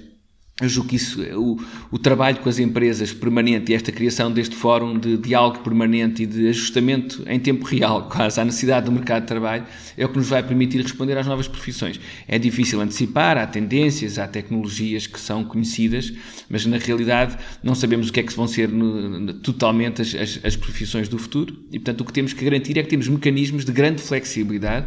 eu 0.60 0.68
julgo 0.68 0.90
que 0.90 0.96
isso, 0.96 1.20
o, 1.34 1.58
o, 1.90 1.98
trabalho 1.98 2.38
com 2.38 2.48
as 2.48 2.58
empresas 2.58 3.10
permanente 3.12 3.72
e 3.72 3.74
esta 3.74 3.90
criação 3.90 4.30
deste 4.30 4.54
fórum 4.54 4.98
de 4.98 5.16
diálogo 5.16 5.60
permanente 5.60 6.24
e 6.24 6.26
de 6.26 6.46
ajustamento 6.48 7.24
em 7.26 7.40
tempo 7.40 7.64
real, 7.64 8.06
quase 8.08 8.38
à 8.38 8.44
necessidade 8.44 8.84
do 8.84 8.92
mercado 8.92 9.22
de 9.22 9.28
trabalho, 9.28 9.64
é 9.96 10.04
o 10.04 10.10
que 10.10 10.18
nos 10.18 10.28
vai 10.28 10.42
permitir 10.42 10.82
responder 10.82 11.16
às 11.16 11.26
novas 11.26 11.48
profissões. 11.48 11.98
É 12.28 12.38
difícil 12.38 12.82
antecipar, 12.82 13.38
há 13.38 13.46
tendências, 13.46 14.18
há 14.18 14.28
tecnologias 14.28 15.06
que 15.06 15.18
são 15.18 15.42
conhecidas, 15.42 16.12
mas 16.50 16.66
na 16.66 16.76
realidade 16.76 17.38
não 17.62 17.74
sabemos 17.74 18.10
o 18.10 18.12
que 18.12 18.20
é 18.20 18.22
que 18.22 18.32
vão 18.34 18.46
ser 18.46 18.68
no, 18.68 19.32
totalmente 19.32 20.02
as, 20.02 20.14
as, 20.14 20.40
as 20.44 20.54
profissões 20.54 21.08
do 21.08 21.18
futuro 21.18 21.58
e, 21.72 21.78
portanto, 21.78 22.02
o 22.02 22.04
que 22.04 22.12
temos 22.12 22.34
que 22.34 22.44
garantir 22.44 22.76
é 22.76 22.82
que 22.82 22.90
temos 22.90 23.08
mecanismos 23.08 23.64
de 23.64 23.72
grande 23.72 24.02
flexibilidade 24.02 24.86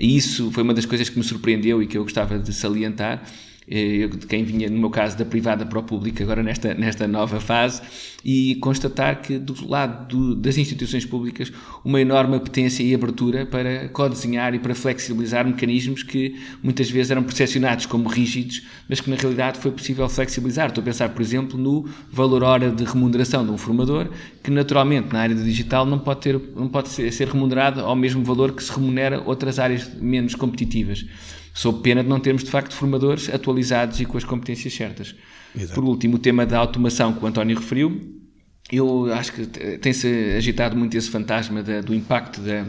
e 0.00 0.16
isso 0.16 0.50
foi 0.50 0.62
uma 0.62 0.72
das 0.72 0.86
coisas 0.86 1.10
que 1.10 1.18
me 1.18 1.24
surpreendeu 1.24 1.82
e 1.82 1.86
que 1.86 1.98
eu 1.98 2.02
gostava 2.02 2.38
de 2.38 2.52
salientar 2.52 3.22
quem 4.28 4.44
vinha, 4.44 4.68
no 4.68 4.78
meu 4.78 4.90
caso, 4.90 5.16
da 5.16 5.24
privada 5.24 5.64
para 5.64 5.78
o 5.78 5.82
público, 5.82 6.22
agora 6.22 6.42
nesta, 6.42 6.74
nesta 6.74 7.08
nova 7.08 7.40
fase, 7.40 7.80
e 8.24 8.56
constatar 8.56 9.22
que 9.22 9.38
do 9.38 9.54
lado 9.66 10.08
do, 10.08 10.34
das 10.36 10.58
instituições 10.58 11.06
públicas 11.06 11.50
uma 11.84 12.00
enorme 12.00 12.36
apetência 12.36 12.82
e 12.82 12.94
abertura 12.94 13.46
para 13.46 13.88
codesenhar 13.88 14.54
e 14.54 14.58
para 14.58 14.74
flexibilizar 14.74 15.46
mecanismos 15.46 16.02
que 16.02 16.38
muitas 16.62 16.90
vezes 16.90 17.10
eram 17.10 17.22
percepcionados 17.22 17.86
como 17.86 18.08
rígidos, 18.08 18.62
mas 18.88 19.00
que 19.00 19.08
na 19.08 19.16
realidade 19.16 19.58
foi 19.58 19.70
possível 19.70 20.08
flexibilizar. 20.08 20.68
Estou 20.68 20.82
a 20.82 20.84
pensar, 20.84 21.08
por 21.08 21.22
exemplo, 21.22 21.58
no 21.58 21.88
valor 22.10 22.42
hora 22.42 22.70
de 22.70 22.84
remuneração 22.84 23.44
de 23.44 23.50
um 23.50 23.56
formador, 23.56 24.08
que 24.42 24.50
naturalmente 24.50 25.12
na 25.12 25.20
área 25.20 25.34
do 25.34 25.42
digital 25.42 25.86
não 25.86 25.98
pode, 25.98 26.20
ter, 26.20 26.40
não 26.54 26.68
pode 26.68 26.90
ser 26.90 27.26
remunerado 27.26 27.80
ao 27.80 27.96
mesmo 27.96 28.22
valor 28.22 28.52
que 28.52 28.62
se 28.62 28.70
remunera 28.70 29.22
outras 29.24 29.58
áreas 29.58 29.90
menos 29.94 30.34
competitivas 30.34 31.06
sob 31.54 31.82
pena 31.82 32.02
de 32.02 32.08
não 32.08 32.20
termos 32.20 32.44
de 32.44 32.50
facto 32.50 32.74
formadores 32.74 33.28
atualizados 33.28 34.00
e 34.00 34.04
com 34.04 34.16
as 34.16 34.24
competências 34.24 34.72
certas. 34.72 35.14
Exato. 35.54 35.74
Por 35.74 35.84
último, 35.84 36.16
o 36.16 36.18
tema 36.18 36.46
da 36.46 36.58
automação 36.58 37.12
que 37.12 37.22
o 37.22 37.26
António 37.26 37.58
referiu, 37.58 38.20
eu 38.70 39.12
acho 39.12 39.32
que 39.32 39.46
tem-se 39.78 40.34
agitado 40.36 40.76
muito 40.76 40.96
esse 40.96 41.10
fantasma 41.10 41.62
da, 41.62 41.80
do 41.80 41.94
impacto 41.94 42.40
da, 42.40 42.64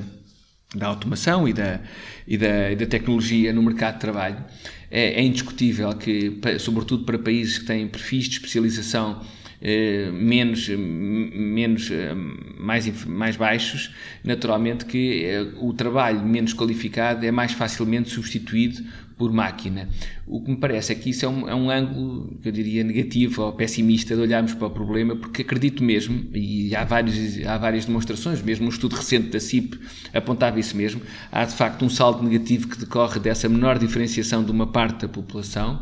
da 0.76 0.88
automação 0.88 1.48
e 1.48 1.54
da, 1.54 1.80
e, 2.28 2.38
da, 2.38 2.72
e 2.72 2.76
da 2.76 2.86
tecnologia 2.86 3.53
no 3.53 3.64
mercado 3.64 3.95
de 3.95 3.99
trabalho. 4.01 4.43
É, 4.91 5.22
é 5.22 5.24
indiscutível 5.24 5.93
que, 5.93 6.39
sobretudo 6.60 7.05
para 7.05 7.18
países 7.18 7.57
que 7.57 7.66
têm 7.66 7.88
perfis 7.88 8.26
de 8.26 8.36
especialização 8.36 9.22
eh, 9.66 10.11
menos, 10.11 10.68
menos 10.68 11.89
eh, 11.89 12.14
mais, 12.59 13.05
mais 13.05 13.38
baixos, 13.38 13.95
naturalmente 14.22 14.84
que 14.84 15.24
eh, 15.24 15.47
o 15.61 15.72
trabalho 15.72 16.22
menos 16.22 16.53
qualificado 16.53 17.26
é 17.26 17.32
mais 17.32 17.53
facilmente 17.53 18.09
substituído 18.09 18.84
por 19.18 19.32
máquina. 19.32 19.88
O 20.28 20.41
que 20.41 20.51
me 20.51 20.57
parece 20.57 20.91
é 20.91 20.95
que 20.95 21.11
isso 21.11 21.26
é 21.26 21.30
um, 21.30 21.47
é 21.47 21.55
um 21.55 21.70
ângulo, 21.70 22.38
eu 22.43 22.51
diria, 22.51 22.84
negativo 22.84 23.41
ou 23.41 23.53
pessimista 23.53 24.16
de 24.16 24.22
olharmos 24.22 24.53
para 24.53 24.68
o 24.68 24.72
problema, 24.72 25.16
porque 25.16 25.43
acredito 25.43 25.82
mesmo, 25.82 26.30
e 26.34 26.76
há, 26.76 26.84
vários, 26.84 27.41
há 27.45 27.57
várias 27.57 27.86
demonstrações, 27.86 28.41
mesmo 28.41 28.66
um 28.66 28.70
estudo 28.70 28.97
recente 28.97 29.30
da 29.30 29.39
CIP 29.39 29.80
apontava 30.14 30.59
isso 30.59 30.76
mesmo, 30.76 31.01
há 31.32 31.45
de 31.45 31.53
facto 31.53 31.86
um 31.86 31.89
saldo 31.89 32.22
negativo 32.22 32.68
que 32.68 32.78
decorre 32.78 33.18
dessa 33.22 33.47
menor 33.47 33.80
diferenciação 33.80 34.43
de 34.43 34.51
uma 34.51 34.68
parte 34.68 35.03
da 35.03 35.07
população, 35.07 35.82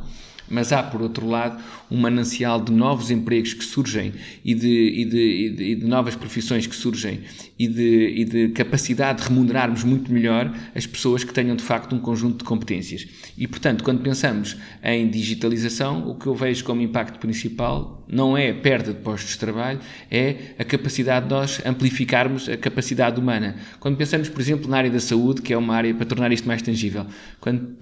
mas 0.52 0.72
há, 0.72 0.84
por 0.84 1.02
outro 1.02 1.28
lado, 1.28 1.62
um 1.90 1.98
manancial 1.98 2.62
de 2.62 2.72
novos 2.72 3.10
empregos 3.10 3.54
que 3.54 3.64
surgem 3.64 4.14
e 4.44 4.54
de, 4.54 4.68
e 4.68 5.06
de, 5.06 5.18
e 5.18 5.50
de, 5.50 5.64
e 5.64 5.76
de 5.76 5.86
novas 5.86 6.16
profissões 6.16 6.68
que 6.68 6.76
surgem 6.76 7.22
e 7.58 7.68
de, 7.68 8.26
de 8.26 8.50
capacidade 8.50 9.22
de 9.22 9.30
remunerarmos 9.30 9.84
muito 9.84 10.12
melhor 10.12 10.52
as 10.76 10.86
pessoas 10.86 11.24
que 11.24 11.34
tenham 11.34 11.56
de 11.56 11.64
facto 11.64 11.96
um 11.96 12.00
conjunto 12.00 12.40
de 12.40 12.44
competências. 12.44 13.08
E, 13.38 13.48
portanto, 13.48 13.84
quando 13.84 14.02
pensamos 14.02 14.58
em 14.84 15.08
digitalização, 15.10 16.10
o 16.10 16.16
que 16.16 16.28
eu 16.28 16.34
vejo 16.34 16.64
como 16.64 16.82
impacto 16.82 17.20
principal 17.20 18.02
não 18.12 18.38
é 18.38 18.50
a 18.50 18.54
perda 18.54 18.94
de 18.94 19.00
postos 19.00 19.32
de 19.32 19.38
trabalho, 19.38 19.80
é 20.10 20.54
a 20.60 20.66
capacidade 20.66 21.28
de 21.28 21.32
nós 21.34 21.62
amplificarmos 21.66 22.50
a 22.50 22.58
capacidade 22.58 23.20
humana. 23.20 23.56
Quando 23.80 23.96
pensamos, 23.96 24.28
por 24.28 24.42
exemplo, 24.42 24.70
na 24.70 24.78
área 24.78 24.90
da 24.90 25.00
saúde, 25.00 25.42
que 25.42 25.54
é 25.54 25.58
uma 25.58 25.76
área 25.76 25.94
para 25.94 26.06
tornar 26.06 26.32
isto 26.32 26.48
mais 26.48 26.62
tangível, 26.62 27.06
quando 27.40 27.78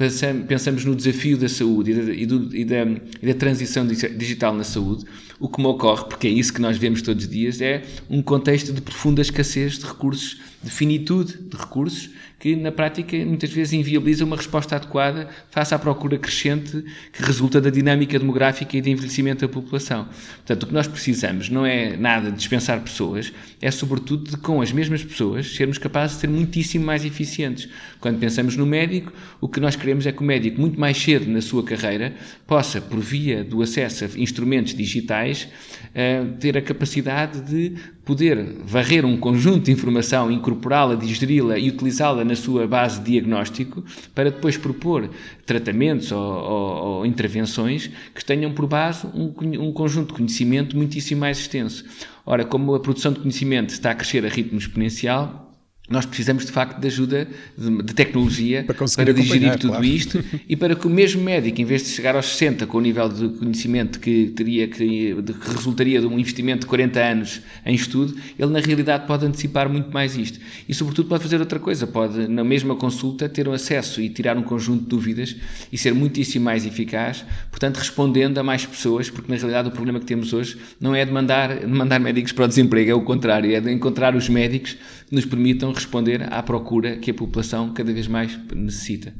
pensamos 0.47 0.85
no 0.85 0.95
desafio 0.95 1.37
da 1.37 1.49
saúde 1.49 1.91
e 1.91 2.25
da, 2.25 2.35
e 2.61 2.65
da, 2.65 2.83
e 3.21 3.27
da 3.27 3.33
transição 3.33 3.87
digital 3.87 4.53
na 4.53 4.63
saúde, 4.63 5.05
o 5.39 5.47
que 5.47 5.61
me 5.61 5.67
ocorre, 5.67 6.03
porque 6.05 6.27
é 6.27 6.29
isso 6.29 6.53
que 6.53 6.61
nós 6.61 6.77
vemos 6.77 7.01
todos 7.01 7.23
os 7.23 7.29
dias, 7.29 7.61
é 7.61 7.83
um 8.09 8.21
contexto 8.21 8.73
de 8.73 8.81
profunda 8.81 9.21
escassez 9.21 9.79
de 9.79 9.85
recursos, 9.85 10.37
de 10.61 10.69
finitude 10.69 11.37
de 11.37 11.57
recursos, 11.57 12.09
que 12.39 12.55
na 12.55 12.71
prática 12.71 13.17
muitas 13.25 13.51
vezes 13.51 13.73
inviabiliza 13.73 14.23
uma 14.23 14.37
resposta 14.37 14.75
adequada 14.75 15.29
face 15.51 15.75
à 15.75 15.79
procura 15.79 16.17
crescente 16.17 16.83
que 17.11 17.21
resulta 17.21 17.59
da 17.59 17.69
dinâmica 17.69 18.17
demográfica 18.17 18.77
e 18.77 18.81
de 18.81 18.89
envelhecimento 18.89 19.45
da 19.45 19.51
população. 19.51 20.07
Portanto, 20.37 20.63
o 20.63 20.67
que 20.67 20.73
nós 20.73 20.87
precisamos 20.87 21.49
não 21.49 21.65
é 21.65 21.97
nada 21.97 22.31
de 22.31 22.37
dispensar 22.37 22.79
pessoas, 22.81 23.33
é 23.61 23.69
sobretudo 23.69 24.31
de 24.31 24.37
com 24.37 24.61
as 24.61 24.71
mesmas 24.71 25.03
pessoas 25.03 25.53
sermos 25.53 25.77
capazes 25.77 26.15
de 26.15 26.21
ser 26.21 26.27
muitíssimo 26.27 26.85
mais 26.85 27.03
eficientes. 27.03 27.67
Quando 27.99 28.19
pensamos 28.19 28.55
no 28.55 28.65
médico, 28.65 29.11
o 29.41 29.47
que 29.47 29.59
nós 29.59 29.75
queremos 29.75 30.05
é 30.05 30.11
que 30.11 30.21
o 30.21 30.25
médico, 30.25 30.61
muito 30.61 30.79
mais 30.79 30.97
cedo 30.97 31.29
na 31.29 31.41
sua 31.41 31.63
carreira, 31.63 32.15
possa, 32.47 32.79
por 32.79 32.99
via 32.99 33.43
do 33.43 33.61
acesso 33.61 34.05
a 34.05 34.07
instrumentos 34.17 34.73
digitais, 34.73 35.49
eh, 35.93 36.23
ter 36.39 36.57
a 36.57 36.61
capacidade 36.61 37.41
de 37.41 37.75
poder 38.09 38.55
varrer 38.65 39.05
um 39.05 39.15
conjunto 39.15 39.65
de 39.65 39.71
informação, 39.71 40.31
incorporá-la, 40.31 40.95
digeri-la 40.95 41.59
e 41.59 41.69
utilizá-la 41.69 42.25
na 42.25 42.35
sua 42.35 42.65
base 42.65 42.99
de 43.01 43.11
diagnóstico 43.11 43.83
para 44.15 44.31
depois 44.31 44.57
propor 44.57 45.11
tratamentos 45.45 46.11
ou, 46.11 46.19
ou, 46.19 46.85
ou 46.85 47.05
intervenções 47.05 47.91
que 48.15 48.25
tenham 48.25 48.51
por 48.51 48.65
base 48.65 49.05
um, 49.13 49.31
um 49.61 49.71
conjunto 49.71 50.07
de 50.07 50.13
conhecimento 50.15 50.75
muitíssimo 50.75 51.21
mais 51.21 51.37
extenso. 51.37 51.85
Ora, 52.25 52.43
como 52.43 52.73
a 52.73 52.79
produção 52.79 53.13
de 53.13 53.19
conhecimento 53.19 53.69
está 53.69 53.91
a 53.91 53.95
crescer 53.95 54.25
a 54.25 54.29
ritmo 54.29 54.57
exponencial, 54.57 55.48
nós 55.89 56.05
precisamos 56.05 56.45
de 56.45 56.51
facto 56.51 56.79
de 56.79 56.87
ajuda 56.87 57.27
de, 57.57 57.83
de 57.83 57.93
tecnologia 57.93 58.63
para, 58.63 58.75
para 58.75 59.13
digerir 59.13 59.57
tudo 59.57 59.71
claro. 59.71 59.85
isto 59.85 60.23
e 60.47 60.55
para 60.55 60.75
que 60.75 60.85
o 60.85 60.89
mesmo 60.89 61.23
médico, 61.23 61.59
em 61.59 61.65
vez 61.65 61.83
de 61.83 61.89
chegar 61.89 62.15
aos 62.15 62.27
60 62.27 62.67
com 62.67 62.77
o 62.77 62.81
nível 62.81 63.09
de 63.09 63.29
conhecimento 63.29 63.99
que 63.99 64.27
teria 64.35 64.67
que, 64.67 65.15
que 65.15 65.49
resultaria 65.55 65.99
de 65.99 66.05
um 66.05 66.19
investimento 66.19 66.61
de 66.61 66.67
40 66.67 66.99
anos 66.99 67.41
em 67.65 67.73
estudo, 67.73 68.15
ele 68.37 68.51
na 68.51 68.59
realidade 68.59 69.07
pode 69.07 69.25
antecipar 69.25 69.67
muito 69.69 69.91
mais 69.91 70.15
isto. 70.15 70.39
E 70.67 70.73
sobretudo 70.73 71.09
pode 71.09 71.23
fazer 71.23 71.39
outra 71.39 71.59
coisa, 71.59 71.87
pode 71.87 72.27
na 72.27 72.43
mesma 72.43 72.75
consulta 72.75 73.27
ter 73.27 73.47
um 73.47 73.53
acesso 73.53 74.01
e 74.01 74.09
tirar 74.09 74.37
um 74.37 74.43
conjunto 74.43 74.83
de 74.83 74.89
dúvidas 74.89 75.35
e 75.71 75.77
ser 75.77 75.93
muitíssimo 75.93 76.45
mais 76.45 76.65
eficaz, 76.65 77.25
portanto 77.49 77.77
respondendo 77.77 78.37
a 78.37 78.43
mais 78.43 78.65
pessoas, 78.65 79.09
porque 79.09 79.31
na 79.31 79.37
realidade 79.37 79.69
o 79.69 79.71
problema 79.71 79.99
que 79.99 80.05
temos 80.05 80.33
hoje 80.33 80.57
não 80.79 80.93
é 80.93 81.03
de 81.03 81.11
mandar, 81.11 81.59
de 81.59 81.67
mandar 81.67 81.99
médicos 81.99 82.31
para 82.31 82.45
o 82.45 82.47
desemprego, 82.47 82.91
é 82.91 82.93
o 82.93 83.01
contrário, 83.01 83.53
é 83.53 83.59
de 83.59 83.71
encontrar 83.71 84.15
os 84.15 84.29
médicos 84.29 84.77
que 85.09 85.15
nos 85.15 85.25
permitam 85.25 85.73
responder 85.73 86.31
à 86.31 86.41
procura 86.43 86.97
que 86.97 87.11
a 87.11 87.13
população 87.13 87.73
cada 87.73 87.91
vez 87.91 88.07
mais 88.07 88.39
necessita. 88.55 89.13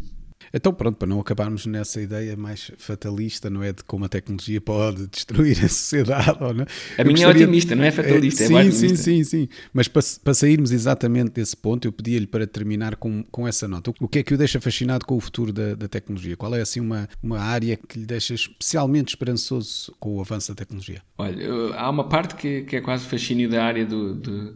Então, 0.53 0.73
pronto, 0.73 0.97
para 0.97 1.07
não 1.07 1.19
acabarmos 1.19 1.65
nessa 1.65 2.01
ideia 2.01 2.35
mais 2.35 2.71
fatalista, 2.77 3.49
não 3.49 3.61
é? 3.61 3.71
De 3.71 3.83
como 3.83 4.05
a 4.05 4.09
tecnologia 4.09 4.59
pode 4.59 5.07
destruir 5.07 5.63
a 5.63 5.69
sociedade. 5.69 6.37
Ou 6.41 6.53
não? 6.53 6.65
A 6.97 7.03
minha 7.03 7.25
é 7.25 7.29
otimista, 7.29 7.75
não 7.75 7.83
é 7.83 7.91
fatalista, 7.91 8.43
é, 8.43 8.47
sim, 8.47 8.55
é 8.55 8.71
Sim, 8.71 8.95
sim, 8.95 9.23
sim. 9.23 9.49
Mas 9.73 9.87
para, 9.87 10.01
para 10.23 10.33
sairmos 10.33 10.71
exatamente 10.71 11.31
desse 11.31 11.55
ponto, 11.55 11.87
eu 11.87 11.91
pedia-lhe 11.91 12.25
para 12.25 12.47
terminar 12.47 12.95
com, 12.95 13.23
com 13.31 13.47
essa 13.47 13.67
nota. 13.67 13.91
O 13.99 14.07
que 14.07 14.19
é 14.19 14.23
que 14.23 14.33
o 14.33 14.37
deixa 14.37 14.59
fascinado 14.59 15.05
com 15.05 15.15
o 15.15 15.19
futuro 15.19 15.53
da, 15.53 15.75
da 15.75 15.87
tecnologia? 15.87 16.35
Qual 16.35 16.53
é, 16.55 16.61
assim, 16.61 16.79
uma, 16.79 17.07
uma 17.21 17.39
área 17.39 17.77
que 17.77 17.99
lhe 17.99 18.05
deixa 18.05 18.33
especialmente 18.33 19.09
esperançoso 19.09 19.93
com 19.99 20.15
o 20.15 20.21
avanço 20.21 20.49
da 20.49 20.55
tecnologia? 20.55 21.01
Olha, 21.17 21.75
há 21.75 21.89
uma 21.89 22.09
parte 22.09 22.35
que, 22.35 22.61
que 22.61 22.75
é 22.75 22.81
quase 22.81 23.05
fascínio 23.05 23.49
da 23.49 23.63
área 23.63 23.85
do, 23.85 24.15
do 24.15 24.55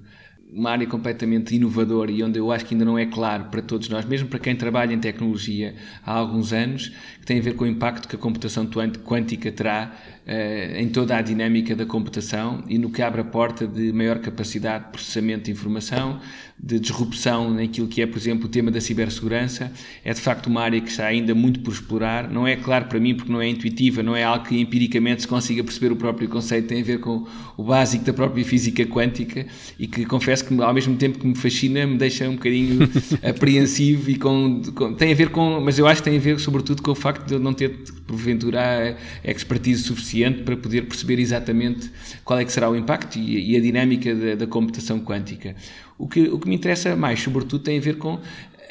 uma 0.56 0.72
área 0.72 0.86
completamente 0.86 1.56
inovadora 1.56 2.12
e 2.12 2.24
onde 2.24 2.40
eu 2.40 2.52
acho 2.52 2.66
que 2.66 2.76
ainda 2.76 2.86
não 2.86 2.98
é 2.98 3.06
claro 3.06 3.46
para 3.46 3.62
todos 3.62 3.90
nós, 3.90 4.06
mesmo 4.06 4.28
para 4.28 4.40
quem 4.40 4.56
trabalha 4.56 4.94
em 4.94 5.00
tecnologia 5.00 5.74
há 6.06 6.14
alguns 6.14 6.54
anos, 6.54 6.90
que 7.20 7.26
tem 7.26 7.40
a 7.40 7.42
ver 7.42 7.56
com 7.56 7.64
o 7.64 7.68
impacto 7.68 8.08
que 8.08 8.16
a 8.16 8.20
computação 8.20 8.70
quântica 9.04 9.52
terá 9.52 9.92
uh, 10.28 10.78
em 10.78 10.90
toda 10.90 11.18
a 11.18 11.22
dinâmica 11.22 11.76
da 11.76 11.86
computação 11.86 12.64
e 12.68 12.78
no 12.78 12.90
que 12.90 13.02
abre 13.02 13.22
a 13.22 13.24
porta 13.24 13.68
de 13.68 13.92
maior 13.92 14.20
capacidade 14.20 14.86
de 14.86 14.92
processamento 14.92 15.46
de 15.46 15.52
informação, 15.52 16.20
de 16.58 16.80
disrupção 16.80 17.52
naquilo 17.52 17.88
que 17.88 18.02
é, 18.02 18.06
por 18.06 18.18
exemplo, 18.18 18.46
o 18.46 18.50
tema 18.50 18.72
da 18.72 18.80
cibersegurança. 18.80 19.72
É 20.04 20.14
de 20.14 20.22
facto 20.22 20.48
uma 20.48 20.62
área 20.62 20.80
que 20.80 20.90
está 20.90 21.06
ainda 21.06 21.36
muito 21.36 21.60
por 21.60 21.74
explorar. 21.74 22.30
Não 22.30 22.48
é 22.48 22.56
claro 22.56 22.86
para 22.86 23.00
mim 23.00 23.16
porque 23.16 23.32
não 23.32 23.42
é 23.42 23.48
intuitiva, 23.48 24.02
não 24.02 24.16
é 24.16 24.24
algo 24.24 24.46
que 24.46 24.60
empiricamente 24.60 25.24
se 25.24 25.28
consiga 25.28 25.64
perceber 25.64 25.92
o 25.92 25.96
próprio 25.96 26.30
conceito, 26.30 26.68
tem 26.68 26.82
a 26.82 26.86
ver 26.86 27.00
com 27.00 27.28
o 27.58 27.64
básico 27.64 28.06
da 28.06 28.14
própria 28.14 28.46
física 28.46 28.86
quântica 28.86 29.46
e 29.78 29.88
que 29.88 30.06
confesso 30.06 30.46
que 30.46 30.62
ao 30.62 30.74
mesmo 30.74 30.96
tempo 30.96 31.20
que 31.20 31.28
me 31.28 31.36
fascina, 31.36 31.86
me 31.86 31.98
deixa 31.98 32.30
um 32.30 32.34
bocadinho 32.34 32.90
apreensivo 33.22 34.10
e 34.10 34.16
com, 34.16 34.62
com, 34.74 34.94
tem 34.94 35.12
a 35.12 35.16
ver 35.16 35.30
com, 35.30 35.60
mas 35.60 35.78
eu 35.78 35.88
acho 35.88 36.02
que 36.02 36.10
tem 36.10 36.18
a 36.18 36.22
ver 36.22 36.40
sobretudo 36.40 36.82
com 36.82 36.92
o 36.92 36.96
facto 36.96 37.26
de 37.28 37.34
eu 37.34 37.40
não 37.40 37.54
ter 37.54 37.70
porventura 38.08 38.98
expertise 39.24 39.84
suficiente 39.84 40.13
para 40.44 40.56
poder 40.58 40.84
perceber 40.84 41.20
exatamente 41.20 41.92
qual 42.24 42.40
é 42.40 42.46
que 42.46 42.52
será 42.52 42.70
o 42.70 42.76
impacto 42.76 43.18
e, 43.18 43.54
e 43.54 43.58
a 43.58 43.62
dinâmica 43.62 44.14
da, 44.14 44.36
da 44.36 44.48
computação 44.48 45.00
quântica. 45.00 45.56
O 45.98 46.08
que, 46.08 46.22
o 46.22 46.40
que 46.40 46.48
me 46.50 46.56
interessa 46.56 46.96
mais, 46.96 47.22
sobretudo, 47.22 47.64
tem 47.64 47.78
a 47.78 47.82
ver 47.82 47.98
com 47.98 48.20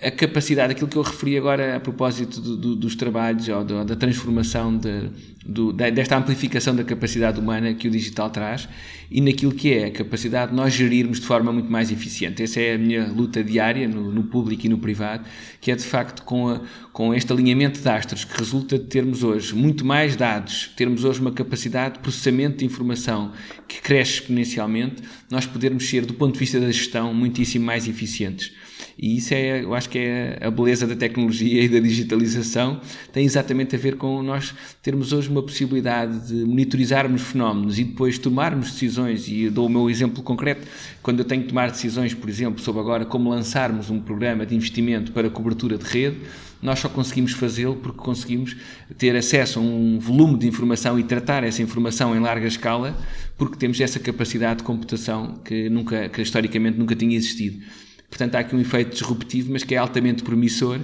a 0.02 0.10
capacidade, 0.10 0.72
aquilo 0.72 0.88
que 0.88 0.96
eu 0.96 1.02
referi 1.02 1.38
agora 1.38 1.76
a 1.76 1.80
propósito 1.80 2.40
do, 2.40 2.56
do, 2.56 2.76
dos 2.76 2.96
trabalhos 2.96 3.48
ou 3.48 3.64
do, 3.64 3.84
da 3.84 3.94
transformação 3.94 4.76
de, 4.76 5.10
do, 5.46 5.72
desta 5.72 6.16
amplificação 6.16 6.74
da 6.74 6.82
capacidade 6.82 7.38
humana 7.38 7.72
que 7.72 7.86
o 7.86 7.90
digital 7.90 8.28
traz 8.28 8.68
e 9.10 9.20
naquilo 9.20 9.52
que 9.52 9.72
é 9.72 9.86
a 9.86 9.90
capacidade 9.92 10.50
de 10.50 10.56
nós 10.56 10.72
gerirmos 10.72 11.20
de 11.20 11.26
forma 11.26 11.52
muito 11.52 11.70
mais 11.70 11.92
eficiente. 11.92 12.42
Essa 12.42 12.60
é 12.60 12.74
a 12.74 12.78
minha 12.78 13.06
luta 13.06 13.44
diária 13.44 13.86
no, 13.86 14.10
no 14.10 14.24
público 14.24 14.66
e 14.66 14.68
no 14.68 14.78
privado, 14.78 15.24
que 15.60 15.70
é 15.70 15.76
de 15.76 15.84
facto 15.84 16.24
com, 16.24 16.48
a, 16.48 16.60
com 16.92 17.14
este 17.14 17.32
alinhamento 17.32 17.80
de 17.80 17.88
astros 17.88 18.24
que 18.24 18.36
resulta 18.36 18.78
de 18.78 18.86
termos 18.86 19.22
hoje 19.22 19.54
muito 19.54 19.84
mais 19.84 20.16
dados, 20.16 20.70
termos 20.76 21.04
hoje 21.04 21.20
uma 21.20 21.32
capacidade 21.32 21.94
de 21.94 22.00
processamento 22.00 22.58
de 22.58 22.64
informação 22.64 23.32
que 23.68 23.80
cresce 23.80 24.14
exponencialmente, 24.14 25.02
nós 25.30 25.46
podermos 25.46 25.88
ser, 25.88 26.04
do 26.04 26.14
ponto 26.14 26.32
de 26.32 26.40
vista 26.40 26.58
da 26.58 26.66
gestão, 26.66 27.14
muitíssimo 27.14 27.64
mais 27.64 27.86
eficientes. 27.86 28.52
E 28.98 29.16
isso 29.16 29.34
é, 29.34 29.62
eu 29.62 29.74
acho 29.74 29.88
que 29.88 29.98
é 29.98 30.38
a 30.40 30.50
beleza 30.50 30.86
da 30.86 30.94
tecnologia 30.94 31.62
e 31.62 31.68
da 31.68 31.80
digitalização, 31.80 32.80
tem 33.12 33.24
exatamente 33.24 33.74
a 33.74 33.78
ver 33.78 33.96
com 33.96 34.22
nós 34.22 34.54
termos 34.82 35.12
hoje 35.12 35.28
uma 35.28 35.42
possibilidade 35.42 36.28
de 36.28 36.44
monitorizarmos 36.44 37.22
fenómenos 37.22 37.78
e 37.78 37.84
depois 37.84 38.18
tomarmos 38.18 38.72
decisões. 38.72 39.28
E 39.28 39.48
dou 39.48 39.66
o 39.66 39.70
meu 39.70 39.88
exemplo 39.88 40.22
concreto, 40.22 40.66
quando 41.02 41.20
eu 41.20 41.24
tenho 41.24 41.42
que 41.42 41.48
tomar 41.48 41.70
decisões, 41.70 42.14
por 42.14 42.28
exemplo, 42.28 42.60
sobre 42.60 42.80
agora 42.80 43.04
como 43.04 43.30
lançarmos 43.30 43.90
um 43.90 44.00
programa 44.00 44.46
de 44.46 44.54
investimento 44.54 45.12
para 45.12 45.28
cobertura 45.30 45.78
de 45.78 45.84
rede, 45.84 46.18
nós 46.62 46.78
só 46.78 46.88
conseguimos 46.88 47.32
fazê-lo 47.32 47.74
porque 47.74 47.98
conseguimos 47.98 48.56
ter 48.96 49.16
acesso 49.16 49.58
a 49.58 49.62
um 49.62 49.98
volume 49.98 50.38
de 50.38 50.46
informação 50.46 50.98
e 50.98 51.02
tratar 51.02 51.42
essa 51.42 51.60
informação 51.60 52.14
em 52.16 52.20
larga 52.20 52.46
escala, 52.46 52.96
porque 53.36 53.56
temos 53.56 53.80
essa 53.80 53.98
capacidade 53.98 54.58
de 54.58 54.64
computação 54.64 55.40
que, 55.44 55.68
nunca, 55.68 56.08
que 56.08 56.22
historicamente 56.22 56.78
nunca 56.78 56.94
tinha 56.94 57.16
existido. 57.16 57.64
Portanto, 58.12 58.34
há 58.34 58.40
aqui 58.40 58.54
um 58.54 58.60
efeito 58.60 58.92
disruptivo, 58.92 59.50
mas 59.50 59.64
que 59.64 59.74
é 59.74 59.78
altamente 59.78 60.22
promissor 60.22 60.78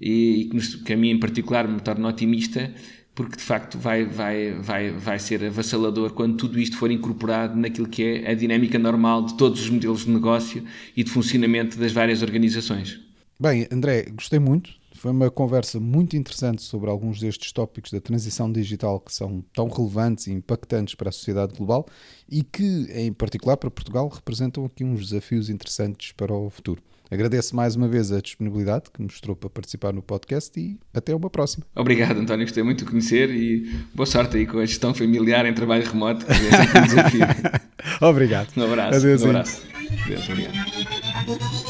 e, 0.00 0.46
que, 0.50 0.56
nos, 0.56 0.74
que 0.76 0.94
a 0.94 0.96
mim 0.96 1.10
em 1.10 1.20
particular 1.20 1.68
me 1.68 1.78
torna 1.78 2.08
otimista, 2.08 2.72
porque 3.14 3.36
de 3.36 3.42
facto 3.42 3.78
vai, 3.78 4.06
vai, 4.06 4.52
vai, 4.52 4.90
vai 4.90 5.18
ser 5.18 5.44
avassalador 5.44 6.14
quando 6.14 6.38
tudo 6.38 6.58
isto 6.58 6.78
for 6.78 6.90
incorporado 6.90 7.54
naquilo 7.54 7.86
que 7.86 8.02
é 8.02 8.30
a 8.30 8.34
dinâmica 8.34 8.78
normal 8.78 9.26
de 9.26 9.36
todos 9.36 9.60
os 9.60 9.68
modelos 9.68 10.06
de 10.06 10.10
negócio 10.10 10.64
e 10.96 11.04
de 11.04 11.10
funcionamento 11.10 11.78
das 11.78 11.92
várias 11.92 12.22
organizações. 12.22 12.98
Bem, 13.38 13.68
André, 13.70 14.06
gostei 14.14 14.38
muito 14.38 14.79
foi 15.00 15.12
uma 15.12 15.30
conversa 15.30 15.80
muito 15.80 16.14
interessante 16.14 16.60
sobre 16.60 16.90
alguns 16.90 17.18
destes 17.18 17.52
tópicos 17.52 17.90
da 17.90 18.02
transição 18.02 18.52
digital 18.52 19.00
que 19.00 19.10
são 19.14 19.42
tão 19.54 19.66
relevantes 19.66 20.26
e 20.26 20.30
impactantes 20.30 20.94
para 20.94 21.08
a 21.08 21.12
sociedade 21.12 21.54
global 21.54 21.86
e 22.30 22.42
que, 22.42 22.86
em 22.92 23.10
particular 23.10 23.56
para 23.56 23.70
Portugal, 23.70 24.08
representam 24.08 24.62
aqui 24.66 24.84
uns 24.84 25.08
desafios 25.08 25.48
interessantes 25.48 26.12
para 26.12 26.34
o 26.34 26.50
futuro. 26.50 26.82
Agradeço 27.10 27.56
mais 27.56 27.76
uma 27.76 27.88
vez 27.88 28.12
a 28.12 28.20
disponibilidade 28.20 28.90
que 28.92 29.00
mostrou 29.00 29.34
para 29.34 29.48
participar 29.48 29.94
no 29.94 30.02
podcast 30.02 30.60
e 30.60 30.78
até 30.92 31.16
uma 31.16 31.30
próxima. 31.30 31.64
Obrigado, 31.74 32.20
António. 32.20 32.44
Gostei 32.44 32.62
muito 32.62 32.84
de 32.84 32.90
conhecer 32.90 33.30
e 33.30 33.74
boa 33.94 34.04
sorte 34.06 34.36
aí 34.36 34.46
com 34.46 34.58
a 34.58 34.66
gestão 34.66 34.92
familiar 34.92 35.46
em 35.46 35.54
trabalho 35.54 35.88
remoto, 35.88 36.26
que 36.26 36.32
é 36.32 36.36
sempre 36.36 36.78
um 36.78 36.84
desafio. 36.84 37.26
obrigado. 38.06 38.48
Um 38.54 38.64
abraço. 38.64 38.98
Adeus, 38.98 39.22
um 39.22 39.30
abraço. 39.30 39.62
Adeus, 40.04 40.28
obrigado. 40.28 41.69